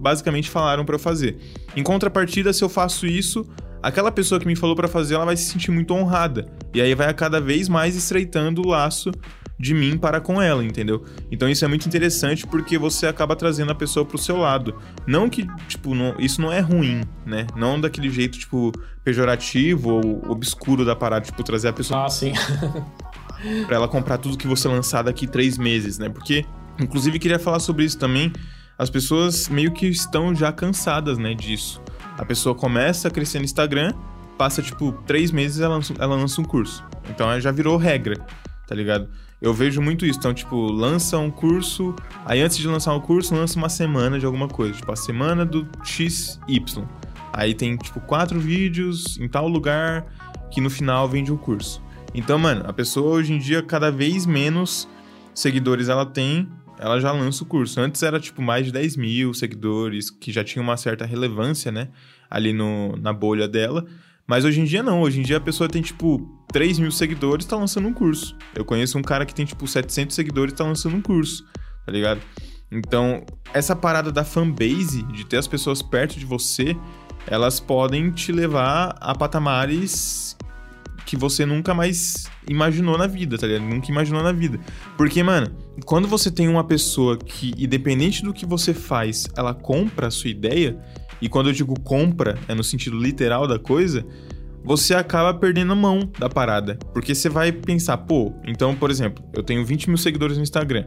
basicamente 0.00 0.48
falaram 0.48 0.84
para 0.84 0.94
eu 0.94 0.98
fazer. 0.98 1.36
Em 1.76 1.82
contrapartida, 1.82 2.52
se 2.52 2.62
eu 2.62 2.68
faço 2.68 3.06
isso, 3.06 3.44
aquela 3.82 4.10
pessoa 4.10 4.40
que 4.40 4.46
me 4.46 4.56
falou 4.56 4.74
para 4.76 4.88
fazer, 4.88 5.14
ela 5.14 5.24
vai 5.24 5.36
se 5.36 5.44
sentir 5.44 5.70
muito 5.70 5.92
honrada. 5.92 6.46
E 6.72 6.80
aí 6.80 6.94
vai 6.94 7.08
a 7.08 7.14
cada 7.14 7.40
vez 7.40 7.68
mais 7.68 7.96
estreitando 7.96 8.62
o 8.62 8.68
laço 8.68 9.10
de 9.58 9.74
mim 9.74 9.98
para 9.98 10.20
com 10.20 10.40
ela, 10.40 10.64
entendeu? 10.64 11.04
Então 11.30 11.48
isso 11.48 11.64
é 11.64 11.68
muito 11.68 11.86
interessante 11.86 12.46
porque 12.46 12.78
você 12.78 13.06
acaba 13.06 13.34
trazendo 13.34 13.72
a 13.72 13.74
pessoa 13.74 14.06
pro 14.06 14.16
seu 14.16 14.36
lado. 14.36 14.76
Não 15.06 15.28
que, 15.28 15.46
tipo, 15.66 15.94
não, 15.94 16.14
isso 16.18 16.40
não 16.40 16.52
é 16.52 16.60
ruim, 16.60 17.02
né? 17.26 17.46
Não 17.56 17.80
daquele 17.80 18.08
jeito, 18.08 18.38
tipo, 18.38 18.72
pejorativo 19.02 19.90
ou 19.90 20.30
obscuro 20.30 20.84
da 20.84 20.94
parada, 20.94 21.24
tipo, 21.24 21.42
trazer 21.42 21.68
a 21.68 21.72
pessoa. 21.72 22.04
Ah, 22.04 22.08
sim. 22.08 22.32
pra 23.66 23.76
ela 23.76 23.88
comprar 23.88 24.18
tudo 24.18 24.38
que 24.38 24.46
você 24.46 24.68
lançar 24.68 25.02
daqui 25.02 25.26
três 25.26 25.58
meses, 25.58 25.98
né? 25.98 26.08
Porque, 26.08 26.44
inclusive, 26.78 27.18
queria 27.18 27.38
falar 27.38 27.58
sobre 27.58 27.84
isso 27.84 27.98
também. 27.98 28.32
As 28.78 28.88
pessoas 28.88 29.48
meio 29.48 29.72
que 29.72 29.88
estão 29.88 30.32
já 30.32 30.52
cansadas, 30.52 31.18
né, 31.18 31.34
disso. 31.34 31.82
A 32.16 32.24
pessoa 32.24 32.54
começa 32.54 33.08
a 33.08 33.10
crescer 33.10 33.40
no 33.40 33.44
Instagram, 33.44 33.92
passa, 34.36 34.62
tipo, 34.62 34.92
três 35.04 35.32
meses 35.32 35.60
ela 35.60 35.74
lança, 35.74 35.94
ela 35.98 36.14
lança 36.14 36.40
um 36.40 36.44
curso. 36.44 36.84
Então 37.10 37.40
já 37.40 37.50
virou 37.50 37.76
regra, 37.76 38.24
tá 38.68 38.74
ligado? 38.74 39.08
Eu 39.40 39.54
vejo 39.54 39.80
muito 39.80 40.04
isso. 40.04 40.18
Então, 40.18 40.34
tipo, 40.34 40.70
lança 40.70 41.18
um 41.18 41.30
curso, 41.30 41.96
aí 42.24 42.42
antes 42.42 42.58
de 42.58 42.68
lançar 42.68 42.94
um 42.94 43.00
curso, 43.00 43.34
lança 43.34 43.58
uma 43.58 43.70
semana 43.70 44.18
de 44.18 44.26
alguma 44.26 44.46
coisa. 44.46 44.74
Tipo, 44.74 44.92
a 44.92 44.96
semana 44.96 45.44
do 45.44 45.66
XY. 45.82 46.38
Aí 47.32 47.54
tem, 47.54 47.76
tipo, 47.76 47.98
quatro 48.00 48.38
vídeos 48.38 49.18
em 49.18 49.26
tal 49.26 49.48
lugar 49.48 50.06
que 50.50 50.60
no 50.60 50.68
final 50.68 51.08
vende 51.08 51.32
o 51.32 51.34
um 51.34 51.38
curso. 51.38 51.82
Então, 52.14 52.38
mano, 52.38 52.64
a 52.66 52.72
pessoa 52.72 53.14
hoje 53.14 53.32
em 53.32 53.38
dia, 53.38 53.62
cada 53.62 53.90
vez 53.90 54.26
menos 54.26 54.86
seguidores 55.34 55.88
ela 55.88 56.04
tem, 56.04 56.48
ela 56.78 57.00
já 57.00 57.10
lança 57.12 57.42
o 57.42 57.46
curso. 57.46 57.80
Antes 57.80 58.02
era, 58.02 58.20
tipo, 58.20 58.42
mais 58.42 58.66
de 58.66 58.72
10 58.72 58.96
mil 58.96 59.32
seguidores, 59.32 60.10
que 60.10 60.30
já 60.30 60.44
tinha 60.44 60.62
uma 60.62 60.76
certa 60.76 61.06
relevância, 61.06 61.72
né? 61.72 61.88
Ali 62.28 62.52
no, 62.52 62.96
na 62.96 63.12
bolha 63.12 63.48
dela. 63.48 63.86
Mas 64.28 64.44
hoje 64.44 64.60
em 64.60 64.64
dia 64.64 64.82
não. 64.82 65.00
Hoje 65.00 65.20
em 65.20 65.22
dia 65.22 65.38
a 65.38 65.40
pessoa 65.40 65.70
tem, 65.70 65.80
tipo, 65.80 66.20
3 66.52 66.78
mil 66.78 66.92
seguidores 66.92 67.46
e 67.46 67.48
tá 67.48 67.56
lançando 67.56 67.88
um 67.88 67.94
curso. 67.94 68.36
Eu 68.54 68.62
conheço 68.62 68.98
um 68.98 69.02
cara 69.02 69.24
que 69.24 69.34
tem, 69.34 69.46
tipo, 69.46 69.66
700 69.66 70.14
seguidores 70.14 70.52
e 70.52 70.56
tá 70.56 70.64
lançando 70.64 70.96
um 70.96 71.00
curso, 71.00 71.46
tá 71.86 71.90
ligado? 71.90 72.20
Então, 72.70 73.24
essa 73.54 73.74
parada 73.74 74.12
da 74.12 74.24
fanbase, 74.24 75.02
de 75.04 75.24
ter 75.24 75.38
as 75.38 75.46
pessoas 75.46 75.80
perto 75.80 76.18
de 76.18 76.26
você, 76.26 76.76
elas 77.26 77.58
podem 77.58 78.10
te 78.10 78.30
levar 78.30 78.94
a 79.00 79.14
patamares 79.14 80.36
que 81.06 81.16
você 81.16 81.46
nunca 81.46 81.72
mais 81.72 82.30
imaginou 82.46 82.98
na 82.98 83.06
vida, 83.06 83.38
tá 83.38 83.46
ligado? 83.46 83.62
Nunca 83.62 83.90
imaginou 83.90 84.22
na 84.22 84.30
vida. 84.30 84.60
Porque, 84.98 85.22
mano, 85.22 85.56
quando 85.86 86.06
você 86.06 86.30
tem 86.30 86.48
uma 86.48 86.64
pessoa 86.64 87.16
que, 87.16 87.54
independente 87.56 88.22
do 88.22 88.34
que 88.34 88.44
você 88.44 88.74
faz, 88.74 89.26
ela 89.34 89.54
compra 89.54 90.08
a 90.08 90.10
sua 90.10 90.28
ideia, 90.28 90.78
e 91.20 91.28
quando 91.28 91.48
eu 91.48 91.52
digo 91.52 91.78
compra, 91.80 92.38
é 92.48 92.54
no 92.54 92.64
sentido 92.64 92.98
literal 92.98 93.46
da 93.46 93.58
coisa, 93.58 94.06
você 94.64 94.94
acaba 94.94 95.32
perdendo 95.32 95.72
a 95.72 95.76
mão 95.76 96.10
da 96.18 96.28
parada. 96.28 96.78
Porque 96.92 97.14
você 97.14 97.28
vai 97.28 97.52
pensar, 97.52 97.96
pô, 97.98 98.32
então, 98.44 98.74
por 98.74 98.90
exemplo, 98.90 99.24
eu 99.32 99.42
tenho 99.42 99.64
20 99.64 99.88
mil 99.88 99.98
seguidores 99.98 100.36
no 100.36 100.42
Instagram. 100.42 100.84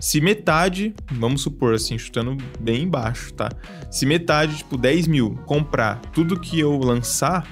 Se 0.00 0.20
metade, 0.20 0.94
vamos 1.12 1.42
supor 1.42 1.74
assim, 1.74 1.98
chutando 1.98 2.36
bem 2.58 2.88
baixo, 2.88 3.32
tá? 3.34 3.50
Se 3.90 4.06
metade, 4.06 4.58
tipo, 4.58 4.76
10 4.76 5.06
mil, 5.06 5.34
comprar 5.46 6.00
tudo 6.12 6.40
que 6.40 6.58
eu 6.58 6.76
lançar, 6.78 7.46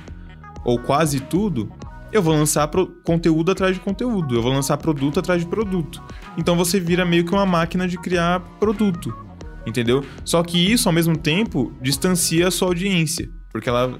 ou 0.64 0.79
quase 0.79 1.20
tudo, 1.20 1.70
eu 2.11 2.22
vou 2.22 2.35
lançar 2.35 2.68
conteúdo 3.05 3.53
atrás 3.53 3.74
de 3.74 3.81
conteúdo, 3.81 4.35
eu 4.35 4.43
vou 4.43 4.53
lançar 4.53 4.79
produto 4.79 5.20
atrás 5.20 5.43
de 5.43 5.47
produto. 5.47 6.03
Então 6.37 6.57
você 6.57 6.81
vira 6.81 7.05
meio 7.05 7.24
que 7.24 7.33
uma 7.33 7.47
máquina 7.47 7.87
de 7.87 7.99
criar 7.99 8.41
produto 8.59 9.28
entendeu? 9.69 10.05
Só 10.25 10.43
que 10.43 10.59
isso, 10.59 10.89
ao 10.89 10.93
mesmo 10.93 11.16
tempo, 11.16 11.73
distancia 11.81 12.49
a 12.49 12.51
sua 12.51 12.69
audiência. 12.69 13.29
Porque 13.53 13.69
ela. 13.69 13.97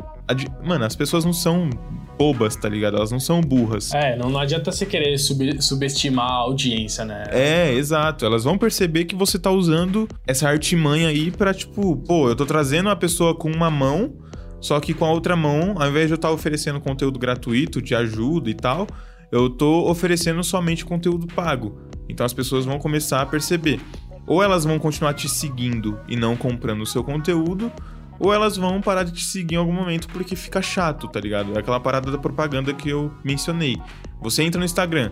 Mano, 0.63 0.85
as 0.85 0.95
pessoas 0.95 1.25
não 1.25 1.33
são 1.33 1.71
bobas, 2.19 2.57
tá 2.57 2.69
ligado? 2.69 2.97
Elas 2.97 3.11
não 3.11 3.21
são 3.21 3.41
burras. 3.41 3.95
É, 3.95 4.17
não, 4.17 4.29
não 4.29 4.41
adianta 4.41 4.71
você 4.71 4.85
querer 4.85 5.17
sub, 5.17 5.63
subestimar 5.63 6.29
a 6.29 6.35
audiência, 6.35 7.05
né? 7.05 7.25
É, 7.31 7.73
exato. 7.73 8.27
Elas 8.27 8.45
vão 8.45 8.59
perceber 8.59 9.05
que 9.05 9.15
você 9.15 9.39
tá 9.39 9.51
usando 9.51 10.09
essa 10.27 10.49
artimanha 10.49 11.09
aí 11.09 11.31
pra, 11.31 11.55
tipo, 11.55 11.97
pô, 11.97 12.29
eu 12.29 12.37
tô 12.37 12.45
trazendo 12.45 12.91
a 12.91 12.97
pessoa 12.97 13.35
com 13.35 13.51
uma 13.51 13.71
mão, 13.71 14.13
só 14.61 14.79
que 14.81 14.93
com 14.93 15.05
a 15.07 15.11
outra 15.11 15.37
mão, 15.37 15.77
ao 15.79 15.89
invés 15.89 16.09
de 16.09 16.13
eu 16.13 16.17
estar 16.17 16.29
tá 16.29 16.35
oferecendo 16.35 16.81
conteúdo 16.81 17.19
gratuito, 17.19 17.81
de 17.81 17.95
ajuda 17.95 18.51
e 18.51 18.55
tal, 18.55 18.87
eu 19.31 19.49
tô 19.49 19.89
oferecendo 19.89 20.43
somente 20.43 20.85
conteúdo 20.85 21.27
pago. 21.27 21.79
Então 22.09 22.27
as 22.27 22.33
pessoas 22.33 22.65
vão 22.65 22.79
começar 22.79 23.23
a 23.23 23.27
perceber 23.27 23.81
ou 24.29 24.43
elas 24.43 24.65
vão 24.65 24.79
continuar 24.79 25.15
te 25.15 25.29
seguindo 25.29 25.99
e 26.07 26.15
não 26.15 26.37
comprando 26.37 26.83
o 26.83 26.87
seu 26.87 27.03
conteúdo, 27.03 27.73
ou 28.21 28.33
elas 28.35 28.57
vão 28.57 28.81
parar 28.81 29.05
de 29.05 29.13
te 29.13 29.25
seguir 29.25 29.55
em 29.55 29.59
algum 29.59 29.73
momento 29.73 30.07
porque 30.09 30.37
fica 30.37 30.61
chato, 30.61 31.09
tá 31.09 31.19
ligado? 31.19 31.55
É 31.57 31.61
aquela 31.61 31.81
parada 31.81 32.11
da 32.11 32.19
propaganda 32.19 32.75
que 32.75 32.91
eu 32.91 33.11
mencionei. 33.25 33.77
Você 34.21 34.43
entra 34.43 34.59
no 34.59 34.67
Instagram, 34.67 35.11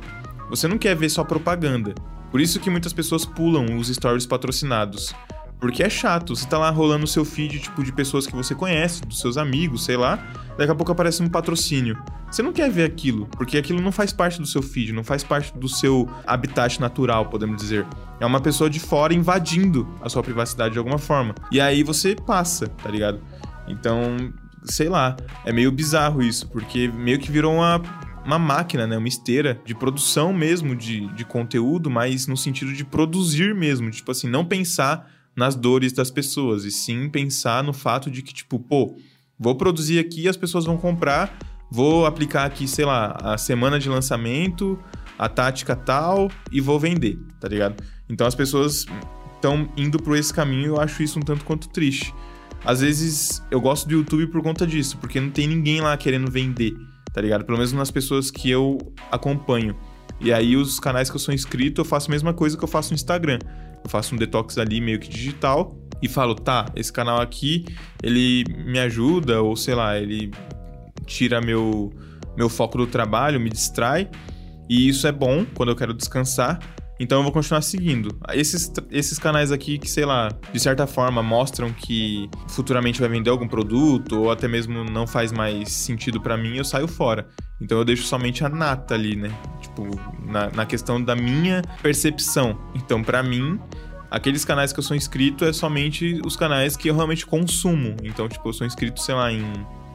você 0.51 0.69
não 0.69 0.77
quer 0.77 0.95
ver 0.95 1.09
só 1.09 1.25
propaganda. 1.25 1.95
Por 2.31 2.41
isso 2.41 2.61
que 2.61 2.69
muitas 2.69 2.93
pessoas 2.93 3.25
pulam 3.25 3.79
os 3.79 3.89
stories 3.89 4.27
patrocinados. 4.27 5.15
Porque 5.59 5.83
é 5.83 5.89
chato, 5.89 6.37
você 6.37 6.47
tá 6.47 6.59
lá 6.59 6.71
rolando 6.71 7.05
o 7.05 7.09
seu 7.09 7.25
feed, 7.25 7.61
tipo, 7.61 7.83
de 7.83 7.93
pessoas 7.93 8.27
que 8.27 8.35
você 8.35 8.55
conhece, 8.55 9.01
dos 9.03 9.21
seus 9.21 9.37
amigos, 9.37 9.85
sei 9.85 9.97
lá, 9.97 10.17
daqui 10.57 10.71
a 10.71 10.75
pouco 10.75 10.93
aparece 10.93 11.23
um 11.23 11.29
patrocínio. 11.29 11.97
Você 12.31 12.43
não 12.43 12.53
quer 12.53 12.71
ver 12.71 12.85
aquilo, 12.85 13.27
porque 13.27 13.57
aquilo 13.57 13.81
não 13.81 13.93
faz 13.93 14.13
parte 14.13 14.39
do 14.39 14.47
seu 14.47 14.63
feed, 14.63 14.93
não 14.93 15.03
faz 15.03 15.25
parte 15.25 15.57
do 15.57 15.69
seu 15.69 16.09
habitat 16.27 16.81
natural, 16.81 17.27
podemos 17.27 17.57
dizer. 17.57 17.87
É 18.21 18.27
uma 18.27 18.41
pessoa 18.41 18.69
de 18.69 18.79
fora 18.79 19.15
invadindo 19.15 19.89
a 20.03 20.09
sua 20.09 20.23
privacidade 20.23 20.73
de 20.73 20.79
alguma 20.79 20.99
forma. 20.99 21.35
E 21.51 21.61
aí 21.61 21.83
você 21.83 22.15
passa, 22.15 22.69
tá 22.69 22.91
ligado? 22.91 23.21
Então, 23.67 24.33
sei 24.65 24.89
lá, 24.89 25.17
é 25.45 25.53
meio 25.53 25.73
bizarro 25.73 26.23
isso, 26.23 26.49
porque 26.49 26.89
meio 26.89 27.19
que 27.19 27.31
virou 27.31 27.55
uma 27.55 27.81
uma 28.27 28.39
máquina, 28.41 28.89
né? 28.89 28.99
Uma 28.99 29.07
esteira 29.07 29.61
de 29.65 29.73
produção 29.73 30.33
mesmo 30.33 30.75
de, 30.75 31.07
de 31.15 31.25
conteúdo, 31.25 31.89
mas 31.89 32.27
no 32.27 32.37
sentido 32.37 32.73
de 32.73 32.85
produzir 32.85 33.55
mesmo. 33.55 33.89
Tipo 33.89 34.11
assim, 34.11 34.29
não 34.29 34.45
pensar 34.45 35.09
nas 35.37 35.55
dores 35.55 35.93
das 35.93 36.11
pessoas, 36.11 36.65
e 36.65 36.71
sim 36.71 37.09
pensar 37.09 37.63
no 37.63 37.75
fato 37.75 38.11
de 38.11 38.23
que, 38.23 38.33
tipo, 38.33 38.59
pô, 38.59 38.97
vou 39.39 39.55
produzir 39.55 39.99
aqui, 39.99 40.27
as 40.27 40.37
pessoas 40.37 40.65
vão 40.65 40.79
comprar, 40.79 41.39
vou 41.71 42.07
aplicar 42.07 42.47
aqui, 42.47 42.67
sei 42.67 42.87
lá, 42.87 43.19
a 43.21 43.37
semana 43.37 43.79
de 43.79 43.89
lançamento, 43.89 44.79
a 45.19 45.29
tática 45.29 45.77
tal, 45.77 46.31
e 46.51 46.61
vou 46.61 46.81
vender, 46.81 47.19
tá 47.39 47.49
ligado? 47.49 47.83
Então 48.09 48.27
as 48.27 48.35
pessoas 48.35 48.87
estão 49.35 49.69
indo 49.77 49.99
por 49.99 50.17
esse 50.17 50.33
caminho, 50.33 50.69
eu 50.69 50.81
acho 50.81 51.03
isso 51.03 51.19
um 51.19 51.23
tanto 51.23 51.45
quanto 51.45 51.69
triste. 51.69 52.15
Às 52.65 52.81
vezes 52.81 53.43
eu 53.51 53.61
gosto 53.61 53.87
do 53.87 53.95
YouTube 53.95 54.29
por 54.29 54.43
conta 54.43 54.67
disso, 54.67 54.97
porque 54.97 55.21
não 55.21 55.31
tem 55.31 55.47
ninguém 55.47 55.83
lá 55.83 55.97
querendo 55.97 56.31
vender, 56.31 56.75
tá 57.13 57.21
ligado? 57.21 57.45
Pelo 57.45 57.59
menos 57.59 57.73
nas 57.73 57.91
pessoas 57.91 58.31
que 58.31 58.51
eu 58.51 58.79
acompanho. 59.11 59.77
E 60.19 60.33
aí 60.33 60.57
os 60.57 60.81
canais 60.81 61.11
que 61.11 61.17
eu 61.17 61.21
sou 61.21 61.35
inscrito, 61.35 61.83
eu 61.83 61.85
faço 61.85 62.11
a 62.11 62.13
mesma 62.13 62.33
coisa 62.33 62.57
que 62.57 62.65
eu 62.65 62.69
faço 62.69 62.91
no 62.91 62.95
Instagram 62.95 63.39
eu 63.87 63.91
faço 63.91 64.15
um 64.15 64.19
detox 64.19 64.59
ali 64.59 64.81
meio 64.81 64.99
que 64.99 65.09
digital 65.09 65.75
e 66.03 66.09
falo, 66.09 66.35
tá, 66.35 66.67
esse 66.75 66.93
canal 66.93 67.21
aqui, 67.21 67.65
ele 68.03 68.45
me 68.65 68.79
ajuda, 68.79 69.41
ou 69.41 69.57
sei 69.57 69.75
lá, 69.75 69.99
ele 69.99 70.31
tira 71.07 71.41
meu, 71.41 71.93
meu 72.37 72.49
foco 72.49 72.77
do 72.77 72.87
trabalho, 72.87 73.41
me 73.41 73.49
distrai, 73.49 74.11
e 74.69 74.89
isso 74.89 75.07
é 75.07 75.13
bom 75.13 75.47
quando 75.55 75.71
eu 75.71 75.77
quero 75.77 75.95
descansar. 75.95 76.59
Então 76.99 77.19
eu 77.19 77.23
vou 77.23 77.33
continuar 77.33 77.61
seguindo. 77.61 78.19
Esses, 78.33 78.73
esses 78.91 79.19
canais 79.19 79.53
aqui 79.53 79.79
que, 79.79 79.89
sei 79.89 80.07
lá, 80.07 80.31
de 80.51 80.59
certa 80.59 80.87
forma 80.87 81.23
mostram 81.23 81.71
que 81.71 82.29
futuramente 82.49 83.01
vai 83.01 83.09
vender 83.09 83.29
algum 83.29 83.47
produto 83.47 84.19
ou 84.19 84.31
até 84.31 84.49
mesmo 84.49 84.83
não 84.83 85.07
faz 85.07 85.31
mais 85.31 85.71
sentido 85.71 86.21
para 86.21 86.39
mim, 86.39 86.57
eu 86.57 86.65
saio 86.65 86.89
fora. 86.89 87.29
Então 87.61 87.79
eu 87.79 87.85
deixo 87.85 88.05
somente 88.05 88.45
a 88.45 88.49
nata 88.49 88.95
ali, 88.95 89.17
né? 89.17 89.31
Tipo, 89.61 89.89
na, 90.25 90.51
na 90.51 90.67
questão 90.67 91.03
da 91.03 91.17
minha 91.17 91.63
percepção. 91.83 92.59
Então, 92.75 93.03
para 93.03 93.23
mim, 93.23 93.59
aqueles 94.11 94.45
canais 94.45 94.73
que 94.73 94.79
eu 94.79 94.83
sou 94.83 94.97
inscrito 94.97 95.45
é 95.45 95.53
somente 95.53 96.21
os 96.25 96.37
canais 96.37 96.77
que 96.77 96.89
eu 96.89 96.95
realmente 96.95 97.25
consumo. 97.25 97.97
Então, 98.03 98.29
tipo, 98.29 98.49
eu 98.49 98.53
sou 98.53 98.67
inscrito, 98.67 99.01
sei 99.01 99.15
lá, 99.15 99.33
em 99.33 99.43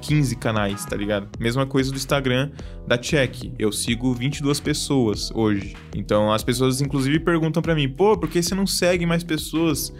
15 0.02 0.36
canais, 0.38 0.84
tá 0.86 0.96
ligado? 0.96 1.30
Mesma 1.40 1.66
coisa 1.66 1.92
do 1.92 1.98
Instagram 1.98 2.52
da 2.88 2.98
Check. 2.98 3.54
Eu 3.60 3.72
sigo 3.72 4.14
22 4.14 4.60
pessoas 4.60 5.32
hoje. 5.34 5.76
Então 5.96 6.32
as 6.32 6.44
pessoas 6.44 6.82
inclusive 6.82 7.20
perguntam 7.20 7.62
para 7.62 7.76
mim: 7.76 7.88
"Pô, 7.88 8.18
por 8.18 8.28
que 8.28 8.42
você 8.42 8.56
não 8.56 8.66
segue 8.66 9.06
mais 9.06 9.24
pessoas?" 9.24 9.94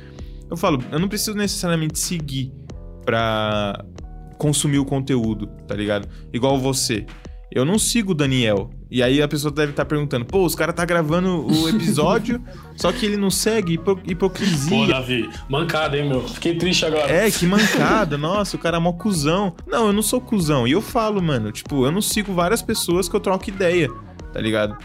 Eu 0.50 0.58
falo: 0.58 0.84
"Eu 0.92 1.00
não 1.00 1.08
preciso 1.08 1.38
necessariamente 1.38 2.00
seguir, 2.00 2.52
pra 3.06 3.86
consumir 4.38 4.80
o 4.80 4.86
conteúdo, 4.86 5.48
tá 5.68 5.76
ligado? 5.76 6.08
Igual 6.34 6.58
você. 6.60 7.06
Eu 7.52 7.66
não 7.66 7.78
sigo 7.78 8.12
o 8.12 8.16
Daniel. 8.16 8.72
E 8.90 9.04
aí 9.04 9.22
a 9.22 9.28
pessoa 9.28 9.54
deve 9.54 9.72
estar 9.72 9.84
tá 9.84 9.90
perguntando, 9.90 10.26
pô, 10.26 10.46
os 10.46 10.56
caras 10.56 10.74
tá 10.74 10.86
gravando 10.86 11.46
o 11.46 11.68
episódio, 11.70 12.42
só 12.78 12.92
que 12.92 13.06
ele 13.06 13.18
não 13.18 13.30
segue, 13.30 13.74
hipo 13.74 14.00
hipocrisia. 14.06 14.70
Pô, 14.70 14.86
Davi, 14.86 15.30
mancada, 15.50 15.98
hein, 15.98 16.08
meu? 16.08 16.28
Fiquei 16.28 16.56
triste 16.56 16.86
agora. 16.86 17.12
É, 17.12 17.30
que 17.30 17.46
mancada, 17.46 18.18
nossa, 18.18 18.56
o 18.56 18.60
cara 18.60 18.78
é 18.78 18.80
mó 18.80 18.94
cuzão. 18.94 19.54
Não, 19.68 19.88
eu 19.88 19.94
não 19.94 20.02
sou 20.02 20.22
cuzão. 20.22 20.66
E 20.66 20.72
eu 20.72 20.82
falo, 20.82 21.22
mano, 21.22 21.52
tipo, 21.52 21.86
eu 21.86 21.92
não 21.92 22.02
sigo 22.02 22.34
várias 22.34 22.62
pessoas 22.62 23.10
que 23.10 23.16
eu 23.16 23.20
troco 23.20 23.50
ideia, 23.50 23.90
tá 24.34 24.40
ligado? 24.40 24.78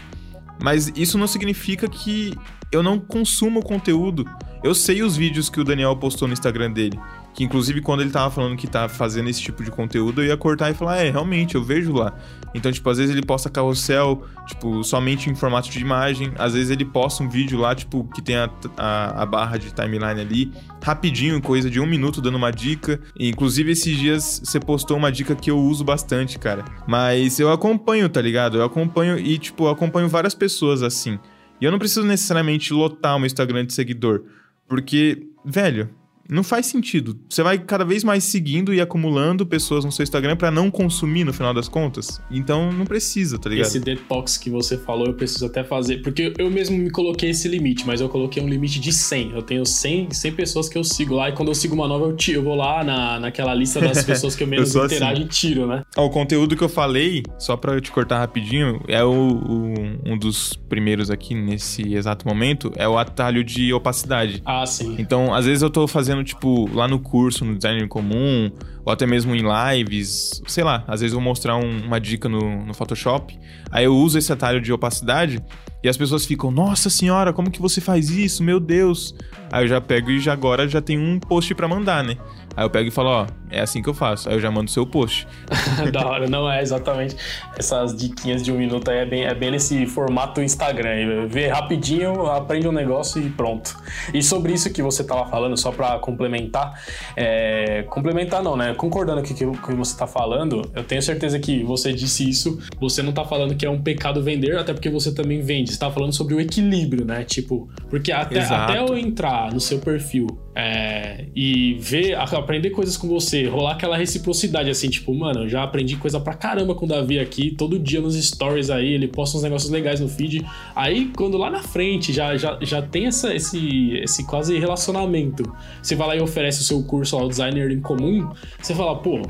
Mas 0.61 0.91
isso 0.95 1.17
não 1.17 1.27
significa 1.27 1.87
que 1.87 2.33
eu 2.71 2.83
não 2.83 2.99
consumo 2.99 3.61
conteúdo. 3.61 4.25
Eu 4.63 4.75
sei 4.75 5.03
os 5.03 5.15
vídeos 5.15 5.49
que 5.49 5.59
o 5.59 5.63
Daniel 5.63 5.95
postou 5.95 6.27
no 6.27 6.33
Instagram 6.33 6.71
dele. 6.71 6.99
Que 7.37 7.43
inclusive 7.43 7.81
quando 7.81 8.01
ele 8.01 8.09
tava 8.09 8.31
falando 8.31 8.57
que 8.57 8.65
tá 8.65 8.89
fazendo 8.89 9.29
esse 9.29 9.39
tipo 9.39 9.63
de 9.63 9.69
conteúdo, 9.69 10.23
eu 10.23 10.25
ia 10.29 10.35
cortar 10.35 10.71
e 10.71 10.73
falar, 10.73 10.97
é, 10.97 11.11
realmente, 11.11 11.53
eu 11.53 11.63
vejo 11.63 11.93
lá. 11.93 12.11
Então, 12.55 12.71
tipo, 12.71 12.89
às 12.89 12.97
vezes 12.97 13.15
ele 13.15 13.23
posta 13.23 13.47
carrossel, 13.47 14.23
tipo, 14.47 14.83
somente 14.83 15.29
em 15.29 15.35
formato 15.35 15.69
de 15.69 15.79
imagem. 15.79 16.31
Às 16.39 16.55
vezes 16.55 16.71
ele 16.71 16.83
posta 16.83 17.23
um 17.23 17.29
vídeo 17.29 17.59
lá, 17.59 17.75
tipo, 17.75 18.05
que 18.05 18.23
tem 18.23 18.37
a, 18.37 18.49
a, 18.75 19.21
a 19.21 19.25
barra 19.27 19.57
de 19.57 19.71
timeline 19.71 20.19
ali, 20.19 20.51
rapidinho, 20.83 21.39
coisa 21.39 21.69
de 21.69 21.79
um 21.79 21.85
minuto, 21.85 22.21
dando 22.21 22.37
uma 22.37 22.49
dica. 22.49 22.99
E, 23.15 23.29
inclusive, 23.29 23.71
esses 23.71 23.95
dias 23.95 24.41
você 24.43 24.59
postou 24.59 24.97
uma 24.97 25.11
dica 25.11 25.35
que 25.35 25.51
eu 25.51 25.59
uso 25.59 25.83
bastante, 25.83 26.39
cara. 26.39 26.65
Mas 26.87 27.39
eu 27.39 27.51
acompanho, 27.51 28.09
tá 28.09 28.19
ligado? 28.19 28.57
Eu 28.57 28.63
acompanho 28.63 29.15
e, 29.15 29.37
tipo, 29.37 29.65
eu 29.65 29.69
acompanho 29.69 30.09
várias 30.09 30.33
pessoas 30.33 30.81
assim. 30.81 31.19
E 31.61 31.65
eu 31.65 31.71
não 31.71 31.77
preciso 31.77 32.03
necessariamente 32.03 32.73
lotar 32.73 33.15
o 33.15 33.19
meu 33.19 33.27
Instagram 33.27 33.63
de 33.63 33.73
seguidor. 33.73 34.23
Porque, 34.67 35.27
velho, 35.45 35.87
não 36.29 36.43
faz 36.43 36.65
sentido. 36.65 37.17
Você 37.29 37.43
vai 37.43 37.57
cada 37.57 37.85
vez 37.85 38.03
mais 38.03 38.23
seguindo 38.23 38.73
e 38.73 38.81
acumulando 38.81 39.45
pessoas 39.45 39.85
no 39.85 39.91
seu 39.91 40.03
Instagram 40.03 40.35
para 40.35 40.51
não 40.51 40.69
consumir 40.69 41.23
no 41.23 41.33
final 41.33 41.53
das 41.53 41.67
contas. 41.67 42.21
Então 42.29 42.71
não 42.71 42.85
precisa, 42.85 43.37
tá 43.37 43.49
ligado? 43.49 43.67
Esse 43.67 43.79
detox 43.79 44.37
que 44.37 44.49
você 44.49 44.77
falou, 44.77 45.07
eu 45.07 45.13
preciso 45.13 45.45
até 45.45 45.63
fazer. 45.63 46.01
Porque 46.01 46.33
eu 46.37 46.49
mesmo 46.49 46.77
me 46.77 46.89
coloquei 46.89 47.29
esse 47.29 47.47
limite, 47.47 47.85
mas 47.85 48.01
eu 48.01 48.09
coloquei 48.09 48.41
um 48.41 48.47
limite 48.47 48.79
de 48.79 48.91
100. 48.91 49.31
Eu 49.31 49.41
tenho 49.41 49.65
100, 49.65 50.11
100 50.11 50.31
pessoas 50.33 50.69
que 50.69 50.77
eu 50.77 50.83
sigo 50.83 51.15
lá 51.15 51.29
e 51.29 51.33
quando 51.33 51.49
eu 51.49 51.55
sigo 51.55 51.75
uma 51.75 51.87
nova, 51.87 52.05
eu, 52.05 52.15
tiro, 52.15 52.39
eu 52.39 52.43
vou 52.43 52.55
lá 52.55 52.83
na, 52.83 53.19
naquela 53.19 53.53
lista 53.53 53.79
das 53.79 54.03
pessoas 54.05 54.35
que 54.35 54.43
eu 54.43 54.47
menos 54.47 54.73
eu 54.75 54.85
interajo 54.85 55.13
assim. 55.13 55.23
e 55.23 55.27
tiro, 55.27 55.67
né? 55.67 55.83
o 55.95 56.09
conteúdo 56.09 56.55
que 56.55 56.63
eu 56.63 56.69
falei, 56.69 57.23
só 57.37 57.55
pra 57.55 57.73
eu 57.73 57.81
te 57.81 57.91
cortar 57.91 58.19
rapidinho, 58.19 58.81
é 58.87 59.03
o, 59.03 59.09
o, 59.09 59.73
um 60.05 60.17
dos 60.17 60.53
primeiros 60.69 61.09
aqui 61.09 61.33
nesse 61.33 61.93
exato 61.93 62.27
momento, 62.27 62.71
é 62.75 62.87
o 62.87 62.97
atalho 62.97 63.43
de 63.43 63.73
opacidade. 63.73 64.41
Ah, 64.45 64.65
sim. 64.65 64.95
Então, 64.97 65.33
às 65.33 65.45
vezes 65.45 65.61
eu 65.61 65.69
tô 65.69 65.87
fazendo 65.87 66.16
tipo, 66.23 66.69
lá 66.73 66.87
no 66.87 66.99
curso, 66.99 67.45
no 67.45 67.55
design 67.55 67.87
comum, 67.87 68.51
ou 68.85 68.91
até 68.91 69.05
mesmo 69.05 69.35
em 69.35 69.41
lives, 69.41 70.41
sei 70.47 70.63
lá, 70.63 70.83
às 70.87 71.01
vezes 71.01 71.13
eu 71.13 71.19
vou 71.19 71.29
mostrar 71.29 71.57
um, 71.57 71.85
uma 71.85 71.99
dica 71.99 72.29
no, 72.29 72.65
no 72.65 72.73
Photoshop, 72.73 73.37
aí 73.71 73.85
eu 73.85 73.95
uso 73.95 74.17
esse 74.17 74.31
atalho 74.31 74.61
de 74.61 74.71
opacidade 74.71 75.43
e 75.83 75.89
as 75.89 75.97
pessoas 75.97 76.25
ficam, 76.25 76.49
nossa 76.51 76.89
senhora, 76.89 77.31
como 77.31 77.51
que 77.51 77.61
você 77.61 77.79
faz 77.79 78.09
isso? 78.09 78.43
Meu 78.43 78.59
Deus! 78.59 79.15
Aí 79.51 79.63
eu 79.63 79.67
já 79.67 79.79
pego 79.79 80.09
e 80.09 80.19
já 80.19 80.33
agora 80.33 80.67
já 80.67 80.81
tem 80.81 80.97
um 80.97 81.19
post 81.19 81.53
para 81.53 81.67
mandar, 81.67 82.03
né? 82.03 82.17
Aí 82.57 82.65
eu 82.65 82.71
pego 82.71 82.87
e 82.87 82.91
falo, 82.91 83.09
ó, 83.09 83.27
é 83.51 83.61
assim 83.61 83.83
que 83.83 83.87
eu 83.87 83.93
faço. 83.93 84.27
Aí 84.27 84.33
eu 84.33 84.39
já 84.39 84.49
mando 84.49 84.65
o 84.65 84.73
seu 84.73 84.83
post. 84.83 85.27
da 85.93 86.07
hora, 86.07 86.27
não 86.27 86.51
é 86.51 86.59
exatamente. 86.59 87.15
Essas 87.55 87.95
diquinhas 87.95 88.41
de 88.43 88.51
um 88.51 88.57
minuto 88.57 88.89
aí 88.89 88.97
é 88.97 89.05
bem, 89.05 89.25
é 89.25 89.35
bem 89.35 89.51
nesse 89.51 89.85
formato 89.85 90.41
Instagram. 90.41 91.27
Vê 91.27 91.49
rapidinho, 91.49 92.25
aprende 92.25 92.67
um 92.67 92.71
negócio 92.71 93.21
e 93.21 93.29
pronto. 93.29 93.77
E 94.11 94.23
sobre 94.23 94.53
isso 94.53 94.73
que 94.73 94.81
você 94.81 95.03
tava 95.03 95.29
falando, 95.29 95.55
só 95.55 95.71
para 95.71 95.99
complementar, 95.99 96.81
é... 97.15 97.83
complementar 97.83 98.41
não, 98.41 98.57
né? 98.57 98.73
Concordando 98.73 99.21
com 99.21 99.33
o 99.33 99.57
que 99.57 99.75
você 99.75 99.95
tá 99.95 100.07
falando, 100.07 100.71
eu 100.73 100.83
tenho 100.83 101.01
certeza 101.03 101.37
que 101.37 101.63
você 101.63 101.93
disse 101.93 102.27
isso, 102.27 102.57
você 102.79 103.03
não 103.03 103.11
tá 103.11 103.23
falando 103.23 103.53
que 103.53 103.67
é 103.67 103.69
um 103.69 103.79
pecado 103.79 104.23
vender, 104.23 104.57
até 104.57 104.73
porque 104.73 104.89
você 104.89 105.13
também 105.13 105.41
vende. 105.41 105.71
Você 105.71 105.79
tá 105.79 105.91
falando 105.91 106.11
sobre 106.11 106.33
o 106.33 106.41
equilíbrio, 106.41 107.05
né? 107.05 107.23
Tipo, 107.23 107.69
porque 107.87 108.11
até, 108.11 108.39
até 108.39 108.79
eu 108.79 108.97
entrar 108.97 109.53
no 109.53 109.59
seu 109.59 109.77
perfil 109.77 110.46
é, 110.59 111.25
e 111.35 111.75
ver, 111.75 112.15
aprender 112.15 112.71
coisas 112.71 112.97
com 112.97 113.07
você, 113.07 113.45
rolar 113.47 113.73
aquela 113.73 113.95
reciprocidade, 113.95 114.71
assim, 114.71 114.89
tipo, 114.89 115.13
mano, 115.13 115.47
já 115.47 115.61
aprendi 115.61 115.95
coisa 115.97 116.19
pra 116.19 116.33
caramba 116.33 116.73
com 116.73 116.85
o 116.85 116.89
Davi 116.89 117.19
aqui, 117.19 117.51
todo 117.51 117.77
dia 117.77 118.01
nos 118.01 118.15
stories 118.15 118.71
aí, 118.71 118.91
ele 118.91 119.07
posta 119.07 119.37
uns 119.37 119.43
negócios 119.43 119.69
legais 119.69 119.99
no 119.99 120.09
feed. 120.09 120.43
Aí, 120.75 121.11
quando 121.15 121.37
lá 121.37 121.51
na 121.51 121.61
frente 121.61 122.11
já, 122.11 122.35
já, 122.35 122.57
já 122.59 122.81
tem 122.81 123.05
essa, 123.05 123.35
esse, 123.35 123.97
esse 123.97 124.25
quase 124.25 124.57
relacionamento, 124.57 125.43
você 125.79 125.93
vai 125.93 126.07
lá 126.07 126.15
e 126.15 126.21
oferece 126.21 126.61
o 126.61 126.63
seu 126.63 126.81
curso 126.81 127.15
ao 127.15 127.27
designer 127.27 127.69
em 127.69 127.79
comum, 127.79 128.27
você 128.59 128.73
fala, 128.73 128.95
pô, 128.95 129.21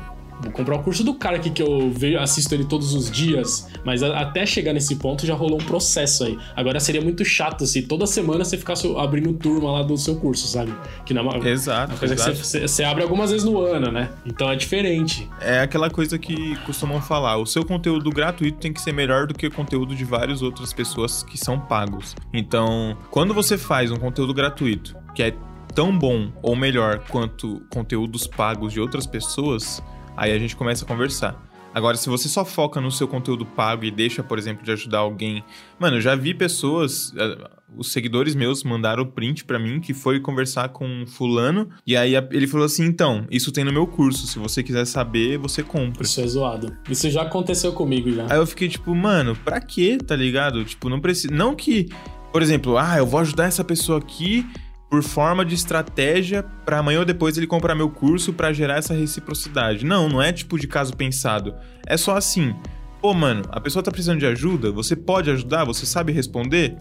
vou 0.42 0.52
comprar 0.52 0.76
o 0.76 0.82
curso 0.82 1.04
do 1.04 1.14
cara 1.14 1.36
aqui 1.36 1.50
que 1.50 1.62
eu 1.62 1.90
vejo, 1.90 2.18
assisto 2.18 2.54
ele 2.54 2.64
todos 2.64 2.94
os 2.94 3.10
dias, 3.10 3.68
mas 3.84 4.02
a, 4.02 4.20
até 4.20 4.44
chegar 4.46 4.72
nesse 4.72 4.96
ponto 4.96 5.26
já 5.26 5.34
rolou 5.34 5.60
um 5.60 5.64
processo 5.64 6.24
aí. 6.24 6.38
Agora 6.56 6.80
seria 6.80 7.00
muito 7.00 7.24
chato 7.24 7.66
se 7.66 7.82
toda 7.82 8.06
semana 8.06 8.44
você 8.44 8.56
ficasse 8.56 8.86
abrindo 8.96 9.32
turma 9.34 9.72
lá 9.72 9.82
do 9.82 9.96
seu 9.96 10.16
curso, 10.16 10.46
sabe? 10.46 10.72
Que 11.04 11.12
não 11.14 11.22
é 11.22 11.36
uma, 11.36 11.48
exato, 11.48 11.92
uma 11.92 11.98
coisa 11.98 12.14
exato. 12.14 12.32
que 12.32 12.46
você, 12.46 12.60
você 12.60 12.84
abre 12.84 13.02
algumas 13.02 13.30
vezes 13.30 13.44
no 13.44 13.60
ano, 13.60 13.90
né? 13.90 14.10
Então 14.26 14.50
é 14.50 14.56
diferente. 14.56 15.28
É 15.40 15.60
aquela 15.60 15.90
coisa 15.90 16.18
que 16.18 16.56
costumam 16.64 17.00
falar: 17.00 17.36
o 17.36 17.46
seu 17.46 17.64
conteúdo 17.64 18.10
gratuito 18.10 18.58
tem 18.58 18.72
que 18.72 18.80
ser 18.80 18.92
melhor 18.92 19.26
do 19.26 19.34
que 19.34 19.46
o 19.46 19.50
conteúdo 19.50 19.94
de 19.94 20.04
várias 20.04 20.42
outras 20.42 20.72
pessoas 20.72 21.22
que 21.22 21.38
são 21.38 21.58
pagos. 21.58 22.14
Então, 22.32 22.96
quando 23.10 23.34
você 23.34 23.56
faz 23.58 23.90
um 23.90 23.96
conteúdo 23.96 24.32
gratuito 24.34 24.96
que 25.14 25.22
é 25.22 25.34
tão 25.74 25.96
bom 25.96 26.32
ou 26.42 26.56
melhor 26.56 27.04
quanto 27.08 27.62
conteúdos 27.70 28.26
pagos 28.26 28.72
de 28.72 28.80
outras 28.80 29.06
pessoas, 29.06 29.82
Aí 30.18 30.32
a 30.32 30.38
gente 30.38 30.56
começa 30.56 30.84
a 30.84 30.88
conversar. 30.88 31.40
Agora, 31.72 31.96
se 31.96 32.08
você 32.08 32.28
só 32.28 32.44
foca 32.44 32.80
no 32.80 32.90
seu 32.90 33.06
conteúdo 33.06 33.46
pago 33.46 33.84
e 33.84 33.90
deixa, 33.90 34.20
por 34.20 34.36
exemplo, 34.36 34.64
de 34.64 34.72
ajudar 34.72 34.98
alguém. 34.98 35.44
Mano, 35.78 35.98
eu 35.98 36.00
já 36.00 36.16
vi 36.16 36.34
pessoas. 36.34 37.12
Eh, 37.16 37.50
os 37.76 37.92
seguidores 37.92 38.34
meus 38.34 38.64
mandaram 38.64 39.06
print 39.06 39.44
para 39.44 39.60
mim 39.60 39.78
que 39.78 39.94
foi 39.94 40.18
conversar 40.18 40.70
com 40.70 41.04
fulano. 41.06 41.68
E 41.86 41.96
aí 41.96 42.14
ele 42.32 42.48
falou 42.48 42.66
assim: 42.66 42.84
então, 42.84 43.26
isso 43.30 43.52
tem 43.52 43.62
no 43.62 43.72
meu 43.72 43.86
curso. 43.86 44.26
Se 44.26 44.40
você 44.40 44.60
quiser 44.60 44.86
saber, 44.86 45.38
você 45.38 45.62
compra. 45.62 46.02
Isso 46.02 46.20
é 46.20 46.26
zoado. 46.26 46.76
Isso 46.90 47.08
já 47.10 47.22
aconteceu 47.22 47.72
comigo 47.72 48.10
já. 48.10 48.26
Aí 48.28 48.38
eu 48.38 48.46
fiquei 48.46 48.68
tipo, 48.68 48.92
mano, 48.96 49.36
pra 49.36 49.60
quê? 49.60 49.98
Tá 50.04 50.16
ligado? 50.16 50.64
Tipo, 50.64 50.88
não 50.88 51.00
precisa. 51.00 51.32
Não 51.32 51.54
que. 51.54 51.88
Por 52.32 52.42
exemplo, 52.42 52.76
ah, 52.76 52.98
eu 52.98 53.06
vou 53.06 53.20
ajudar 53.20 53.44
essa 53.44 53.62
pessoa 53.62 53.98
aqui 53.98 54.44
por 54.90 55.02
forma 55.02 55.44
de 55.44 55.54
estratégia 55.54 56.42
para 56.64 56.78
amanhã 56.78 57.00
ou 57.00 57.04
depois 57.04 57.36
ele 57.36 57.46
comprar 57.46 57.74
meu 57.74 57.90
curso 57.90 58.32
para 58.32 58.52
gerar 58.52 58.78
essa 58.78 58.94
reciprocidade. 58.94 59.84
Não, 59.84 60.08
não 60.08 60.22
é 60.22 60.32
tipo 60.32 60.58
de 60.58 60.66
caso 60.66 60.96
pensado. 60.96 61.54
É 61.86 61.96
só 61.96 62.16
assim. 62.16 62.54
Pô, 63.00 63.14
mano, 63.14 63.42
a 63.50 63.60
pessoa 63.60 63.82
tá 63.82 63.90
precisando 63.90 64.18
de 64.18 64.26
ajuda, 64.26 64.72
você 64.72 64.96
pode 64.96 65.30
ajudar, 65.30 65.64
você 65.64 65.86
sabe 65.86 66.12
responder? 66.12 66.76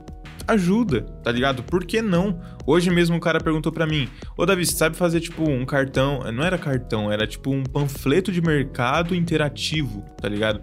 Ajuda, 0.47 1.01
tá 1.23 1.31
ligado? 1.31 1.61
Por 1.61 1.85
que 1.85 2.01
não? 2.01 2.39
Hoje 2.65 2.89
mesmo 2.89 3.15
um 3.15 3.19
cara 3.19 3.39
perguntou 3.39 3.71
para 3.71 3.85
mim: 3.85 4.07
Ô 4.35 4.45
Davi, 4.45 4.65
você 4.65 4.75
sabe 4.75 4.95
fazer 4.95 5.19
tipo 5.19 5.43
um 5.47 5.65
cartão? 5.65 6.19
Não 6.31 6.43
era 6.43 6.57
cartão, 6.57 7.11
era 7.11 7.27
tipo 7.27 7.51
um 7.51 7.63
panfleto 7.63 8.31
de 8.31 8.41
mercado 8.41 9.13
interativo, 9.13 10.03
tá 10.19 10.29
ligado? 10.29 10.61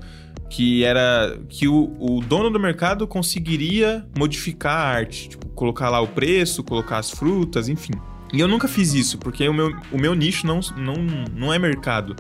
Que 0.55 0.85
era 0.85 1.37
que 1.49 1.67
o, 1.67 1.97
o, 1.99 2.21
dono 2.21 2.49
do 2.49 2.61
mercado 2.61 3.09
conseguiria 3.09 4.07
modificar 4.17 4.77
a 4.77 4.89
arte, 4.89 5.31
tipo, 5.31 5.49
colocar 5.49 5.91
lá 5.91 6.01
o 6.01 6.07
preço, 6.07 6.63
colocar 6.63 6.99
as 6.99 7.11
frutas, 7.11 7.69
enfim. 7.69 7.93
E 8.33 8.39
eu 8.39 8.47
nunca 8.47 8.69
fiz 8.69 8.95
isso, 8.95 9.19
porque 9.19 9.49
o 9.49 9.53
meu, 9.53 9.77
o 9.91 9.99
meu 9.99 10.15
nicho 10.15 10.47
não, 10.47 10.61
não, 10.77 10.95
não 11.35 11.53
é 11.53 11.59
mercado, 11.59 12.15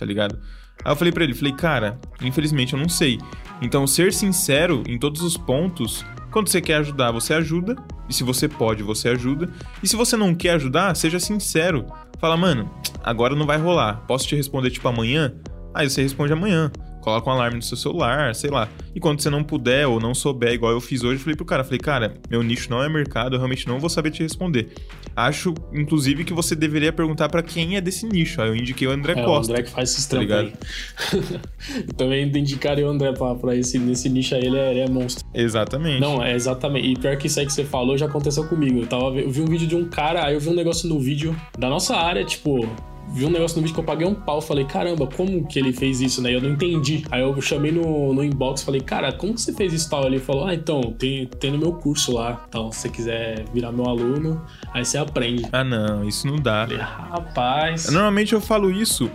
tá 0.00 0.04
ligado? 0.04 0.36
Aí 0.84 0.90
eu 0.90 0.96
falei 0.96 1.12
para 1.12 1.22
ele, 1.22 1.32
falei, 1.32 1.52
cara, 1.52 2.00
infelizmente 2.20 2.72
eu 2.72 2.78
não 2.78 2.88
sei. 2.88 3.20
Então, 3.62 3.86
ser 3.86 4.12
sincero 4.12 4.82
em 4.88 4.98
todos 4.98 5.22
os 5.22 5.36
pontos, 5.36 6.04
quando 6.32 6.48
você 6.48 6.60
quer 6.60 6.78
ajudar, 6.78 7.12
você 7.12 7.34
ajuda. 7.34 7.76
E 8.08 8.14
se 8.14 8.24
você 8.24 8.48
pode, 8.48 8.82
você 8.82 9.10
ajuda. 9.10 9.48
E 9.80 9.86
se 9.86 9.94
você 9.94 10.16
não 10.16 10.34
quer 10.34 10.54
ajudar, 10.54 10.96
seja 10.96 11.20
sincero. 11.20 11.86
Fala, 12.18 12.36
mano, 12.36 12.68
agora 13.04 13.36
não 13.36 13.46
vai 13.46 13.58
rolar. 13.58 14.04
Posso 14.08 14.26
te 14.26 14.34
responder 14.34 14.70
tipo 14.70 14.88
amanhã? 14.88 15.34
Aí 15.72 15.88
você 15.88 16.02
responde 16.02 16.32
amanhã 16.32 16.72
coloca 17.06 17.30
um 17.30 17.32
alarme 17.32 17.58
no 17.58 17.62
seu 17.62 17.76
celular, 17.76 18.34
sei 18.34 18.50
lá. 18.50 18.68
E 18.92 18.98
quando 18.98 19.20
você 19.20 19.30
não 19.30 19.44
puder 19.44 19.86
ou 19.86 20.00
não 20.00 20.12
souber, 20.12 20.52
igual 20.52 20.72
eu 20.72 20.80
fiz 20.80 21.04
hoje, 21.04 21.14
eu 21.14 21.20
falei 21.20 21.36
pro 21.36 21.44
cara, 21.44 21.62
falei, 21.62 21.78
cara, 21.78 22.14
meu 22.28 22.42
nicho 22.42 22.68
não 22.68 22.82
é 22.82 22.88
mercado, 22.88 23.36
eu 23.36 23.38
realmente 23.38 23.68
não 23.68 23.78
vou 23.78 23.88
saber 23.88 24.10
te 24.10 24.24
responder. 24.24 24.72
Acho, 25.14 25.54
inclusive, 25.72 26.24
que 26.24 26.32
você 26.32 26.56
deveria 26.56 26.92
perguntar 26.92 27.28
para 27.28 27.44
quem 27.44 27.76
é 27.76 27.80
desse 27.80 28.04
nicho. 28.06 28.42
Aí 28.42 28.48
eu 28.48 28.56
indiquei 28.56 28.88
o 28.88 28.90
André 28.90 29.12
é, 29.12 29.22
Costa. 29.22 29.52
O 29.52 29.54
André 29.54 29.62
que 29.62 29.70
faz 29.70 29.90
esses 29.90 30.06
tá 30.06 30.16
eu 30.20 31.94
também 31.96 32.26
indicaria 32.26 32.84
o 32.84 32.90
André 32.90 33.12
pra, 33.12 33.36
pra 33.36 33.54
esse, 33.54 33.78
nesse 33.78 34.08
nicho 34.08 34.34
aí, 34.34 34.44
ele 34.44 34.58
é, 34.58 34.70
ele 34.72 34.80
é, 34.80 34.88
monstro. 34.88 35.24
Exatamente. 35.32 36.00
Não, 36.00 36.20
é 36.20 36.34
exatamente. 36.34 36.88
E 36.88 36.96
pior 36.96 37.16
que 37.16 37.28
isso 37.28 37.38
aí 37.38 37.46
que 37.46 37.52
você 37.52 37.64
falou 37.64 37.96
já 37.96 38.06
aconteceu 38.06 38.48
comigo. 38.48 38.80
Eu, 38.80 38.86
tava, 38.88 39.16
eu 39.16 39.30
vi 39.30 39.42
um 39.42 39.46
vídeo 39.46 39.68
de 39.68 39.76
um 39.76 39.88
cara, 39.88 40.26
aí 40.26 40.34
eu 40.34 40.40
vi 40.40 40.48
um 40.48 40.54
negócio 40.54 40.88
no 40.88 40.98
vídeo 40.98 41.36
da 41.56 41.68
nossa 41.68 41.94
área, 41.94 42.24
tipo 42.24 42.68
vi 43.08 43.24
um 43.24 43.30
negócio 43.30 43.56
no 43.56 43.62
vídeo 43.62 43.74
que 43.74 43.80
eu 43.80 43.84
paguei 43.84 44.06
um 44.06 44.14
pau. 44.14 44.40
Falei, 44.40 44.64
caramba, 44.64 45.06
como 45.06 45.46
que 45.46 45.58
ele 45.58 45.72
fez 45.72 46.00
isso, 46.00 46.20
né? 46.22 46.34
Eu 46.34 46.40
não 46.40 46.50
entendi. 46.50 47.04
Aí 47.10 47.20
eu 47.22 47.40
chamei 47.40 47.72
no, 47.72 48.12
no 48.12 48.24
inbox 48.24 48.62
falei, 48.62 48.80
cara, 48.80 49.12
como 49.12 49.34
que 49.34 49.40
você 49.40 49.52
fez 49.52 49.72
isso 49.72 49.88
tal? 49.88 50.06
Ele 50.06 50.18
falou, 50.18 50.46
ah, 50.46 50.54
então, 50.54 50.80
tem, 50.98 51.26
tem 51.26 51.50
no 51.50 51.58
meu 51.58 51.72
curso 51.72 52.12
lá. 52.12 52.44
Então, 52.48 52.70
se 52.72 52.80
você 52.80 52.88
quiser 52.88 53.44
virar 53.52 53.72
meu 53.72 53.86
aluno, 53.86 54.42
aí 54.72 54.84
você 54.84 54.98
aprende. 54.98 55.44
Ah, 55.52 55.64
não, 55.64 56.04
isso 56.04 56.26
não 56.26 56.36
dá. 56.36 56.66
Falei, 56.66 56.82
rapaz. 56.82 57.90
Normalmente 57.90 58.32
eu 58.32 58.40
falo 58.40 58.70
isso 58.70 59.10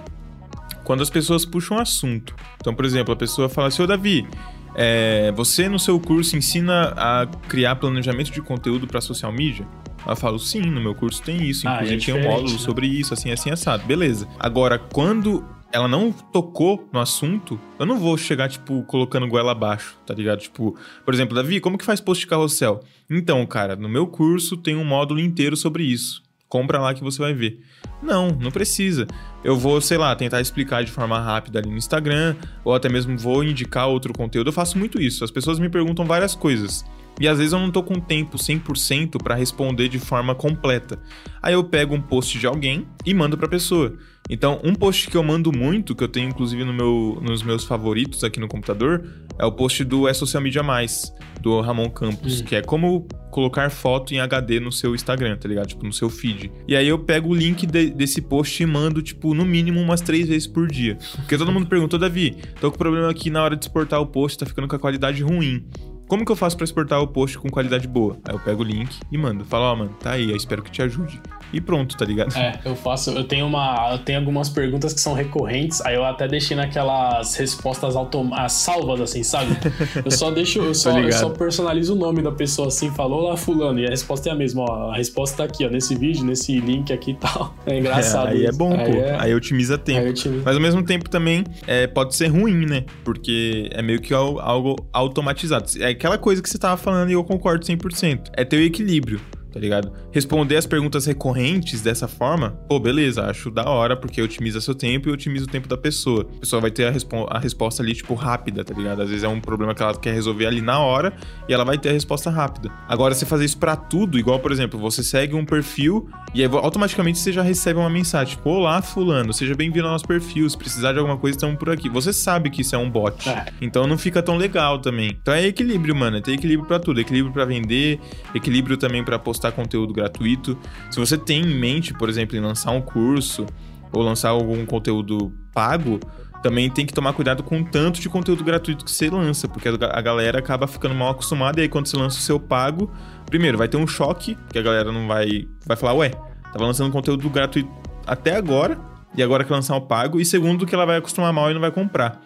quando 0.84 1.02
as 1.02 1.10
pessoas 1.10 1.46
puxam 1.46 1.78
assunto. 1.78 2.36
Então, 2.58 2.74
por 2.74 2.86
exemplo, 2.86 3.14
a 3.14 3.18
pessoa 3.18 3.48
fala 3.48 3.68
assim, 3.68 3.82
ô 3.82 3.88
Davi, 3.88 4.28
é, 4.76 5.32
você 5.34 5.68
no 5.68 5.80
seu 5.80 6.00
curso 6.00 6.36
ensina 6.36 6.94
a 6.98 7.28
criar 7.48 7.76
planejamento 7.76 8.32
de 8.32 8.42
conteúdo 8.42 8.88
para 8.88 9.02
social 9.02 9.32
media? 9.32 9.66
Eu 10.08 10.16
falo, 10.16 10.39
sim, 10.39 10.62
no 10.62 10.82
meu 10.82 10.95
curso 10.95 11.22
tem 11.22 11.43
isso. 11.43 11.68
Ah, 11.68 11.76
Inclusive 11.76 12.02
é 12.02 12.06
tem 12.06 12.14
um 12.16 12.30
módulo 12.30 12.54
né? 12.54 12.60
sobre 12.60 12.88
isso, 12.88 13.14
assim, 13.14 13.32
assim, 13.32 13.49
assado. 13.52 13.84
Beleza. 13.86 14.28
Agora, 14.39 14.78
quando 14.78 15.43
ela 15.72 15.88
não 15.88 16.12
tocou 16.12 16.88
no 16.91 16.99
assunto, 16.99 17.60
eu 17.80 17.86
não 17.86 17.97
vou 17.97 18.18
chegar, 18.18 18.49
tipo, 18.49 18.84
colocando 18.84 19.28
goela 19.28 19.52
abaixo, 19.54 19.97
tá 20.06 20.14
ligado? 20.14 20.39
Tipo, 20.39 20.76
por 21.06 21.14
exemplo, 21.14 21.36
Davi, 21.36 21.60
como 21.60 21.78
que 21.78 21.86
faz 21.86 22.02
post 22.02 22.22
de 22.22 22.28
carrossel? 22.28 22.84
Então, 23.10 23.45
cara, 23.45 23.76
no 23.76 23.88
meu 23.88 24.08
curso 24.08 24.58
tem 24.58 24.76
um 24.76 24.84
módulo 24.84 25.20
inteiro 25.20 25.56
sobre 25.56 25.84
isso. 25.84 26.22
Compra 26.49 26.80
lá 26.80 26.93
que 26.93 27.02
você 27.02 27.22
vai 27.22 27.34
ver. 27.34 27.62
Não, 28.04 28.28
não 28.28 28.52
precisa. 28.52 29.08
Eu 29.41 29.58
vou, 29.58 29.80
sei 29.80 29.97
lá, 29.97 30.14
tentar 30.14 30.41
explicar 30.41 30.84
de 30.84 30.91
forma 30.91 31.18
rápida 31.18 31.60
ali 31.60 31.70
no 31.70 31.78
Instagram, 31.78 32.36
ou 32.66 32.76
até 32.76 32.89
mesmo 32.89 33.18
vou 33.18 33.41
indicar 33.41 33.88
outro 33.88 34.12
conteúdo. 34.12 34.49
Eu 34.49 34.54
faço 34.54 34.78
muito 34.78 34.99
isso. 34.99 35.24
As 35.24 35.32
pessoas 35.32 35.60
me 35.60 35.70
perguntam 35.70 36.04
várias 36.06 36.36
coisas. 36.36 36.84
E 37.22 37.28
às 37.28 37.38
vezes 37.38 37.54
eu 37.54 37.60
não 37.60 37.70
tô 37.72 37.84
com 37.84 38.00
tempo 38.00 38.38
100% 38.38 39.22
para 39.22 39.36
responder 39.36 39.88
de 39.88 40.00
forma 40.00 40.34
completa. 40.34 41.00
Aí 41.42 41.54
eu 41.54 41.64
pego 41.64 41.94
um 41.96 42.02
post 42.02 42.38
de 42.40 42.48
alguém 42.48 42.88
e 43.06 43.14
mando 43.14 43.38
pra 43.38 43.48
pessoa. 43.48 43.96
Então, 44.30 44.60
um 44.64 44.74
post 44.74 45.10
que 45.10 45.18
eu 45.18 45.24
mando 45.24 45.52
muito, 45.52 45.94
que 45.96 46.04
eu 46.04 46.08
tenho 46.08 46.30
inclusive 46.30 46.64
no 46.64 46.72
meu, 46.74 47.20
nos 47.22 47.44
meus 47.44 47.64
favoritos 47.66 48.24
aqui 48.24 48.40
no 48.40 48.48
computador, 48.48 49.04
é 49.38 49.46
o 49.46 49.52
post 49.52 49.84
do 49.84 50.08
É 50.08 50.14
Social 50.14 50.42
Media 50.42 50.64
Mais, 50.64 51.12
do 51.42 51.60
Ramon 51.60 51.90
Campos, 51.90 52.40
Hum. 52.42 52.46
que 52.46 52.56
é 52.56 52.62
como 52.62 53.08
colocar 53.32 53.70
foto 53.72 54.14
em 54.14 54.20
HD 54.20 54.60
no 54.60 54.72
seu 54.72 54.94
Instagram, 54.94 55.36
tá 55.38 55.48
ligado? 55.50 55.68
Tipo, 55.68 55.86
no 55.86 55.92
seu 55.92 56.10
feed. 56.10 56.52
E 56.68 56.76
aí 56.76 56.88
eu 56.88 57.00
pego 57.00 57.30
o 57.30 57.36
link 57.36 57.66
de- 57.66 57.90
desse 57.92 58.22
post 58.22 58.62
e 58.62 58.66
mando, 58.66 59.02
tipo, 59.02 59.34
no 59.34 59.44
mínimo 59.46 59.80
umas 59.80 60.02
três 60.02 60.28
vezes 60.28 60.48
por 60.48 60.68
dia. 60.68 60.98
Porque 61.18 61.38
todo 61.38 61.52
mundo 61.52 61.66
perguntou, 61.68 62.00
Davi, 62.00 62.38
tô 62.60 62.72
com 62.72 62.78
problema 62.78 63.10
aqui 63.10 63.30
na 63.30 63.44
hora 63.44 63.56
de 63.56 63.66
exportar 63.66 64.00
o 64.00 64.06
post, 64.08 64.38
tá 64.38 64.46
ficando 64.46 64.68
com 64.68 64.76
a 64.76 64.80
qualidade 64.80 65.24
ruim. 65.24 65.66
Como 66.12 66.26
que 66.26 66.32
eu 66.34 66.36
faço 66.36 66.57
pra 66.57 66.66
exportar 66.66 66.99
o 67.01 67.07
post 67.07 67.38
com 67.39 67.49
qualidade 67.49 67.88
boa? 67.88 68.20
Aí 68.28 68.36
eu 68.36 68.39
pego 68.41 68.64
o 68.64 68.66
link 68.66 68.99
e 69.09 69.18
mando. 69.18 69.45
Falo, 69.45 69.64
ó, 69.64 69.76
mano, 69.78 69.95
tá 69.97 70.12
aí, 70.12 70.30
eu 70.30 70.36
espero 70.36 70.62
que 70.62 70.70
te 70.70 70.82
ajude. 70.82 71.22
E 71.54 71.60
pronto, 71.60 71.97
tá 71.97 72.06
ligado? 72.06 72.36
É, 72.38 72.60
eu 72.66 72.76
faço. 72.76 73.12
Eu 73.12 73.24
tenho 73.24 73.45
uma. 73.45 73.89
Eu 73.91 73.97
tenho 73.99 74.20
algumas 74.20 74.49
perguntas 74.49 74.93
que 74.93 75.02
são 75.02 75.14
recorrentes, 75.14 75.82
aí 75.82 75.95
eu 75.95 76.04
até 76.06 76.28
deixei 76.28 76.56
naquelas 76.56 77.36
respostas 77.36 77.95
automáticas, 77.95 78.54
salvas, 78.54 79.02
assim, 79.02 79.24
sabe? 79.24 79.58
Eu 80.04 80.12
só 80.12 80.32
deixo, 80.32 80.60
eu 80.60 80.74
só, 80.76 80.97
eu 80.97 81.12
só 81.12 81.30
personalizo 81.30 81.93
o 81.93 81.97
nome 81.97 82.22
da 82.22 82.32
pessoa 82.32 82.68
assim, 82.70 82.89
falou 82.91 83.30
lá 83.30 83.36
fulano, 83.38 83.80
e 83.80 83.86
a 83.86 83.89
resposta 83.89 84.30
é 84.30 84.32
a 84.32 84.36
mesma, 84.36 84.64
ó. 84.64 84.91
A 84.91 84.95
resposta 84.97 85.38
tá 85.38 85.43
aqui, 85.43 85.66
ó, 85.66 85.70
nesse 85.70 85.95
vídeo, 85.95 86.24
nesse 86.24 86.60
link 86.60 86.91
aqui 86.93 87.12
e 87.12 87.16
tal. 87.16 87.56
É 87.66 87.78
engraçado. 87.78 88.30
aí 88.30 88.45
é 88.45 88.49
isso. 88.49 88.58
bom, 88.58 88.74
aí 88.74 88.86
pô. 88.91 88.97
É, 88.97 89.18
Aí 89.20 89.36
otimiza 89.36 89.78
tempo. 89.78 90.06
aí 90.08 90.14
tive- 90.14 90.41
Mas 90.43 90.56
ao 90.56 90.62
mesmo 90.62 90.84
tempo 90.84 91.10
também 91.10 91.43
é, 91.68 91.86
pode 91.88 92.16
ser 92.16 92.28
ruim, 92.28 92.66
né? 92.66 92.84
Porque 93.04 93.70
é 93.72 93.82
meio 93.82 94.02
que 94.02 94.14
al- 94.14 94.39
algo 94.39 94.76
automatizado. 94.91 95.66
É 95.80 95.88
aquela 95.89 96.18
coisa 96.18 96.41
que 96.41 96.49
você 96.49 96.58
tava 96.58 96.76
falando 96.78 97.10
e 97.10 97.14
eu 97.14 97.24
concordo 97.24 97.66
100%. 97.66 98.30
É 98.34 98.43
ter 98.43 98.58
o 98.58 98.62
equilíbrio, 98.62 99.20
tá 99.52 99.60
ligado? 99.60 99.91
Responder 100.12 100.56
as 100.58 100.66
perguntas 100.66 101.06
recorrentes 101.06 101.82
dessa 101.82 102.08
forma, 102.08 102.52
pô, 102.70 102.80
beleza, 102.80 103.26
acho 103.26 103.49
da 103.52 103.70
hora, 103.70 103.95
porque 103.95 104.22
otimiza 104.22 104.60
seu 104.62 104.74
tempo 104.76 105.10
e 105.10 105.12
otimiza 105.12 105.45
o 105.45 105.47
tempo 105.47 105.68
da 105.68 105.78
pessoa. 105.78 106.28
A 106.38 106.39
pessoa 106.39 106.62
vai 106.62 106.72
ter 106.72 106.86
a, 106.86 106.91
respo- 106.91 107.28
a 107.30 107.39
resposta 107.39 107.82
ali, 107.84 107.93
tipo, 107.93 108.14
rápida, 108.14 108.64
tá 108.64 108.74
ligado? 108.74 109.02
Às 109.02 109.10
vezes 109.10 109.24
é 109.24 109.28
um 109.28 109.39
problema 109.39 109.74
que 109.76 109.82
ela 109.82 109.95
quer 109.95 110.14
resolver 110.14 110.45
ali 110.45 110.62
na 110.62 110.80
hora 110.80 111.14
e 111.47 111.54
ela 111.54 111.64
vai 111.64 111.78
ter 111.78 111.89
a 111.89 111.93
resposta 111.93 112.30
rápida. 112.30 112.72
Agora, 112.88 113.14
você 113.14 113.26
fazer 113.26 113.45
isso 113.45 113.58
pra 113.58 113.76
tudo, 113.76 114.18
igual, 114.18 114.39
por 114.39 114.52
exemplo, 114.52 114.80
você 114.80 115.04
segue 115.04 115.36
um 115.36 115.45
perfil 115.45 116.10
e 116.34 116.41
aí 116.43 116.49
automaticamente 116.52 117.20
você 117.20 117.32
já 117.32 117.41
recebe 117.41 117.80
uma 117.80 117.89
mensagem, 117.89 118.36
tipo, 118.36 118.49
olá, 118.49 118.82
fulano, 118.82 119.34
seja 119.34 119.56
bem-vindo 119.56 119.86
ao 119.86 119.91
nosso 119.93 120.08
perfil, 120.08 120.49
se 120.49 120.58
precisar 120.58 120.93
de 120.93 120.99
alguma 120.99 121.18
coisa, 121.18 121.36
estamos 121.38 121.58
por 121.58 121.70
aqui. 121.70 121.89
Você 121.89 122.14
sabe 122.14 122.49
que 122.49 122.62
isso 122.62 122.76
é 122.76 122.78
um 122.78 122.89
bot. 122.89 123.28
É. 123.30 123.45
Então 123.62 123.86
não 123.88 123.97
fica 123.97 124.22
tão 124.22 124.38
legal 124.38 124.80
também. 124.80 125.18
Então 125.22 125.34
é 125.34 125.45
equilíbrio, 125.45 125.95
mano. 125.95 126.18
É 126.18 126.22
ter 126.22 126.34
equilíbrio 126.34 126.68
pra 126.68 126.80
tudo. 126.80 126.99
Equilíbrio 127.02 127.34
pra 127.34 127.45
vender, 127.45 127.99
equilíbrio 128.34 128.78
também 128.78 129.04
pra 129.04 129.18
postar 129.20 129.41
conteúdo 129.50 129.94
gratuito. 129.94 130.58
Se 130.89 131.00
você 131.00 131.18
tem 131.18 131.42
em 131.42 131.56
mente, 131.56 131.94
por 131.94 132.10
exemplo, 132.10 132.36
em 132.36 132.42
lançar 132.42 132.72
um 132.72 132.82
curso 132.82 133.46
ou 133.94 134.04
lançar 134.04 134.30
algum 134.30 134.66
conteúdo 134.66 135.34
pago, 135.54 136.02
também 136.42 136.70
tem 136.70 136.86
que 136.86 136.94
tomar 136.94 137.14
cuidado 137.14 137.44
com 137.44 137.62
o 137.62 137.64
tanto 137.64 138.02
de 138.02 138.10
conteúdo 138.10 138.44
gratuito 138.44 138.84
que 138.84 138.92
você 138.92 139.10
lança, 139.10 139.48
porque 139.48 139.70
a 139.70 140.02
galera 140.02 140.39
acaba 140.39 140.68
ficando 140.68 140.96
mal 140.96 141.12
acostumada 141.12 141.60
e 141.60 141.64
aí 141.64 141.70
quando 141.70 141.88
você 141.88 141.96
lança 141.96 142.18
o 142.18 142.22
seu 142.22 142.39
pago, 142.39 142.92
primeiro 143.28 143.58
vai 143.58 143.68
ter 143.68 143.78
um 143.78 143.88
choque, 143.88 144.38
que 144.52 144.58
a 144.58 144.62
galera 144.62 144.92
não 144.92 145.08
vai 145.08 145.48
vai 145.66 145.78
falar, 145.78 145.94
ué, 145.94 146.10
tava 146.52 146.66
lançando 146.66 146.92
conteúdo 146.92 147.30
gratuito 147.30 147.70
até 148.06 148.36
agora 148.36 148.80
e 149.16 149.22
agora 149.22 149.44
quer 149.44 149.54
lançar 149.54 149.76
o 149.76 149.82
pago, 149.82 150.20
e 150.20 150.26
segundo 150.26 150.66
que 150.66 150.74
ela 150.74 150.86
vai 150.86 150.98
acostumar 150.98 151.32
mal 151.32 151.52
e 151.52 151.54
não 151.54 151.62
vai 151.62 151.72
comprar. 151.72 152.22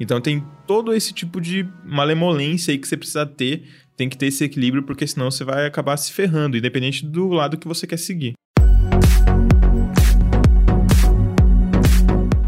Então 0.00 0.20
tem 0.20 0.44
todo 0.66 0.94
esse 0.94 1.12
tipo 1.12 1.40
de 1.40 1.68
malemolência 1.84 2.72
aí 2.72 2.78
que 2.78 2.88
você 2.88 2.96
precisa 2.96 3.26
ter, 3.26 3.68
tem 4.00 4.08
que 4.08 4.16
ter 4.16 4.28
esse 4.28 4.42
equilíbrio, 4.42 4.82
porque 4.82 5.06
senão 5.06 5.30
você 5.30 5.44
vai 5.44 5.66
acabar 5.66 5.94
se 5.98 6.10
ferrando, 6.10 6.56
independente 6.56 7.04
do 7.04 7.28
lado 7.28 7.58
que 7.58 7.68
você 7.68 7.86
quer 7.86 7.98
seguir. 7.98 8.32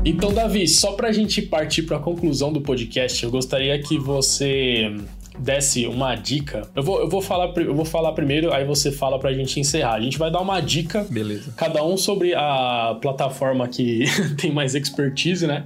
Então, 0.02 0.32
Davi, 0.32 0.66
só 0.66 0.92
pra 0.92 1.12
gente 1.12 1.42
partir 1.42 1.82
pra 1.82 1.98
conclusão 1.98 2.50
do 2.50 2.62
podcast, 2.62 3.22
eu 3.22 3.30
gostaria 3.30 3.78
que 3.82 3.98
você 3.98 4.96
desse 5.42 5.86
uma 5.86 6.14
dica. 6.14 6.68
Eu 6.74 6.82
vou, 6.82 7.00
eu 7.00 7.08
vou, 7.08 7.20
falar, 7.20 7.52
eu 7.56 7.74
vou 7.74 7.84
falar 7.84 8.12
primeiro, 8.12 8.52
aí 8.52 8.64
você 8.64 8.92
fala 8.92 9.18
pra 9.18 9.32
gente 9.32 9.58
encerrar. 9.58 9.94
A 9.94 10.00
gente 10.00 10.18
vai 10.18 10.30
dar 10.30 10.40
uma 10.40 10.60
dica 10.60 11.04
Beleza. 11.10 11.52
cada 11.56 11.84
um 11.84 11.96
sobre 11.96 12.34
a 12.34 12.96
plataforma 13.02 13.66
que 13.66 14.04
tem 14.40 14.52
mais 14.52 14.74
expertise, 14.74 15.46
né? 15.46 15.64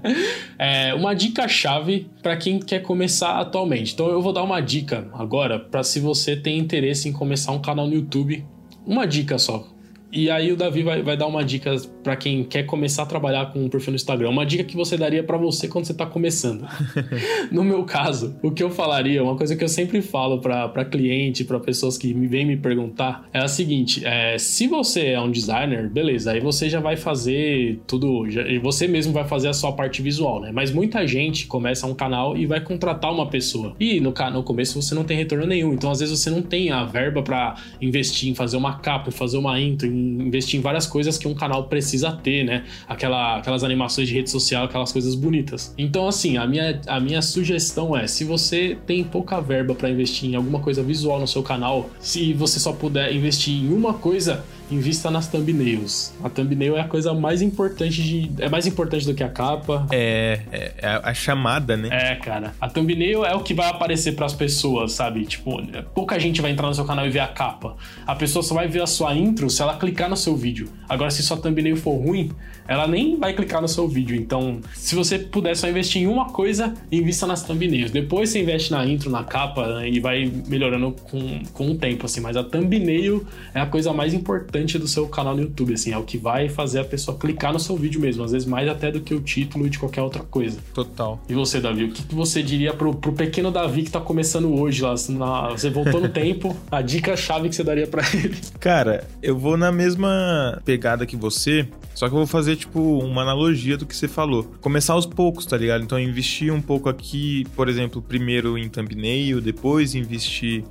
É, 0.58 0.94
uma 0.94 1.14
dica-chave 1.14 2.08
para 2.22 2.36
quem 2.36 2.58
quer 2.58 2.80
começar 2.80 3.38
atualmente. 3.38 3.92
Então 3.92 4.08
eu 4.08 4.22
vou 4.22 4.32
dar 4.32 4.42
uma 4.42 4.60
dica 4.60 5.08
agora 5.12 5.58
para 5.58 5.82
se 5.82 6.00
você 6.00 6.34
tem 6.34 6.58
interesse 6.58 7.08
em 7.08 7.12
começar 7.12 7.52
um 7.52 7.60
canal 7.60 7.86
no 7.86 7.94
YouTube. 7.94 8.44
Uma 8.86 9.06
dica 9.06 9.36
só. 9.36 9.66
E 10.10 10.30
aí 10.30 10.50
o 10.50 10.56
Davi 10.56 10.82
vai, 10.82 11.02
vai 11.02 11.16
dar 11.16 11.26
uma 11.26 11.44
dica 11.44 11.76
para 12.07 12.14
quem 12.14 12.44
quer 12.44 12.62
começar 12.62 13.02
a 13.02 13.07
trabalhar 13.07 13.46
com 13.52 13.64
um 13.64 13.68
perfil 13.68 13.90
no 13.90 13.96
Instagram. 13.96 14.28
Uma 14.30 14.46
dica 14.46 14.62
que 14.62 14.76
você 14.76 14.96
daria 14.96 15.24
para 15.24 15.36
você 15.36 15.66
quando 15.66 15.86
você 15.86 15.92
tá 15.92 16.07
começando. 16.07 16.64
no 17.50 17.64
meu 17.64 17.82
caso, 17.82 18.36
o 18.44 18.52
que 18.52 18.62
eu 18.62 18.70
falaria, 18.70 19.24
uma 19.24 19.34
coisa 19.34 19.57
que 19.57 19.64
eu 19.64 19.68
sempre 19.68 20.00
falo 20.00 20.40
para 20.40 20.84
cliente, 20.84 21.42
para 21.42 21.59
pessoas 21.59 21.98
que 21.98 22.14
me 22.14 22.28
vêm 22.28 22.46
me 22.46 22.57
perguntar, 22.57 23.28
é 23.32 23.40
a 23.40 23.48
seguinte: 23.48 24.04
é, 24.04 24.38
se 24.38 24.68
você 24.68 25.07
é 25.09 25.20
um 25.20 25.32
designer, 25.32 25.90
beleza, 25.90 26.30
aí 26.30 26.38
você 26.38 26.70
já 26.70 26.78
vai 26.78 26.96
fazer 26.96 27.80
tudo, 27.88 28.30
já- 28.30 28.46
e 28.46 28.57
você 28.61 28.86
mesmo 28.86 29.12
vai 29.12 29.24
fazer 29.26 29.48
a 29.48 29.52
sua 29.52 29.72
parte 29.72 30.00
visual, 30.00 30.40
né? 30.40 30.52
Mas 30.54 30.70
muita 30.70 31.04
gente 31.09 31.48
começa 31.48 31.88
um 31.88 31.94
canal 31.94 32.36
e 32.36 32.46
vai 32.46 32.61
contratar 32.61 33.12
uma 33.12 33.26
pessoa. 33.26 33.74
E 33.80 33.98
no, 33.98 34.14
no 34.32 34.42
começo 34.44 34.80
você 34.80 34.94
não 34.94 35.02
tem 35.02 35.16
retorno 35.16 35.44
nenhum, 35.44 35.74
então 35.74 35.90
às 35.90 35.98
vezes 35.98 36.16
você 36.16 36.30
não 36.30 36.40
tem 36.40 36.70
a 36.70 36.84
verba 36.84 37.20
para 37.20 37.57
investir 37.80 38.30
em 38.30 38.34
fazer 38.36 38.57
uma 38.57 38.78
capa, 38.78 39.09
em 39.09 39.12
fazer 39.12 39.38
uma 39.38 39.61
intro, 39.61 39.88
em 39.88 40.22
investir 40.22 40.61
em 40.61 40.62
várias 40.62 40.86
coisas 40.86 41.18
que 41.18 41.26
um 41.26 41.34
canal 41.34 41.64
precisa 41.64 41.95
ter, 42.12 42.44
né? 42.44 42.64
Aquela, 42.88 43.36
aquelas 43.36 43.64
animações 43.64 44.09
de 44.09 44.14
rede 44.14 44.30
social, 44.30 44.64
aquelas 44.64 44.92
coisas 44.92 45.14
bonitas. 45.14 45.74
Então, 45.76 46.09
assim, 46.09 46.36
a 46.36 46.47
minha, 46.47 46.80
a 46.86 47.01
minha 47.01 47.22
sugestão 47.22 47.97
é: 47.97 48.07
se 48.07 48.24
você 48.24 48.76
tem 48.86 49.03
pouca 49.05 49.40
verba 49.40 49.74
para 49.74 49.90
investir 49.90 50.30
em 50.30 50.34
alguma 50.34 50.61
coisa 50.61 50.82
visual 50.82 51.20
no 51.20 51.26
seu 51.26 51.42
canal, 51.42 51.90
se 51.99 52.32
você 52.32 52.59
só 52.59 52.72
puder 52.72 53.14
investir 53.14 53.55
em 53.55 53.72
uma 53.72 53.94
coisa, 53.94 54.44
invista 54.70 55.10
nas 55.10 55.28
thumbnails. 55.28 56.12
A 56.22 56.28
thumbnail 56.28 56.76
é 56.76 56.80
a 56.80 56.88
coisa 56.88 57.14
mais 57.14 57.42
importante 57.42 58.02
de. 58.02 58.30
É 58.38 58.48
mais 58.48 58.66
importante 58.66 59.06
do 59.06 59.14
que 59.14 59.22
a 59.22 59.28
capa. 59.28 59.86
É, 59.90 60.40
é, 60.52 60.72
é 60.78 61.00
a 61.02 61.14
chamada, 61.14 61.76
né? 61.76 61.88
É, 61.90 62.14
cara. 62.16 62.54
A 62.60 62.68
thumbnail 62.68 63.24
é 63.24 63.34
o 63.34 63.40
que 63.40 63.54
vai 63.54 63.68
aparecer 63.68 64.12
pras 64.12 64.34
pessoas, 64.34 64.92
sabe? 64.92 65.24
Tipo, 65.24 65.60
pouca 65.94 66.18
gente 66.18 66.40
vai 66.40 66.50
entrar 66.50 66.66
no 66.66 66.74
seu 66.74 66.84
canal 66.84 67.06
e 67.06 67.10
ver 67.10 67.20
a 67.20 67.28
capa. 67.28 67.76
A 68.06 68.14
pessoa 68.14 68.42
só 68.42 68.54
vai 68.54 68.68
ver 68.68 68.82
a 68.82 68.86
sua 68.86 69.14
intro 69.14 69.48
se 69.48 69.62
ela 69.62 69.76
clicar 69.76 70.08
no 70.08 70.16
seu 70.16 70.36
vídeo. 70.36 70.68
Agora, 70.88 71.10
se 71.10 71.22
sua 71.22 71.36
thumbnail 71.36 71.76
for 71.76 71.96
ruim, 71.96 72.30
ela 72.68 72.86
nem 72.86 73.16
vai 73.16 73.32
clicar 73.32 73.62
no 73.62 73.68
seu 73.68 73.86
vídeo. 73.86 74.16
Então, 74.16 74.60
se 74.74 74.94
você 74.94 75.18
puder 75.18 75.56
só 75.56 75.68
investir 75.68 76.02
em 76.02 76.06
uma 76.06 76.30
coisa, 76.30 76.74
invista 76.90 77.26
nas 77.26 77.42
thumbnails. 77.42 77.90
Depois 77.90 78.30
você 78.30 78.42
investe 78.42 78.72
na 78.72 78.84
intro, 78.86 79.10
na 79.10 79.24
capa 79.24 79.66
né, 79.80 79.88
e 79.88 80.00
vai 80.00 80.30
melhorando 80.48 80.92
com, 80.92 81.42
com 81.52 81.70
o 81.70 81.74
tempo, 81.76 82.06
assim. 82.06 82.20
Mas 82.20 82.36
a 82.36 82.42
thumbnail 82.42 83.24
é 83.54 83.60
a 83.60 83.66
coisa 83.66 83.92
mais 83.92 84.12
importante 84.12 84.55
do 84.78 84.88
seu 84.88 85.07
canal 85.09 85.34
no 85.36 85.42
YouTube, 85.42 85.74
assim. 85.74 85.92
É 85.92 85.98
o 85.98 86.02
que 86.02 86.16
vai 86.18 86.48
fazer 86.48 86.80
a 86.80 86.84
pessoa 86.84 87.16
clicar 87.16 87.52
no 87.52 87.61
seu 87.61 87.76
vídeo 87.76 88.00
mesmo. 88.00 88.24
Às 88.24 88.32
vezes 88.32 88.46
mais 88.46 88.68
até 88.68 88.90
do 88.90 89.00
que 89.00 89.14
o 89.14 89.20
título 89.20 89.68
de 89.68 89.78
qualquer 89.78 90.02
outra 90.02 90.22
coisa. 90.22 90.59
Total. 90.72 91.20
E 91.28 91.34
você, 91.34 91.61
Davi, 91.61 91.84
o 91.84 91.90
que, 91.92 92.02
que 92.02 92.14
você 92.14 92.42
diria 92.42 92.72
pro, 92.72 92.94
pro 92.94 93.12
pequeno 93.12 93.50
Davi 93.50 93.82
que 93.82 93.90
tá 93.90 94.00
começando 94.00 94.52
hoje 94.54 94.82
lá? 94.82 94.94
na- 95.11 95.48
você 95.50 95.70
voltou 95.70 96.00
no 96.00 96.09
tempo, 96.11 96.57
a 96.70 96.80
dica-chave 96.82 97.48
que 97.48 97.54
você 97.54 97.62
daria 97.64 97.86
pra 97.86 98.02
ele? 98.14 98.36
Cara, 98.61 99.07
eu 99.22 99.36
vou 99.38 99.57
na 99.57 99.70
mesma 99.70 100.61
pegada 100.64 101.04
que 101.07 101.16
você, 101.16 101.68
Só 101.94 102.09
que 102.09 102.14
eu 102.14 102.18
vou 102.18 102.26
fazer, 102.26 102.57
tipo, 102.57 102.80
uma 102.98 103.22
analogia 103.22 103.76
do 103.76 103.86
que 103.86 103.96
você 103.96 104.07
falou. 104.09 104.44
Começar 104.61 104.92
aos 104.92 105.07
poucos, 105.07 105.46
tá 105.46 105.57
ligado? 105.57 105.82
Então, 105.82 105.98
investir 105.98 106.52
um 106.52 106.61
pouco 106.61 106.88
aqui, 106.88 107.44
por 107.57 107.68
exemplo, 107.68 108.02
primeiro 108.02 108.59
em 108.59 108.68
thumbnail, 108.68 109.40
depois 109.40 109.94
investir 109.94 110.62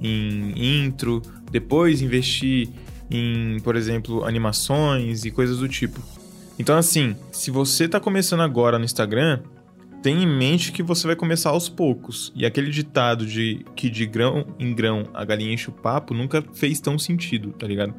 em 0.00 0.84
intro, 0.84 1.22
depois 1.50 2.02
investir 2.02 2.68
em, 3.12 3.60
por 3.60 3.76
exemplo, 3.76 4.24
animações 4.24 5.24
e 5.24 5.30
coisas 5.30 5.58
do 5.58 5.68
tipo. 5.68 6.00
Então, 6.58 6.76
assim, 6.76 7.14
se 7.30 7.50
você 7.50 7.86
tá 7.86 8.00
começando 8.00 8.40
agora 8.40 8.78
no 8.78 8.84
Instagram, 8.84 9.40
tenha 10.02 10.22
em 10.22 10.26
mente 10.26 10.72
que 10.72 10.82
você 10.82 11.06
vai 11.06 11.14
começar 11.14 11.50
aos 11.50 11.68
poucos. 11.68 12.32
E 12.34 12.46
aquele 12.46 12.70
ditado 12.70 13.26
de 13.26 13.64
que 13.76 13.90
de 13.90 14.06
grão 14.06 14.46
em 14.58 14.74
grão 14.74 15.04
a 15.12 15.24
galinha 15.24 15.52
enche 15.52 15.68
o 15.68 15.72
papo 15.72 16.14
nunca 16.14 16.42
fez 16.54 16.80
tão 16.80 16.98
sentido, 16.98 17.52
tá 17.52 17.66
ligado? 17.66 17.94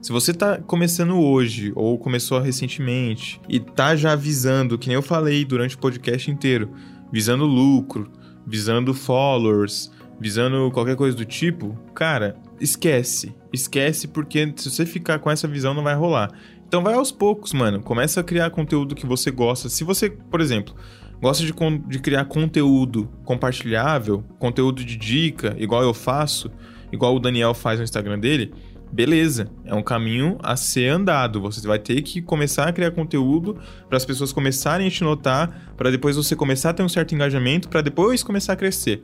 Se 0.00 0.12
você 0.12 0.32
tá 0.32 0.58
começando 0.58 1.18
hoje 1.18 1.72
ou 1.74 1.98
começou 1.98 2.38
recentemente 2.38 3.40
e 3.48 3.58
tá 3.58 3.96
já 3.96 4.14
visando, 4.14 4.78
que 4.78 4.86
nem 4.86 4.94
eu 4.94 5.02
falei 5.02 5.44
durante 5.44 5.74
o 5.74 5.78
podcast 5.78 6.30
inteiro, 6.30 6.70
visando 7.10 7.44
lucro, 7.44 8.10
visando 8.46 8.94
followers, 8.94 9.90
visando 10.20 10.70
qualquer 10.70 10.94
coisa 10.94 11.16
do 11.16 11.24
tipo, 11.24 11.76
cara, 11.92 12.36
esquece. 12.60 13.34
Esquece 13.52 14.08
porque 14.08 14.52
se 14.56 14.70
você 14.70 14.86
ficar 14.86 15.18
com 15.18 15.30
essa 15.30 15.46
visão 15.48 15.74
não 15.74 15.82
vai 15.82 15.94
rolar. 15.94 16.30
Então 16.66 16.82
vai 16.82 16.94
aos 16.94 17.12
poucos, 17.12 17.52
mano. 17.52 17.80
Começa 17.80 18.20
a 18.20 18.24
criar 18.24 18.50
conteúdo 18.50 18.94
que 18.94 19.06
você 19.06 19.30
gosta. 19.30 19.68
Se 19.68 19.84
você, 19.84 20.10
por 20.10 20.40
exemplo, 20.40 20.74
gosta 21.20 21.44
de, 21.44 21.52
de 21.88 21.98
criar 21.98 22.24
conteúdo 22.24 23.08
compartilhável, 23.24 24.24
conteúdo 24.38 24.84
de 24.84 24.96
dica, 24.96 25.54
igual 25.58 25.82
eu 25.82 25.94
faço, 25.94 26.50
igual 26.92 27.14
o 27.14 27.20
Daniel 27.20 27.54
faz 27.54 27.78
no 27.78 27.84
Instagram 27.84 28.18
dele, 28.18 28.52
beleza, 28.92 29.50
é 29.64 29.74
um 29.74 29.82
caminho 29.82 30.38
a 30.42 30.56
ser 30.56 30.88
andado. 30.88 31.40
Você 31.40 31.66
vai 31.66 31.78
ter 31.78 32.02
que 32.02 32.20
começar 32.20 32.68
a 32.68 32.72
criar 32.72 32.90
conteúdo 32.90 33.58
para 33.88 33.96
as 33.96 34.04
pessoas 34.04 34.32
começarem 34.32 34.86
a 34.86 34.90
te 34.90 35.02
notar, 35.04 35.72
para 35.76 35.90
depois 35.90 36.16
você 36.16 36.34
começar 36.34 36.70
a 36.70 36.74
ter 36.74 36.82
um 36.82 36.88
certo 36.88 37.14
engajamento, 37.14 37.68
para 37.68 37.80
depois 37.80 38.22
começar 38.22 38.54
a 38.54 38.56
crescer. 38.56 39.02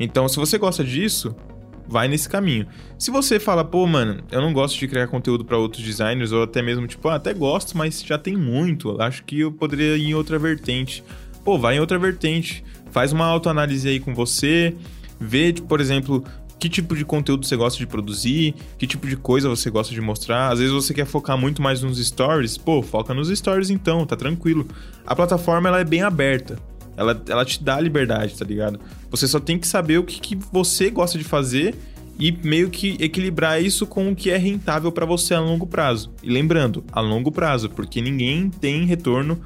Então, 0.00 0.28
se 0.28 0.36
você 0.36 0.58
gosta 0.58 0.84
disso, 0.84 1.34
vai 1.88 2.06
nesse 2.06 2.28
caminho. 2.28 2.66
Se 2.98 3.10
você 3.10 3.40
fala, 3.40 3.64
pô, 3.64 3.86
mano, 3.86 4.22
eu 4.30 4.40
não 4.40 4.52
gosto 4.52 4.78
de 4.78 4.86
criar 4.86 5.08
conteúdo 5.08 5.44
para 5.44 5.56
outros 5.56 5.82
designers, 5.82 6.30
ou 6.30 6.42
até 6.42 6.60
mesmo, 6.60 6.86
tipo, 6.86 7.08
ah, 7.08 7.14
até 7.14 7.32
gosto, 7.32 7.76
mas 7.76 8.02
já 8.04 8.18
tem 8.18 8.36
muito, 8.36 9.00
acho 9.00 9.24
que 9.24 9.40
eu 9.40 9.50
poderia 9.50 9.96
ir 9.96 10.10
em 10.10 10.14
outra 10.14 10.38
vertente. 10.38 11.02
Pô, 11.44 11.58
vai 11.58 11.76
em 11.76 11.80
outra 11.80 11.98
vertente. 11.98 12.62
Faz 12.90 13.12
uma 13.12 13.24
autoanálise 13.24 13.88
aí 13.88 13.98
com 13.98 14.14
você, 14.14 14.74
vê, 15.18 15.52
tipo, 15.52 15.66
por 15.66 15.80
exemplo, 15.80 16.22
que 16.58 16.68
tipo 16.68 16.96
de 16.96 17.04
conteúdo 17.04 17.46
você 17.46 17.56
gosta 17.56 17.78
de 17.78 17.86
produzir, 17.86 18.54
que 18.76 18.86
tipo 18.86 19.06
de 19.06 19.16
coisa 19.16 19.48
você 19.48 19.70
gosta 19.70 19.94
de 19.94 20.00
mostrar. 20.00 20.52
Às 20.52 20.58
vezes 20.58 20.74
você 20.74 20.92
quer 20.92 21.06
focar 21.06 21.38
muito 21.38 21.62
mais 21.62 21.82
nos 21.82 22.04
stories, 22.04 22.58
pô, 22.58 22.82
foca 22.82 23.14
nos 23.14 23.28
stories 23.28 23.70
então, 23.70 24.04
tá 24.04 24.16
tranquilo. 24.16 24.66
A 25.06 25.14
plataforma 25.14 25.68
ela 25.68 25.80
é 25.80 25.84
bem 25.84 26.02
aberta. 26.02 26.58
Ela, 26.98 27.22
ela 27.28 27.44
te 27.44 27.62
dá 27.62 27.80
liberdade, 27.80 28.36
tá 28.36 28.44
ligado? 28.44 28.80
Você 29.10 29.28
só 29.28 29.38
tem 29.38 29.58
que 29.58 29.66
saber 29.66 29.98
o 29.98 30.04
que, 30.04 30.20
que 30.20 30.36
você 30.52 30.90
gosta 30.90 31.16
de 31.16 31.24
fazer 31.24 31.74
e 32.18 32.32
meio 32.32 32.68
que 32.68 32.96
equilibrar 32.98 33.62
isso 33.62 33.86
com 33.86 34.10
o 34.10 34.16
que 34.16 34.30
é 34.30 34.36
rentável 34.36 34.90
para 34.90 35.06
você 35.06 35.34
a 35.34 35.40
longo 35.40 35.66
prazo. 35.66 36.10
E 36.22 36.28
lembrando, 36.28 36.84
a 36.90 37.00
longo 37.00 37.30
prazo, 37.30 37.70
porque 37.70 38.02
ninguém 38.02 38.50
tem 38.50 38.84
retorno 38.84 39.40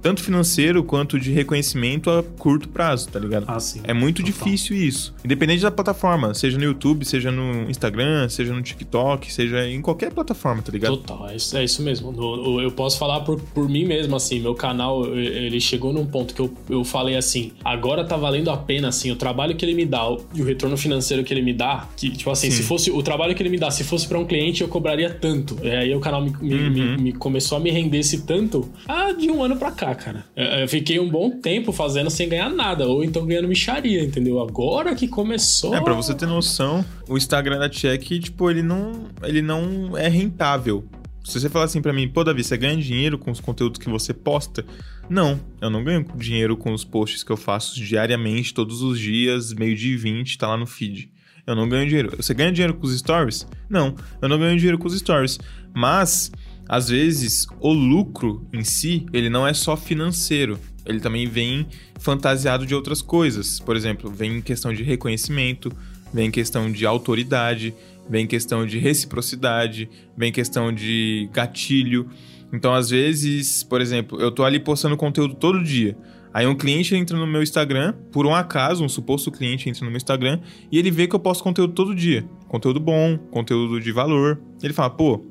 tanto 0.00 0.22
financeiro 0.22 0.82
quanto 0.82 1.18
de 1.18 1.32
reconhecimento 1.32 2.10
a 2.10 2.22
curto 2.22 2.68
prazo, 2.68 3.08
tá 3.08 3.18
ligado? 3.18 3.44
Ah, 3.48 3.60
sim. 3.60 3.80
É 3.84 3.92
muito 3.92 4.22
Total. 4.22 4.32
difícil 4.32 4.76
isso. 4.76 5.14
Independente 5.24 5.62
da 5.62 5.70
plataforma, 5.70 6.34
seja 6.34 6.58
no 6.58 6.64
YouTube, 6.64 7.04
seja 7.04 7.30
no 7.30 7.70
Instagram, 7.70 8.28
seja 8.28 8.52
no 8.52 8.62
TikTok, 8.62 9.32
seja 9.32 9.68
em 9.68 9.80
qualquer 9.80 10.12
plataforma, 10.12 10.62
tá 10.62 10.72
ligado? 10.72 10.96
Total, 10.98 11.28
é 11.30 11.36
isso, 11.36 11.56
é 11.56 11.64
isso 11.64 11.82
mesmo. 11.82 12.14
Eu 12.60 12.70
posso 12.72 12.98
falar 12.98 13.20
por, 13.20 13.40
por 13.40 13.68
mim 13.68 13.84
mesmo, 13.84 14.16
assim, 14.16 14.40
meu 14.40 14.54
canal, 14.54 15.06
ele 15.16 15.60
chegou 15.60 15.92
num 15.92 16.06
ponto 16.06 16.34
que 16.34 16.40
eu, 16.40 16.52
eu 16.68 16.84
falei 16.84 17.16
assim, 17.16 17.52
agora 17.64 18.04
tá 18.04 18.16
valendo 18.16 18.50
a 18.50 18.56
pena, 18.56 18.88
assim, 18.88 19.10
o 19.10 19.16
trabalho 19.16 19.56
que 19.56 19.64
ele 19.64 19.74
me 19.74 19.84
dá 19.84 19.98
e 20.34 20.42
o 20.42 20.44
retorno 20.44 20.76
financeiro 20.76 21.24
que 21.24 21.32
ele 21.32 21.42
me 21.42 21.52
dá, 21.52 21.88
que, 21.96 22.10
tipo 22.10 22.30
assim, 22.30 22.50
Sim. 22.50 22.58
se 22.58 22.62
fosse 22.62 22.90
o 22.90 23.02
trabalho 23.02 23.34
que 23.34 23.42
ele 23.42 23.50
me 23.50 23.58
dá, 23.58 23.70
se 23.70 23.84
fosse 23.84 24.06
para 24.06 24.18
um 24.18 24.24
cliente, 24.24 24.62
eu 24.62 24.68
cobraria 24.68 25.10
tanto. 25.10 25.58
E 25.62 25.70
aí 25.70 25.94
o 25.94 26.00
canal 26.00 26.22
me, 26.22 26.30
me, 26.40 26.54
uhum. 26.54 26.70
me, 26.70 26.96
me 26.98 27.12
começou 27.12 27.58
a 27.58 27.60
me 27.60 27.70
render 27.70 27.98
esse 27.98 28.22
tanto 28.22 28.68
ah, 28.86 29.12
de 29.12 29.30
um 29.30 29.42
ano 29.42 29.56
pra 29.56 29.70
cá, 29.70 29.87
cara. 29.94 30.24
Eu 30.34 30.68
fiquei 30.68 30.98
um 30.98 31.08
bom 31.08 31.30
tempo 31.30 31.72
fazendo 31.72 32.10
sem 32.10 32.28
ganhar 32.28 32.50
nada, 32.50 32.86
ou 32.86 33.04
então 33.04 33.26
ganhando 33.26 33.48
micharia, 33.48 34.02
entendeu? 34.02 34.40
Agora 34.40 34.94
que 34.94 35.08
começou. 35.08 35.74
É, 35.74 35.80
pra 35.80 35.94
você 35.94 36.14
ter 36.14 36.26
noção, 36.26 36.84
o 37.08 37.16
Instagram 37.16 37.58
da 37.58 37.68
Check, 37.68 38.02
tipo, 38.20 38.50
ele 38.50 38.62
não, 38.62 39.06
ele 39.22 39.42
não 39.42 39.96
é 39.96 40.08
rentável. 40.08 40.86
Se 41.24 41.38
você 41.38 41.50
falar 41.50 41.66
assim 41.66 41.82
para 41.82 41.92
mim, 41.92 42.08
pô, 42.08 42.24
Davi, 42.24 42.42
você 42.42 42.56
ganha 42.56 42.76
dinheiro 42.76 43.18
com 43.18 43.30
os 43.30 43.38
conteúdos 43.38 43.78
que 43.78 43.90
você 43.90 44.14
posta? 44.14 44.64
Não, 45.10 45.38
eu 45.60 45.68
não 45.68 45.84
ganho 45.84 46.04
dinheiro 46.16 46.56
com 46.56 46.72
os 46.72 46.84
posts 46.84 47.22
que 47.22 47.30
eu 47.30 47.36
faço 47.36 47.74
diariamente, 47.74 48.54
todos 48.54 48.80
os 48.80 48.98
dias, 48.98 49.52
meio-dia 49.52 49.92
e 49.92 49.96
20, 49.96 50.38
tá 50.38 50.48
lá 50.48 50.56
no 50.56 50.66
feed. 50.66 51.10
Eu 51.46 51.54
não 51.54 51.68
ganho 51.68 51.86
dinheiro. 51.86 52.14
Você 52.16 52.34
ganha 52.34 52.52
dinheiro 52.52 52.74
com 52.74 52.86
os 52.86 52.98
stories? 52.98 53.46
Não, 53.70 53.94
eu 54.20 54.28
não 54.28 54.38
ganho 54.38 54.56
dinheiro 54.56 54.78
com 54.78 54.86
os 54.86 54.98
stories. 54.98 55.38
Mas 55.74 56.30
às 56.68 56.88
vezes 56.88 57.46
o 57.60 57.72
lucro 57.72 58.46
em 58.52 58.62
si, 58.62 59.06
ele 59.12 59.30
não 59.30 59.46
é 59.46 59.54
só 59.54 59.76
financeiro, 59.76 60.58
ele 60.84 61.00
também 61.00 61.26
vem 61.26 61.66
fantasiado 61.98 62.66
de 62.66 62.74
outras 62.74 63.00
coisas. 63.00 63.58
Por 63.58 63.76
exemplo, 63.76 64.10
vem 64.10 64.36
em 64.36 64.40
questão 64.42 64.72
de 64.72 64.82
reconhecimento, 64.82 65.72
vem 66.12 66.28
em 66.28 66.30
questão 66.30 66.70
de 66.70 66.86
autoridade, 66.86 67.74
vem 68.08 68.24
em 68.24 68.26
questão 68.26 68.66
de 68.66 68.78
reciprocidade, 68.78 69.88
vem 70.16 70.30
em 70.30 70.32
questão 70.32 70.72
de 70.72 71.28
gatilho. 71.32 72.08
Então, 72.52 72.74
às 72.74 72.90
vezes, 72.90 73.62
por 73.62 73.80
exemplo, 73.80 74.20
eu 74.20 74.30
tô 74.30 74.44
ali 74.44 74.58
postando 74.58 74.96
conteúdo 74.96 75.34
todo 75.34 75.62
dia. 75.62 75.96
Aí 76.32 76.46
um 76.46 76.54
cliente 76.54 76.94
entra 76.94 77.16
no 77.16 77.26
meu 77.26 77.42
Instagram, 77.42 77.94
por 78.12 78.26
um 78.26 78.34
acaso, 78.34 78.84
um 78.84 78.88
suposto 78.88 79.30
cliente 79.30 79.68
entra 79.68 79.84
no 79.84 79.90
meu 79.90 79.96
Instagram 79.96 80.40
e 80.70 80.78
ele 80.78 80.90
vê 80.90 81.06
que 81.06 81.14
eu 81.14 81.20
posto 81.20 81.42
conteúdo 81.42 81.72
todo 81.72 81.94
dia. 81.94 82.28
Conteúdo 82.46 82.78
bom, 82.78 83.18
conteúdo 83.30 83.80
de 83.80 83.90
valor. 83.92 84.40
Ele 84.62 84.72
fala, 84.72 84.90
pô, 84.90 85.24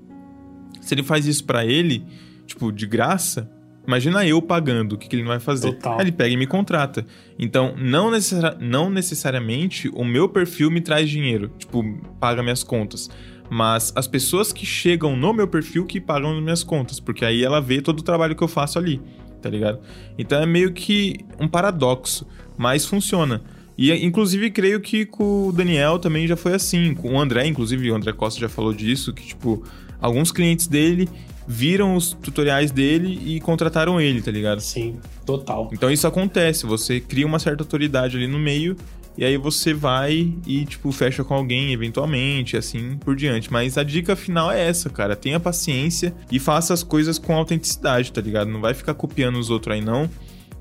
se 0.81 0.93
ele 0.93 1.03
faz 1.03 1.25
isso 1.25 1.43
para 1.43 1.65
ele, 1.65 2.05
tipo, 2.45 2.71
de 2.71 2.85
graça, 2.85 3.49
imagina 3.85 4.25
eu 4.25 4.41
pagando, 4.41 4.93
o 4.93 4.97
que, 4.97 5.07
que 5.07 5.15
ele 5.15 5.23
não 5.23 5.29
vai 5.29 5.39
fazer? 5.39 5.73
Total. 5.73 5.99
Aí 5.99 6.05
ele 6.05 6.11
pega 6.11 6.33
e 6.33 6.37
me 6.37 6.47
contrata. 6.47 7.05
Então, 7.37 7.75
não, 7.77 8.11
necessari 8.11 8.57
não 8.59 8.89
necessariamente 8.89 9.89
o 9.93 10.03
meu 10.03 10.27
perfil 10.27 10.69
me 10.69 10.81
traz 10.81 11.09
dinheiro, 11.09 11.51
tipo, 11.57 11.83
paga 12.19 12.41
minhas 12.43 12.63
contas. 12.63 13.09
Mas 13.49 13.93
as 13.95 14.07
pessoas 14.07 14.51
que 14.51 14.65
chegam 14.65 15.15
no 15.15 15.33
meu 15.33 15.47
perfil 15.47 15.85
que 15.85 16.01
pagam 16.01 16.35
as 16.35 16.43
minhas 16.43 16.63
contas, 16.63 16.99
porque 16.99 17.23
aí 17.23 17.43
ela 17.43 17.61
vê 17.61 17.81
todo 17.81 17.99
o 17.99 18.03
trabalho 18.03 18.35
que 18.35 18.43
eu 18.43 18.47
faço 18.47 18.77
ali, 18.77 19.01
tá 19.41 19.49
ligado? 19.49 19.79
Então 20.17 20.41
é 20.41 20.45
meio 20.45 20.73
que 20.73 21.19
um 21.39 21.47
paradoxo, 21.47 22.27
mas 22.57 22.85
funciona. 22.85 23.41
E 23.77 23.93
inclusive 24.05 24.49
creio 24.49 24.81
que 24.81 25.05
com 25.05 25.47
o 25.47 25.51
Daniel 25.53 25.99
também 25.99 26.27
já 26.27 26.35
foi 26.35 26.53
assim, 26.53 26.93
com 26.95 27.13
o 27.13 27.19
André, 27.19 27.45
inclusive 27.45 27.89
o 27.91 27.95
André 27.95 28.11
Costa 28.11 28.39
já 28.39 28.49
falou 28.49 28.73
disso, 28.73 29.13
que 29.13 29.25
tipo, 29.25 29.63
alguns 30.01 30.31
clientes 30.31 30.67
dele 30.67 31.09
viram 31.47 31.95
os 31.95 32.11
tutoriais 32.11 32.71
dele 32.71 33.21
e 33.25 33.39
contrataram 33.39 34.01
ele, 34.01 34.21
tá 34.21 34.31
ligado? 34.31 34.59
Sim, 34.59 34.99
total. 35.25 35.69
Então 35.71 35.89
isso 35.89 36.05
acontece, 36.05 36.65
você 36.65 36.99
cria 36.99 37.25
uma 37.25 37.39
certa 37.39 37.63
autoridade 37.63 38.17
ali 38.17 38.27
no 38.27 38.37
meio 38.37 38.75
e 39.17 39.25
aí 39.25 39.35
você 39.35 39.73
vai 39.73 40.31
e, 40.45 40.63
tipo, 40.65 40.91
fecha 40.91 41.23
com 41.23 41.33
alguém 41.33 41.73
eventualmente, 41.73 42.55
assim 42.55 42.97
por 42.97 43.15
diante. 43.15 43.51
Mas 43.51 43.75
a 43.75 43.83
dica 43.83 44.15
final 44.15 44.51
é 44.51 44.67
essa, 44.67 44.91
cara. 44.91 45.15
Tenha 45.15 45.39
paciência 45.39 46.13
e 46.31 46.37
faça 46.37 46.71
as 46.71 46.83
coisas 46.83 47.17
com 47.17 47.33
autenticidade, 47.35 48.11
tá 48.11 48.21
ligado? 48.21 48.49
Não 48.51 48.61
vai 48.61 48.75
ficar 48.75 48.93
copiando 48.93 49.39
os 49.39 49.49
outros 49.49 49.75
aí, 49.75 49.81
não, 49.81 50.07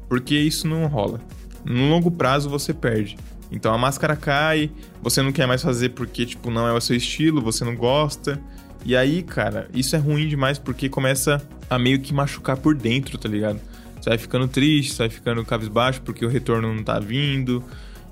porque 0.09 0.35
isso 0.35 0.67
não 0.67 0.87
rola. 0.87 1.21
No 1.67 1.91
longo 1.91 2.11
prazo 2.11 2.49
você 2.49 2.73
perde. 2.73 3.19
Então 3.53 3.75
a 3.75 3.79
máscara 3.79 4.17
cai, 4.17 4.71
você 5.03 5.21
não 5.21 5.33
quer 5.33 5.47
mais 5.47 5.63
fazer 5.63 5.91
porque, 5.91 6.25
tipo, 6.25 6.51
não 6.51 6.67
é 6.67 6.73
o 6.73 6.81
seu 6.81 6.97
estilo, 6.97 7.43
você 7.43 7.63
não 7.63 7.77
gosta. 7.77 8.41
E 8.87 8.95
aí, 8.95 9.21
cara, 9.25 9.69
isso 9.75 9.97
é 9.97 9.99
ruim 9.99 10.29
demais 10.29 10.61
porque 10.61 10.89
começa 10.89 11.43
a 11.69 11.77
meio 11.77 11.99
que 11.99 12.15
machucar 12.15 12.57
por 12.57 12.73
dentro, 12.73 13.19
tá 13.19 13.29
ligado? 13.29 13.61
Você 14.01 14.11
vai 14.11 14.17
ficando 14.17 14.47
triste, 14.47 14.93
você 14.93 14.99
vai 14.99 15.09
ficando 15.09 15.45
cabisbaixo 15.45 16.01
porque 16.03 16.25
o 16.25 16.29
retorno 16.29 16.73
não 16.73 16.85
tá 16.85 17.01
vindo. 17.01 17.65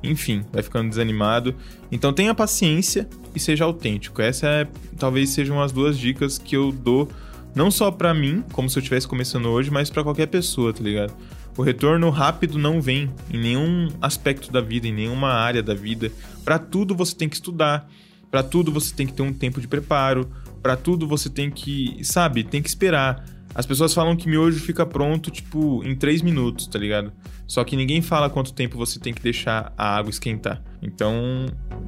Enfim, 0.02 0.44
vai 0.52 0.64
ficando 0.64 0.88
desanimado. 0.88 1.54
Então 1.92 2.12
tenha 2.12 2.34
paciência 2.34 3.08
e 3.32 3.38
seja 3.38 3.62
autêntico. 3.62 4.20
Essa 4.20 4.48
é, 4.48 4.68
talvez 4.98 5.30
sejam 5.30 5.62
as 5.62 5.70
duas 5.70 5.96
dicas 5.96 6.38
que 6.38 6.56
eu 6.56 6.72
dou 6.72 7.08
não 7.54 7.70
só 7.70 7.92
para 7.92 8.12
mim, 8.12 8.42
como 8.50 8.68
se 8.68 8.76
eu 8.76 8.80
estivesse 8.80 9.06
começando 9.06 9.46
hoje, 9.46 9.70
mas 9.70 9.90
para 9.90 10.02
qualquer 10.02 10.26
pessoa, 10.26 10.72
tá 10.72 10.82
ligado? 10.82 11.14
O 11.56 11.62
retorno 11.62 12.10
rápido 12.10 12.58
não 12.58 12.82
vem 12.82 13.08
em 13.32 13.38
nenhum 13.38 13.90
aspecto 14.02 14.50
da 14.50 14.60
vida, 14.60 14.88
em 14.88 14.92
nenhuma 14.92 15.28
área 15.28 15.62
da 15.62 15.72
vida. 15.72 16.10
Para 16.44 16.58
tudo 16.58 16.96
você 16.96 17.14
tem 17.14 17.28
que 17.28 17.36
estudar, 17.36 17.88
para 18.28 18.42
tudo 18.42 18.72
você 18.72 18.92
tem 18.92 19.06
que 19.06 19.12
ter 19.12 19.22
um 19.22 19.32
tempo 19.32 19.60
de 19.60 19.68
preparo, 19.68 20.28
para 20.64 20.78
tudo 20.78 21.06
você 21.06 21.28
tem 21.28 21.50
que, 21.50 21.98
sabe, 22.02 22.42
tem 22.42 22.62
que 22.62 22.68
esperar. 22.70 23.22
As 23.54 23.66
pessoas 23.66 23.92
falam 23.92 24.16
que 24.16 24.26
miojo 24.26 24.58
fica 24.58 24.86
pronto, 24.86 25.30
tipo, 25.30 25.84
em 25.84 25.94
3 25.94 26.22
minutos, 26.22 26.66
tá 26.66 26.78
ligado? 26.78 27.12
Só 27.46 27.62
que 27.62 27.76
ninguém 27.76 28.00
fala 28.00 28.30
quanto 28.30 28.54
tempo 28.54 28.78
você 28.78 28.98
tem 28.98 29.12
que 29.12 29.22
deixar 29.22 29.74
a 29.76 29.94
água 29.94 30.08
esquentar. 30.08 30.62
Então, 30.80 31.14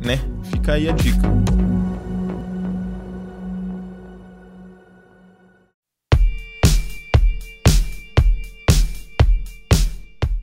né, 0.05 0.21
fica 0.51 0.75
aí 0.75 0.91
a 0.91 0.93
dica. 0.93 1.27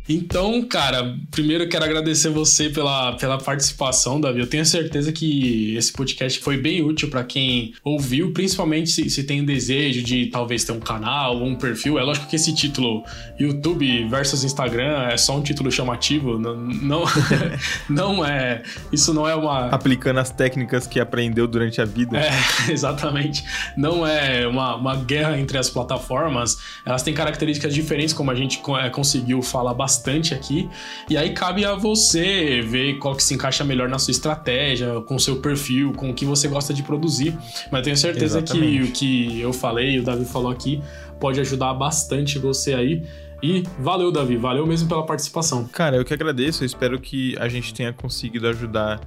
Então, 0.08 0.62
cara, 0.64 1.16
primeiro 1.32 1.64
eu 1.64 1.70
quero 1.70 1.86
agradecer 1.86 2.30
você 2.30 2.70
pela, 2.70 3.14
pela 3.14 3.38
participação, 3.38 4.20
Davi. 4.20 4.42
Eu 4.42 4.48
tenho 4.48 4.66
certeza 4.66 5.14
que 5.14 5.76
esse 5.78 5.94
podcast 5.94 6.40
foi 6.40 6.58
bem 6.58 6.82
útil 6.84 7.10
para 7.10 7.24
quem 7.24 7.74
ouviu, 7.84 8.34
principalmente 8.34 8.90
se, 8.90 9.10
se 9.10 9.24
tem 9.24 9.46
desejo 9.46 10.04
de 10.04 10.26
talvez 10.26 10.66
ter 10.66 10.74
um 10.74 10.80
canal 10.80 11.38
ou 11.38 11.46
um 11.46 11.56
perfil. 11.56 11.98
É 11.98 12.04
lógico 12.04 12.28
que 12.28 12.36
esse 12.36 12.54
título 12.54 13.04
YouTube 13.40 14.06
versus 14.10 14.44
Instagram 14.44 15.08
é 15.10 15.16
só 15.16 15.38
um 15.38 15.42
título 15.42 15.72
chamativo, 15.72 16.38
não, 16.38 16.56
não, 16.56 17.04
não 17.90 18.26
é. 18.26 18.62
Isso 18.92 19.14
não 19.14 19.28
é 19.28 19.34
uma. 19.34 19.70
Aplicando 19.70 20.20
as 20.20 20.32
técnicas 20.32 20.86
que 20.86 21.00
aprendeu 21.00 21.48
durante 21.48 21.82
a 21.82 21.86
vida. 21.86 22.18
É, 22.18 22.32
exatamente. 22.70 23.44
Não 23.78 24.06
é 24.06 24.46
uma, 24.46 24.76
uma 24.76 24.96
guerra 24.98 25.40
entre 25.40 25.58
as 25.58 25.70
plataformas. 25.70 26.58
Elas 26.86 27.04
têm 27.04 27.14
características 27.14 27.74
diferentes, 27.74 28.14
como 28.14 28.30
a 28.30 28.36
gente 28.36 28.62
é, 28.82 28.90
conseguiu 28.90 29.42
falar 29.42 29.74
bastante 29.74 29.93
bastante 29.94 30.34
aqui. 30.34 30.70
E 31.10 31.16
aí 31.16 31.34
cabe 31.34 31.64
a 31.64 31.76
você 31.76 32.62
ver 32.62 32.98
qual 32.98 33.16
que 33.16 33.24
se 33.24 33.34
encaixa 33.34 33.64
melhor 33.64 33.88
na 33.88 34.00
sua 34.00 34.12
estratégia, 34.12 35.00
com 35.02 35.16
o 35.16 35.20
seu 35.20 35.38
perfil, 35.38 35.94
com 35.94 36.10
o 36.10 36.14
que 36.14 36.26
você 36.26 36.48
gosta 36.48 36.74
de 36.74 36.82
produzir. 36.82 37.38
Mas 37.72 37.84
tenho 37.84 37.96
certeza 37.96 38.40
Exatamente. 38.40 38.78
que 38.78 38.84
o 38.84 38.92
que 38.92 39.42
eu 39.42 39.54
falei, 39.54 40.00
o 40.00 40.04
Davi 40.04 40.26
falou 40.26 40.52
aqui, 40.52 40.82
pode 41.20 41.40
ajudar 41.40 41.74
bastante 41.76 42.40
você 42.40 42.74
aí. 42.74 43.04
E 43.42 43.64
valeu, 43.80 44.12
Davi, 44.12 44.38
valeu 44.38 44.66
mesmo 44.66 44.88
pela 44.88 45.06
participação. 45.06 45.68
Cara, 45.68 45.98
eu 45.98 46.06
que 46.06 46.14
agradeço, 46.14 46.64
eu 46.64 46.66
espero 46.66 47.00
que 47.00 47.38
a 47.38 47.48
gente 47.48 47.74
tenha 47.74 47.92
conseguido 47.92 48.48
ajudar, 48.48 49.02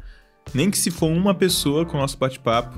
nem 0.54 0.70
que 0.70 0.78
se 0.78 0.90
for 0.90 1.06
uma 1.06 1.34
pessoa 1.34 1.86
com 1.86 1.96
o 1.96 2.00
nosso 2.00 2.18
bate-papo, 2.18 2.76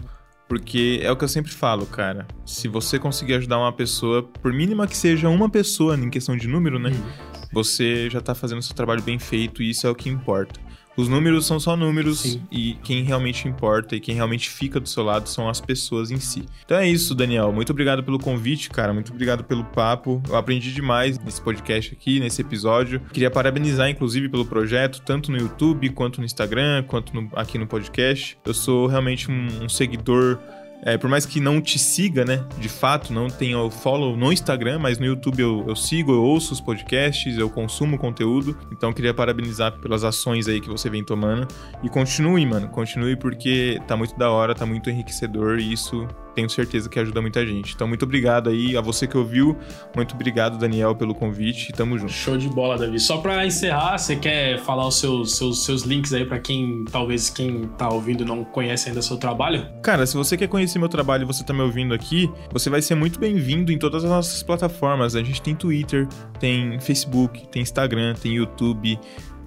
porque 0.49 1.01
é 1.03 1.11
o 1.11 1.17
que 1.17 1.25
eu 1.25 1.29
sempre 1.29 1.51
falo, 1.51 1.85
cara. 1.85 2.27
Se 2.47 2.69
você 2.69 2.97
conseguir 2.97 3.35
ajudar 3.35 3.59
uma 3.59 3.73
pessoa, 3.73 4.23
por 4.23 4.53
mínima 4.53 4.87
que 4.87 4.97
seja 4.97 5.29
uma 5.29 5.51
pessoa 5.51 5.97
em 5.97 6.09
questão 6.09 6.37
de 6.37 6.47
número, 6.47 6.79
né? 6.79 6.91
Uhum 6.91 7.28
você 7.53 8.09
já 8.11 8.19
está 8.19 8.35
fazendo 8.35 8.63
seu 8.63 8.75
trabalho 8.75 9.03
bem 9.03 9.19
feito 9.19 9.63
e 9.63 9.71
isso 9.71 9.87
é 9.87 9.91
o 9.91 9.95
que 9.95 10.09
importa. 10.09 10.61
Os 10.99 11.07
números 11.07 11.47
são 11.47 11.61
só 11.61 11.77
números 11.77 12.23
Sim. 12.23 12.43
e 12.51 12.75
quem 12.83 13.05
realmente 13.05 13.47
importa 13.47 13.95
e 13.95 14.01
quem 14.01 14.17
realmente 14.17 14.51
fica 14.51 14.81
do 14.81 14.89
seu 14.89 15.05
lado 15.05 15.29
são 15.29 15.49
as 15.49 15.61
pessoas 15.61 16.11
em 16.11 16.19
si. 16.19 16.45
Então 16.65 16.77
é 16.77 16.89
isso, 16.89 17.15
Daniel. 17.15 17.53
Muito 17.53 17.71
obrigado 17.71 18.03
pelo 18.03 18.19
convite, 18.19 18.69
cara. 18.69 18.93
Muito 18.93 19.13
obrigado 19.13 19.45
pelo 19.45 19.65
papo. 19.65 20.21
Eu 20.29 20.35
aprendi 20.35 20.73
demais 20.73 21.17
nesse 21.17 21.41
podcast 21.41 21.95
aqui, 21.95 22.19
nesse 22.19 22.43
episódio. 22.43 22.99
Queria 23.13 23.31
parabenizar, 23.31 23.89
inclusive, 23.89 24.29
pelo 24.29 24.45
projeto, 24.45 25.01
tanto 25.03 25.31
no 25.31 25.39
YouTube, 25.39 25.89
quanto 25.91 26.19
no 26.19 26.25
Instagram, 26.25 26.83
quanto 26.83 27.15
no, 27.15 27.31
aqui 27.37 27.59
no 27.59 27.67
podcast. 27.69 28.37
Eu 28.45 28.53
sou 28.53 28.89
realmente 28.89 29.31
um, 29.31 29.47
um 29.63 29.69
seguidor 29.69 30.37
é, 30.83 30.97
por 30.97 31.09
mais 31.09 31.27
que 31.27 31.41
não 31.41 31.61
te 31.61 31.79
siga, 31.79 32.25
né? 32.25 32.45
De 32.59 32.69
fato, 32.69 33.13
não 33.13 33.29
tenha 33.29 33.59
o 33.59 33.71
follow 33.71 34.17
no 34.17 34.33
Instagram, 34.33 34.79
mas 34.79 34.99
no 34.99 35.07
YouTube 35.07 35.41
eu, 35.41 35.65
eu 35.67 35.77
sigo, 35.77 36.13
eu 36.13 36.23
ouço 36.23 36.53
os 36.53 36.61
podcasts, 36.61 37.37
eu 37.37 37.51
consumo 37.51 37.99
conteúdo. 37.99 38.57
Então 38.73 38.93
queria 38.93 39.13
parabenizar 39.13 39.79
pelas 39.81 40.05
ações 40.05 40.49
aí 40.49 40.61
que 40.61 40.69
você 40.69 40.89
vem 40.89 41.05
tomando. 41.05 41.49
E 41.83 41.89
continue, 41.89 42.45
mano. 42.47 42.69
Continue 42.69 43.17
porque 43.17 43.81
tá 43.87 43.97
muito 43.97 44.17
da 44.17 44.31
hora, 44.31 44.55
tá 44.55 44.65
muito 44.65 44.89
enriquecedor 44.89 45.59
e 45.59 45.73
isso 45.73 46.07
tenho 46.39 46.49
certeza 46.49 46.89
que 46.89 47.01
ajuda 47.01 47.21
muita 47.21 47.45
gente. 47.45 47.75
Então, 47.75 47.89
muito 47.89 48.05
obrigado 48.05 48.49
aí 48.49 48.77
a 48.77 48.81
você 48.81 49.09
que 49.09 49.19
ouviu. 49.19 49.57
Muito 49.97 50.15
obrigado, 50.15 50.57
Daniel, 50.57 50.95
pelo 50.95 51.13
convite. 51.13 51.73
Tamo 51.73 51.99
junto. 51.99 52.13
Show 52.13 52.39
de 52.39 52.49
bola, 52.49 52.79
Davi. 52.79 53.01
Só 53.01 53.17
para 53.17 53.45
encerrar, 53.45 53.99
você 53.99 54.15
quer 54.15 54.61
falar 54.61 54.87
os 54.87 55.01
seus, 55.01 55.37
seus, 55.37 55.65
seus 55.65 55.83
links 55.83 56.13
aí 56.13 56.25
para 56.25 56.39
quem, 56.39 56.85
talvez, 56.93 57.29
quem 57.29 57.67
tá 57.77 57.89
ouvindo 57.89 58.25
não 58.25 58.45
conhece 58.45 58.89
ainda 58.89 59.01
o 59.01 59.03
seu 59.03 59.17
trabalho? 59.17 59.67
Cara, 59.83 60.07
se 60.07 60.17
você 60.17 60.37
quer 60.37 60.47
conhecer 60.47 60.79
meu 60.79 60.89
trabalho 60.89 61.25
e 61.25 61.27
você 61.27 61.43
tá 61.43 61.53
me 61.53 61.61
ouvindo 61.61 61.93
aqui, 61.93 62.31
você 62.53 62.71
vai 62.71 62.81
ser 62.81 62.95
muito 62.95 63.19
bem-vindo 63.19 63.73
em 63.73 63.79
todas 63.79 64.05
as 64.05 64.11
nossas 64.11 64.41
plataformas. 64.41 65.17
A 65.17 65.23
gente 65.25 65.43
tem 65.43 65.57
Twitter, 65.57 66.07
tem 66.39 66.79
Facebook, 66.79 67.49
tem 67.49 67.63
Instagram, 67.63 68.15
tem 68.15 68.37
YouTube. 68.37 68.97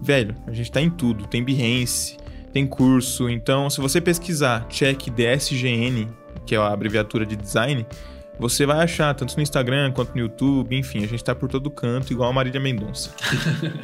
Velho, 0.02 0.36
a 0.46 0.52
gente 0.52 0.70
tá 0.70 0.82
em 0.82 0.90
tudo. 0.90 1.26
Tem 1.26 1.42
Behance, 1.42 2.18
tem 2.52 2.68
curso. 2.68 3.30
Então, 3.30 3.70
se 3.70 3.80
você 3.80 4.02
pesquisar 4.02 4.68
check 4.68 5.10
DSGN 5.10 6.20
que 6.52 6.56
é 6.56 6.58
a 6.58 6.68
abreviatura 6.68 7.26
de 7.26 7.38
design, 7.38 7.88
você 8.38 8.66
vai 8.66 8.84
achar 8.84 9.16
tanto 9.16 9.38
no 9.38 9.42
Instagram 9.42 9.94
quanto 9.94 10.14
no 10.14 10.20
YouTube, 10.20 10.78
enfim, 10.78 11.02
a 11.02 11.08
gente 11.08 11.24
tá 11.24 11.34
por 11.34 11.48
todo 11.48 11.72
canto, 11.72 12.12
igual 12.12 12.30
a 12.30 12.34
Marília 12.34 12.60
Mendonça. 12.60 13.16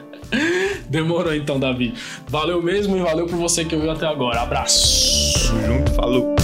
Demorou 0.89 1.33
então, 1.33 1.57
Davi. 1.57 1.93
Valeu 2.27 2.61
mesmo 2.61 2.97
e 2.97 3.01
valeu 3.01 3.25
por 3.25 3.37
você 3.37 3.63
que 3.63 3.73
ouviu 3.73 3.89
até 3.89 4.05
agora. 4.05 4.41
Abraço. 4.41 5.47
Tamo 5.47 5.65
junto, 5.65 5.91
falou. 5.93 6.35